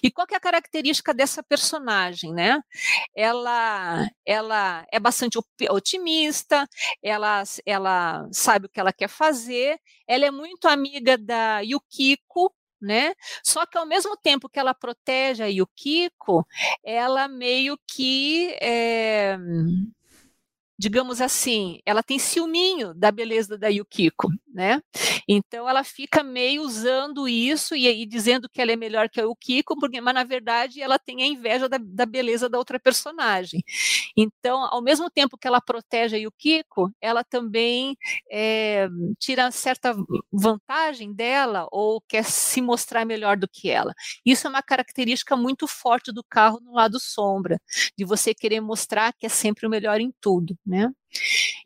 E 0.02 0.10
qual 0.10 0.26
é 0.30 0.36
a 0.36 0.40
característica 0.40 1.14
dessa 1.14 1.42
personagem, 1.42 2.32
né? 2.32 2.60
Ela, 3.16 4.06
ela 4.26 4.86
é 4.92 5.00
bastante 5.00 5.38
otimista, 5.70 6.68
ela, 7.02 7.42
ela 7.64 8.28
sabe 8.32 8.66
o 8.66 8.68
que 8.68 8.78
ela 8.78 8.92
quer 8.92 9.08
fazer, 9.08 9.78
ela 10.06 10.26
é 10.26 10.30
muito 10.30 10.68
amiga 10.68 11.16
da 11.16 11.60
Yukiko, 11.60 12.54
né? 12.82 13.14
Só 13.42 13.64
que 13.64 13.78
ao 13.78 13.86
mesmo 13.86 14.16
tempo 14.16 14.48
que 14.48 14.58
ela 14.58 14.74
protege 14.74 15.42
a 15.42 15.46
Yukiko, 15.46 16.46
ela 16.84 17.28
meio 17.28 17.78
que 17.86 18.56
é, 18.60 19.38
digamos 20.78 21.20
assim, 21.20 21.78
ela 21.86 22.02
tem 22.02 22.18
ciúminho 22.18 22.92
da 22.92 23.12
beleza 23.12 23.56
da 23.56 23.68
Yukiko, 23.68 24.28
né? 24.52 24.80
Então 25.28 25.68
ela 25.68 25.84
fica 25.84 26.22
meio 26.22 26.62
usando 26.62 27.28
isso 27.28 27.74
e, 27.74 27.86
e 27.86 28.06
dizendo 28.06 28.48
que 28.48 28.60
ela 28.60 28.72
é 28.72 28.76
melhor 28.76 29.08
que 29.08 29.20
a 29.20 29.24
Yukiko, 29.24 29.76
porque, 29.78 30.00
mas 30.00 30.14
na 30.14 30.24
verdade 30.24 30.80
ela 30.80 30.98
tem 30.98 31.22
a 31.22 31.26
inveja 31.26 31.68
da, 31.68 31.78
da, 31.78 32.06
beleza 32.06 32.48
da 32.48 32.58
outra 32.58 32.78
personagem. 32.80 33.62
Então, 34.16 34.64
ao 34.70 34.82
mesmo 34.82 35.10
tempo 35.10 35.36
que 35.38 35.46
ela 35.46 35.60
protege 35.60 36.16
a 36.16 36.18
Yukiko, 36.18 36.90
ela 37.00 37.24
também 37.24 37.96
é, 38.30 38.88
tira 39.18 39.50
certa 39.50 39.94
vantagem 40.32 41.12
dela 41.14 41.66
ou 41.70 42.00
quer 42.00 42.24
se 42.24 42.60
mostrar 42.60 43.04
melhor 43.04 43.36
do 43.36 43.48
que 43.48 43.70
ela. 43.70 43.92
Isso 44.24 44.46
é 44.46 44.50
uma 44.50 44.62
característica 44.62 45.36
muito 45.36 45.66
forte 45.66 46.12
do 46.12 46.24
carro 46.24 46.60
no 46.60 46.72
lado 46.74 46.98
sombra, 47.00 47.60
de 47.96 48.04
você 48.04 48.34
querer 48.34 48.60
mostrar 48.60 49.12
que 49.12 49.26
é 49.26 49.28
sempre 49.28 49.66
o 49.66 49.70
melhor 49.70 50.00
em 50.00 50.12
tudo 50.20 50.56
né? 50.66 50.90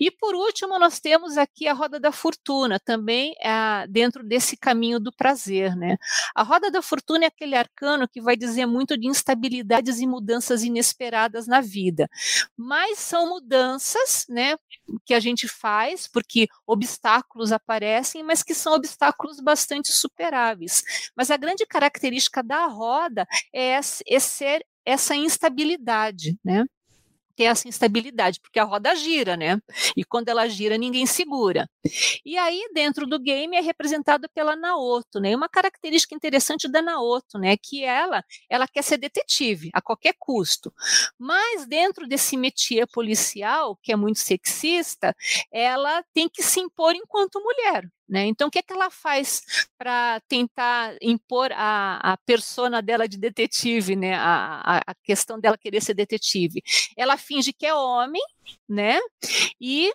E 0.01 0.11
por 0.11 0.35
último, 0.35 0.79
nós 0.79 1.01
temos 1.01 1.37
aqui 1.39 1.67
a 1.67 1.73
roda 1.73 1.99
da 1.99 2.13
fortuna, 2.13 2.79
também 2.81 3.35
é, 3.41 3.87
dentro 3.89 4.23
desse 4.25 4.57
caminho 4.57 5.01
do 5.01 5.13
prazer, 5.13 5.77
né? 5.77 5.97
A 6.35 6.43
roda 6.43 6.71
da 6.71 6.83
fortuna 6.83 7.25
é 7.25 7.29
aquele 7.29 7.57
arcano 7.57 8.09
que 8.09 8.21
vai 8.21 8.37
dizer 8.37 8.67
muito 8.67 8.99
de 8.99 9.07
instabilidades 9.07 10.01
e 10.01 10.07
mudanças 10.07 10.63
inesperadas 10.63 11.47
na 11.47 11.61
vida. 11.61 12.09
Mas 12.57 12.99
são 12.99 13.29
mudanças, 13.29 14.27
né, 14.29 14.57
que 15.05 15.15
a 15.15 15.21
gente 15.21 15.49
faz 15.49 16.09
porque 16.09 16.49
obstáculos 16.67 17.53
aparecem, 17.53 18.23
mas 18.23 18.43
que 18.43 18.55
são 18.55 18.75
obstáculos 18.75 19.41
bastante 19.41 19.93
superáveis. 19.93 20.83
Mas 21.17 21.31
a 21.31 21.37
grande 21.37 21.67
característica 21.67 22.43
da 22.43 22.67
roda 22.67 23.27
é, 23.55 23.79
é 24.09 24.21
ser 24.21 24.65
essa 24.85 25.15
instabilidade, 25.17 26.39
né? 26.45 26.65
Ter 27.37 27.45
essa 27.45 27.69
instabilidade, 27.69 28.41
porque 28.41 28.59
a 28.59 28.65
roda 28.65 28.95
gira, 28.95 29.37
né? 29.37 29.59
E 29.97 30.05
quando 30.05 30.29
ela 30.29 30.49
gira, 30.49 30.79
ninguém 30.79 31.07
segura. 31.07 31.69
E 32.25 32.37
aí, 32.37 32.69
dentro 32.73 33.07
do 33.07 33.19
game, 33.19 33.57
é 33.57 33.61
representado 33.61 34.29
pela 34.35 34.57
Naoto, 34.57 35.21
né? 35.21 35.35
Uma 35.37 35.49
característica 35.49 36.15
interessante 36.15 36.69
da 36.69 36.83
Naoto, 36.83 37.39
né? 37.39 37.57
Que 37.57 37.85
ela, 37.85 38.25
ela 38.51 38.67
quer 38.67 38.83
ser 38.83 38.99
detetive 38.99 39.71
a 39.73 39.83
qualquer 39.83 40.15
custo. 40.19 40.73
Mas 41.19 41.67
dentro 41.67 42.07
desse 42.09 42.37
métier 42.37 42.87
policial, 42.93 43.79
que 43.83 43.93
é 43.93 43.97
muito 43.97 44.19
sexista, 44.19 45.15
ela 45.53 46.03
tem 46.15 46.29
que 46.29 46.43
se 46.43 46.61
impor 46.61 46.95
enquanto 46.95 47.41
mulher. 47.43 47.89
Né? 48.09 48.27
Então, 48.27 48.47
o 48.49 48.51
que, 48.51 48.61
é 48.61 48.63
que 48.63 48.73
ela 48.73 48.89
faz 48.89 49.67
para 49.77 50.21
tentar 50.29 50.97
impor 51.03 51.51
a, 51.53 52.13
a 52.13 52.17
persona 52.19 52.81
dela 52.81 53.09
de 53.09 53.19
detetive, 53.19 53.97
né? 53.97 54.15
a, 54.15 54.81
a, 54.87 54.95
questão 55.03 55.41
dela 55.41 55.59
querer 55.59 55.83
ser 55.83 55.95
detetive? 55.95 56.63
Ela 56.97 57.17
finge 57.17 57.53
que 57.53 57.67
é 57.67 57.75
homem, 57.75 58.23
né? 58.69 59.01
E 59.61 59.93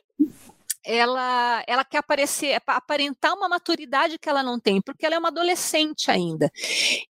ela, 0.83 1.63
ela 1.67 1.85
quer 1.85 1.99
aparecer, 1.99 2.59
aparentar 2.65 3.33
uma 3.35 3.47
maturidade 3.47 4.17
que 4.17 4.27
ela 4.27 4.43
não 4.43 4.59
tem, 4.59 4.81
porque 4.81 5.05
ela 5.05 5.15
é 5.15 5.19
uma 5.19 5.29
adolescente 5.29 6.09
ainda. 6.09 6.51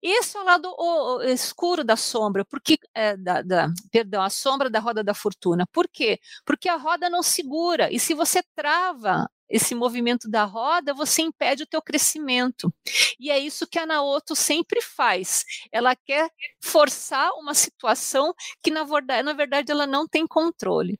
Esse 0.03 0.37
é 0.37 0.41
o 0.41 0.45
lado 0.45 0.69
o, 0.77 1.19
o 1.19 1.23
escuro 1.23 1.85
da 1.85 1.97
sombra, 1.97 2.45
porque 2.45 2.79
é, 2.95 3.17
da, 3.17 3.43
da, 3.43 3.69
perdão, 3.91 4.23
a 4.23 4.31
sombra 4.31 4.69
da 4.69 4.81
roda 4.81 5.05
da 5.05 5.15
fortuna. 5.15 5.67
Por 5.73 5.89
quê? 5.89 6.19
Porque 6.45 6.69
a 6.69 6.77
roda 6.77 7.09
não 7.09 7.23
segura, 7.23 7.93
e 7.93 7.99
se 7.99 8.15
você 8.15 8.43
trava 8.55 9.31
esse 9.51 9.75
movimento 9.75 10.29
da 10.31 10.45
roda, 10.45 10.95
você 10.95 11.23
impede 11.23 11.65
o 11.65 11.67
teu 11.67 11.83
crescimento. 11.83 12.73
E 13.19 13.31
é 13.31 13.39
isso 13.39 13.67
que 13.67 13.79
a 13.79 13.87
Naoto 13.87 14.37
sempre 14.37 14.81
faz. 14.81 15.45
Ela 15.73 15.95
quer 15.97 16.31
forçar 16.63 17.31
uma 17.33 17.55
situação 17.55 18.33
que 18.63 18.71
na 18.71 18.85
verdade, 18.85 19.23
na 19.23 19.33
verdade 19.33 19.73
ela 19.73 19.87
não 19.87 20.07
tem 20.07 20.27
controle. 20.27 20.99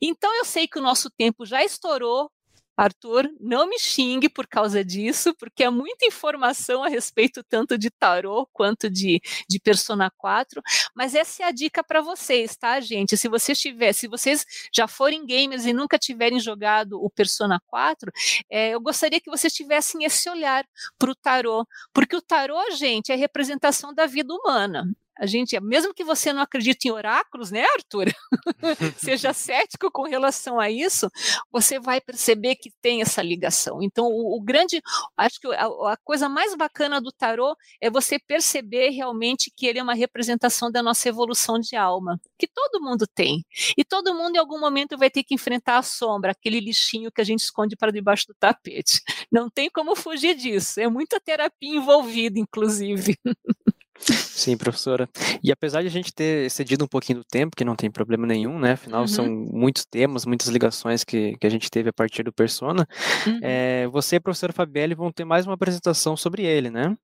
Então 0.00 0.34
eu 0.38 0.44
sei 0.44 0.66
que 0.66 0.78
o 0.78 0.82
nosso 0.82 1.10
tempo 1.10 1.44
já 1.46 1.64
estourou, 1.64 2.30
Arthur, 2.76 3.30
não 3.40 3.68
me 3.68 3.78
xingue 3.78 4.28
por 4.28 4.46
causa 4.46 4.84
disso, 4.84 5.34
porque 5.38 5.64
é 5.64 5.70
muita 5.70 6.06
informação 6.06 6.82
a 6.82 6.88
respeito 6.88 7.42
tanto 7.44 7.76
de 7.76 7.90
tarô 7.90 8.46
quanto 8.52 8.88
de, 8.88 9.20
de 9.48 9.60
Persona 9.60 10.10
4, 10.16 10.62
mas 10.94 11.14
essa 11.14 11.42
é 11.42 11.46
a 11.46 11.50
dica 11.50 11.84
para 11.84 12.00
vocês, 12.00 12.56
tá, 12.56 12.80
gente? 12.80 13.16
Se 13.16 13.28
vocês 13.28 13.58
tiver, 13.58 13.92
se 13.92 14.08
vocês 14.08 14.44
já 14.74 14.88
forem 14.88 15.26
gamers 15.26 15.66
e 15.66 15.72
nunca 15.72 15.98
tiverem 15.98 16.40
jogado 16.40 17.02
o 17.02 17.10
Persona 17.10 17.60
4, 17.66 18.10
é, 18.50 18.70
eu 18.70 18.80
gostaria 18.80 19.20
que 19.20 19.30
vocês 19.30 19.52
tivessem 19.52 20.04
esse 20.04 20.28
olhar 20.30 20.64
para 20.98 21.10
o 21.10 21.14
tarô, 21.14 21.66
porque 21.92 22.16
o 22.16 22.22
tarô, 22.22 22.58
gente, 22.72 23.12
é 23.12 23.16
representação 23.16 23.94
da 23.94 24.06
vida 24.06 24.32
humana 24.34 24.88
a 25.18 25.26
gente, 25.26 25.58
mesmo 25.60 25.94
que 25.94 26.04
você 26.04 26.32
não 26.32 26.42
acredite 26.42 26.88
em 26.88 26.90
oráculos, 26.90 27.50
né, 27.50 27.64
Arthur? 27.74 28.06
Seja 28.96 29.32
cético 29.34 29.90
com 29.90 30.02
relação 30.02 30.58
a 30.58 30.70
isso, 30.70 31.08
você 31.50 31.78
vai 31.78 32.00
perceber 32.00 32.56
que 32.56 32.70
tem 32.80 33.02
essa 33.02 33.22
ligação. 33.22 33.82
Então, 33.82 34.06
o, 34.06 34.36
o 34.36 34.40
grande, 34.40 34.80
acho 35.16 35.40
que 35.40 35.46
a, 35.48 35.66
a, 35.66 35.96
coisa 36.02 36.28
mais 36.28 36.54
bacana 36.54 37.00
do 37.00 37.12
tarô 37.12 37.56
é 37.80 37.90
você 37.90 38.18
perceber 38.18 38.90
realmente 38.90 39.52
que 39.54 39.66
ele 39.66 39.78
é 39.78 39.82
uma 39.82 39.94
representação 39.94 40.70
da 40.70 40.82
nossa 40.82 41.08
evolução 41.08 41.58
de 41.58 41.76
alma, 41.76 42.20
que 42.38 42.46
todo 42.46 42.82
mundo 42.82 43.06
tem. 43.06 43.44
E 43.76 43.84
todo 43.84 44.14
mundo 44.14 44.36
em 44.36 44.38
algum 44.38 44.58
momento 44.58 44.96
vai 44.96 45.10
ter 45.10 45.22
que 45.22 45.34
enfrentar 45.34 45.78
a 45.78 45.82
sombra, 45.82 46.32
aquele 46.32 46.60
lixinho 46.60 47.12
que 47.12 47.20
a 47.20 47.24
gente 47.24 47.40
esconde 47.40 47.76
para 47.76 47.92
debaixo 47.92 48.26
do 48.28 48.34
tapete. 48.34 49.00
Não 49.30 49.50
tem 49.50 49.68
como 49.70 49.94
fugir 49.94 50.34
disso. 50.34 50.80
É 50.80 50.88
muita 50.88 51.20
terapia 51.20 51.76
envolvida, 51.76 52.38
inclusive. 52.38 53.16
Sim, 53.98 54.56
professora. 54.56 55.08
E 55.42 55.52
apesar 55.52 55.82
de 55.82 55.88
a 55.88 55.90
gente 55.90 56.12
ter 56.12 56.46
excedido 56.46 56.84
um 56.84 56.88
pouquinho 56.88 57.18
do 57.18 57.24
tempo, 57.24 57.56
que 57.56 57.64
não 57.64 57.76
tem 57.76 57.90
problema 57.90 58.26
nenhum, 58.26 58.58
né? 58.58 58.72
Afinal, 58.72 59.02
uhum. 59.02 59.08
são 59.08 59.28
muitos 59.28 59.84
temas, 59.84 60.26
muitas 60.26 60.48
ligações 60.48 61.04
que, 61.04 61.36
que 61.38 61.46
a 61.46 61.50
gente 61.50 61.70
teve 61.70 61.90
a 61.90 61.92
partir 61.92 62.22
do 62.22 62.32
Persona. 62.32 62.86
Uhum. 63.26 63.38
É, 63.42 63.86
você 63.88 64.16
e 64.16 64.18
a 64.18 64.20
professora 64.20 64.52
Fabielle 64.52 64.94
vão 64.94 65.12
ter 65.12 65.24
mais 65.24 65.46
uma 65.46 65.54
apresentação 65.54 66.16
sobre 66.16 66.44
ele, 66.44 66.70
né? 66.70 66.96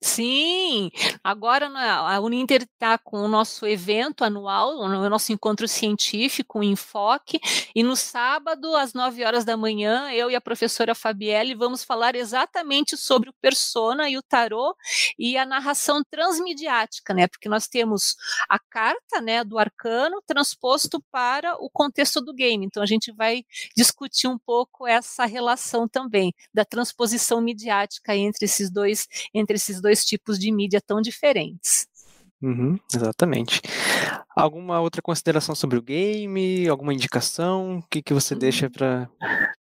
Sim, 0.00 0.90
agora 1.24 1.68
né, 1.68 1.80
a 1.90 2.20
Uninter 2.20 2.62
está 2.62 2.96
com 2.96 3.18
o 3.18 3.26
nosso 3.26 3.66
evento 3.66 4.22
anual, 4.22 4.76
o 4.78 5.08
nosso 5.10 5.32
encontro 5.32 5.66
científico, 5.66 6.60
o 6.60 6.62
Enfoque, 6.62 7.40
e 7.74 7.82
no 7.82 7.96
sábado, 7.96 8.76
às 8.76 8.92
9 8.94 9.24
horas 9.24 9.44
da 9.44 9.56
manhã, 9.56 10.08
eu 10.12 10.30
e 10.30 10.36
a 10.36 10.40
professora 10.40 10.94
Fabielle 10.94 11.52
vamos 11.56 11.82
falar 11.82 12.14
exatamente 12.14 12.96
sobre 12.96 13.28
o 13.28 13.34
persona 13.42 14.08
e 14.08 14.16
o 14.16 14.22
tarô 14.22 14.72
e 15.18 15.36
a 15.36 15.44
narração 15.44 16.00
transmediática, 16.08 17.12
né? 17.12 17.26
Porque 17.26 17.48
nós 17.48 17.66
temos 17.66 18.14
a 18.48 18.58
carta 18.70 19.20
né, 19.20 19.42
do 19.42 19.58
arcano 19.58 20.22
transposto 20.24 21.02
para 21.10 21.56
o 21.56 21.68
contexto 21.68 22.20
do 22.20 22.32
game. 22.32 22.64
Então 22.64 22.82
a 22.82 22.86
gente 22.86 23.10
vai 23.12 23.42
discutir 23.76 24.28
um 24.28 24.38
pouco 24.38 24.86
essa 24.86 25.24
relação 25.24 25.88
também 25.88 26.32
da 26.54 26.64
transposição 26.64 27.40
midiática 27.40 28.14
entre 28.16 28.44
esses 28.44 28.70
dois, 28.70 29.06
entre 29.34 29.56
esses 29.56 29.80
dois 29.80 29.87
dois 29.88 30.04
tipos 30.04 30.38
de 30.38 30.52
mídia 30.52 30.80
tão 30.86 31.00
diferentes. 31.00 31.86
Uhum, 32.42 32.78
exatamente. 32.94 33.60
Alguma 34.38 34.80
outra 34.80 35.02
consideração 35.02 35.52
sobre 35.52 35.76
o 35.76 35.82
game? 35.82 36.68
Alguma 36.68 36.94
indicação? 36.94 37.78
O 37.78 37.82
que, 37.90 38.00
que 38.00 38.14
você 38.14 38.36
deixa 38.36 38.66
hum. 38.66 38.70
para 38.70 39.08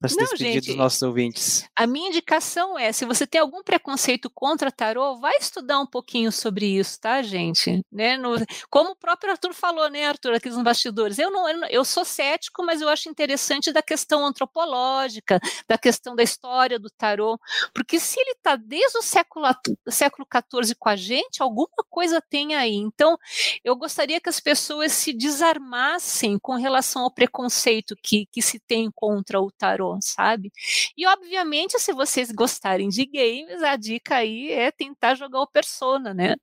se 0.06 0.18
despedir 0.18 0.54
gente, 0.56 0.68
dos 0.68 0.76
nossos 0.76 1.02
ouvintes? 1.02 1.66
A 1.74 1.88
minha 1.88 2.10
indicação 2.10 2.78
é: 2.78 2.92
se 2.92 3.06
você 3.06 3.26
tem 3.26 3.40
algum 3.40 3.64
preconceito 3.64 4.30
contra 4.30 4.70
tarô, 4.70 5.18
vai 5.18 5.38
estudar 5.38 5.80
um 5.80 5.86
pouquinho 5.86 6.30
sobre 6.30 6.66
isso, 6.66 7.00
tá, 7.00 7.22
gente? 7.22 7.82
Né? 7.90 8.18
No, 8.18 8.36
como 8.70 8.92
o 8.92 8.96
próprio 8.98 9.32
Arthur 9.32 9.54
falou, 9.54 9.90
né, 9.90 10.08
Arthur, 10.08 10.34
aqui 10.34 10.50
nos 10.50 10.62
bastidores. 10.62 11.18
Eu, 11.20 11.32
não, 11.32 11.48
eu 11.70 11.86
sou 11.86 12.04
cético, 12.04 12.62
mas 12.66 12.82
eu 12.82 12.90
acho 12.90 13.08
interessante 13.08 13.72
da 13.72 13.82
questão 13.82 14.26
antropológica, 14.26 15.40
da 15.70 15.78
questão 15.78 16.18
da 16.18 16.24
história 16.24 16.78
do 16.78 16.90
tarô, 16.90 17.40
porque 17.74 17.98
se 17.98 18.20
ele 18.20 18.32
está 18.32 18.58
desde 18.58 18.98
o 18.98 19.02
século, 19.02 19.46
século 19.88 20.28
XIV 20.30 20.76
com 20.78 20.90
a 20.90 20.98
gente, 20.98 21.42
alguma 21.42 21.70
coisa 21.90 22.22
tem 22.22 22.56
aí. 22.56 22.76
Então, 22.76 23.18
eu 23.64 23.74
gostaria 23.78 24.20
que 24.20 24.28
as 24.28 24.42
pessoas 24.42 24.65
se 24.90 25.14
desarmassem 25.14 26.38
com 26.40 26.56
relação 26.56 27.04
ao 27.04 27.12
preconceito 27.12 27.96
que, 28.02 28.26
que 28.32 28.42
se 28.42 28.60
tem 28.60 28.90
contra 28.94 29.40
o 29.40 29.52
tarô, 29.52 29.98
sabe? 30.02 30.52
E, 30.98 31.06
obviamente, 31.08 31.80
se 31.80 31.94
vocês 31.94 32.32
gostarem 32.32 32.90
de 32.90 33.06
games, 33.06 33.62
a 33.64 33.76
dica 33.76 34.16
aí 34.18 34.52
é 34.52 34.72
tentar 34.72 35.16
jogar 35.16 35.42
o 35.42 35.48
Persona, 35.48 36.14
né? 36.14 36.36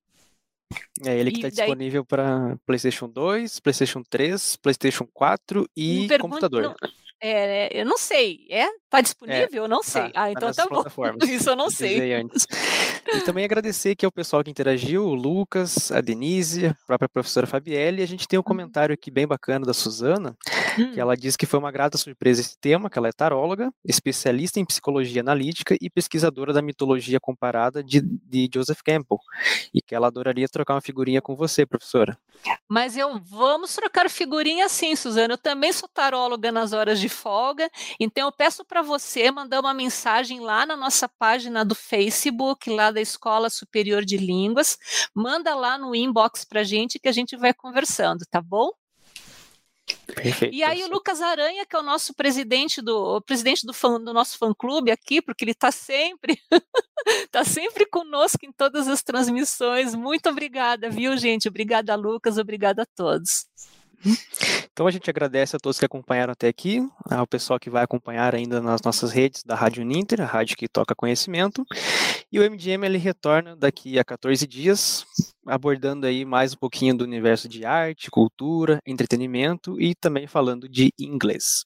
É 1.05 1.19
ele 1.19 1.31
que 1.31 1.39
está 1.39 1.49
daí... 1.49 1.67
disponível 1.67 2.05
para 2.05 2.57
PlayStation 2.65 3.09
2, 3.09 3.61
PlayStation 3.61 4.03
3, 4.09 4.57
PlayStation 4.57 5.07
4 5.13 5.69
e 5.77 6.09
computador. 6.19 6.63
Não, 6.63 6.75
é, 7.23 7.81
eu 7.81 7.87
não 7.87 7.97
sei. 7.97 8.41
É? 8.51 8.67
Tá 8.91 9.01
disponível? 9.01 9.49
É, 9.53 9.59
eu 9.59 9.69
não 9.69 9.81
sei. 9.83 10.11
Tá, 10.11 10.23
ah, 10.25 10.33
então 10.33 10.53
tá, 10.53 10.67
tá 10.67 10.69
bom. 10.69 10.83
Isso 11.25 11.49
eu 11.49 11.57
não 11.57 11.71
sei. 11.71 12.13
Antes. 12.15 12.47
E 13.15 13.21
também 13.21 13.45
agradecer 13.45 13.91
aqui 13.91 14.05
ao 14.05 14.11
pessoal 14.11 14.43
que 14.43 14.51
interagiu, 14.51 15.05
o 15.05 15.15
Lucas, 15.15 15.93
a 15.93 16.01
Denise, 16.01 16.67
a 16.67 16.75
própria 16.85 17.09
professora 17.09 17.47
Fabielle. 17.47 18.01
E 18.01 18.03
a 18.03 18.09
gente 18.09 18.27
tem 18.27 18.37
um 18.37 18.41
uhum. 18.41 18.45
comentário 18.45 18.93
aqui 18.93 19.09
bem 19.09 19.27
bacana 19.27 19.65
da 19.65 19.73
Suzana. 19.73 20.37
Que 20.93 21.01
ela 21.01 21.17
diz 21.17 21.37
que 21.37 21.47
foi 21.47 21.59
uma 21.59 21.71
grata 21.71 21.99
surpresa 21.99 22.41
esse 22.41 22.59
tema, 22.59 22.91
que 22.91 22.99
ela 22.99 23.09
é 23.09 23.13
taróloga, 23.13 23.73
especialista 23.85 24.61
em 24.61 24.65
psicologia 24.65 25.21
analítica 25.21 25.77
e 25.81 25.91
pesquisadora 25.91 26.53
da 26.53 26.63
mitologia 26.63 27.19
comparada 27.21 27.83
de, 27.83 28.01
de 28.01 28.49
Joseph 28.53 28.81
Campbell. 28.85 29.19
E 29.73 29.81
que 29.81 29.95
ela 29.95 30.07
adoraria 30.07 30.49
trocar 30.49 30.75
uma 30.75 30.81
figurinha 30.81 31.21
com 31.21 31.35
você, 31.35 31.65
professora. 31.67 32.19
Mas 32.69 32.97
eu 32.97 33.21
vamos 33.21 33.75
trocar 33.75 34.09
figurinha 34.11 34.69
sim, 34.69 34.97
Suzana. 34.97 35.35
Eu 35.35 35.39
também 35.39 35.73
sou 35.73 35.89
taróloga 35.89 36.51
nas 36.51 36.73
horas 36.73 36.99
de 37.01 37.09
folga, 37.09 37.71
então 38.01 38.27
eu 38.27 38.33
peço 38.33 38.65
para 38.65 38.83
você 38.83 39.31
mandar 39.31 39.61
uma 39.61 39.75
mensagem 39.75 40.41
lá 40.41 40.67
na 40.67 40.77
nossa 40.77 41.09
página 41.09 41.65
do 41.65 41.75
Facebook, 41.75 42.71
lá 42.71 42.91
da 42.91 43.01
Escola 43.01 43.49
Superior 43.51 44.05
de 44.05 44.17
Línguas. 44.17 44.77
Manda 45.15 45.55
lá 45.55 45.79
no 45.79 45.95
inbox 45.95 46.45
para 46.45 46.65
gente 46.65 46.99
que 46.99 47.09
a 47.09 47.13
gente 47.13 47.37
vai 47.37 47.55
conversando, 47.55 48.25
tá 48.31 48.41
bom? 48.41 48.71
E 50.51 50.63
aí 50.63 50.85
o 50.85 50.89
Lucas 50.89 51.21
Aranha, 51.21 51.65
que 51.67 51.75
é 51.75 51.79
o 51.79 51.83
nosso 51.83 52.15
presidente 52.15 52.81
do 52.81 53.21
presidente 53.23 53.67
do, 53.67 53.73
fã, 53.73 54.01
do 54.01 54.13
nosso 54.13 54.39
fã 54.39 54.53
clube 54.55 54.91
aqui, 54.91 55.21
porque 55.23 55.45
ele 55.45 55.53
está 55.53 55.71
sempre 55.71 56.39
está 57.25 57.45
sempre 57.45 57.87
conosco 57.87 58.45
em 58.45 58.53
todas 58.53 58.89
as 58.89 59.03
transmissões. 59.03 59.95
Muito 59.95 60.29
obrigada, 60.29 60.91
viu, 60.91 61.17
gente? 61.17 61.49
Obrigada, 61.49 61.95
Lucas. 61.95 62.39
Obrigada 62.39 62.83
a 62.83 62.87
todos. 62.87 63.47
Então 64.73 64.87
a 64.87 64.91
gente 64.91 65.09
agradece 65.11 65.55
a 65.55 65.59
todos 65.59 65.79
que 65.79 65.85
acompanharam 65.85 66.33
até 66.33 66.49
aqui, 66.49 66.81
ao 67.11 67.27
pessoal 67.27 67.61
que 67.61 67.69
vai 67.69 67.85
acompanhar 67.85 68.35
ainda 68.35 68.61
nas 68.61 68.81
nossas 68.83 69.13
redes 69.13 69.43
da 69.45 69.55
Rádio 69.55 69.85
Ninter, 69.85 70.21
a 70.21 70.25
rádio 70.25 70.57
que 70.57 70.67
toca 70.67 70.95
conhecimento. 70.95 71.65
E 72.33 72.41
o 72.41 72.51
MDM 72.51 72.85
ele 72.85 72.99
retorna 72.99 73.55
daqui 73.55 73.99
a 73.99 74.05
14 74.05 74.47
dias, 74.47 75.05
abordando 75.47 76.07
aí 76.07 76.25
mais 76.25 76.55
um 76.55 76.57
pouquinho 76.57 76.97
do 76.97 77.05
universo 77.05 77.49
de 77.49 77.65
arte, 77.67 78.11
cultura, 78.11 78.79
entretenimento 78.87 79.79
e 79.81 79.95
também 79.95 80.27
falando 80.27 80.69
de 80.69 80.91
inglês. 80.99 81.65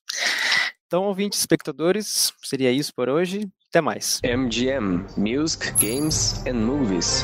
Então, 0.87 1.05
ouvintes, 1.05 1.39
espectadores, 1.41 2.33
seria 2.43 2.71
isso 2.71 2.93
por 2.95 3.09
hoje. 3.09 3.49
Até 3.69 3.81
mais. 3.81 4.21
MGM 4.25 5.05
Music, 5.17 5.73
Games 5.73 6.45
and 6.47 6.55
Movies. 6.55 7.23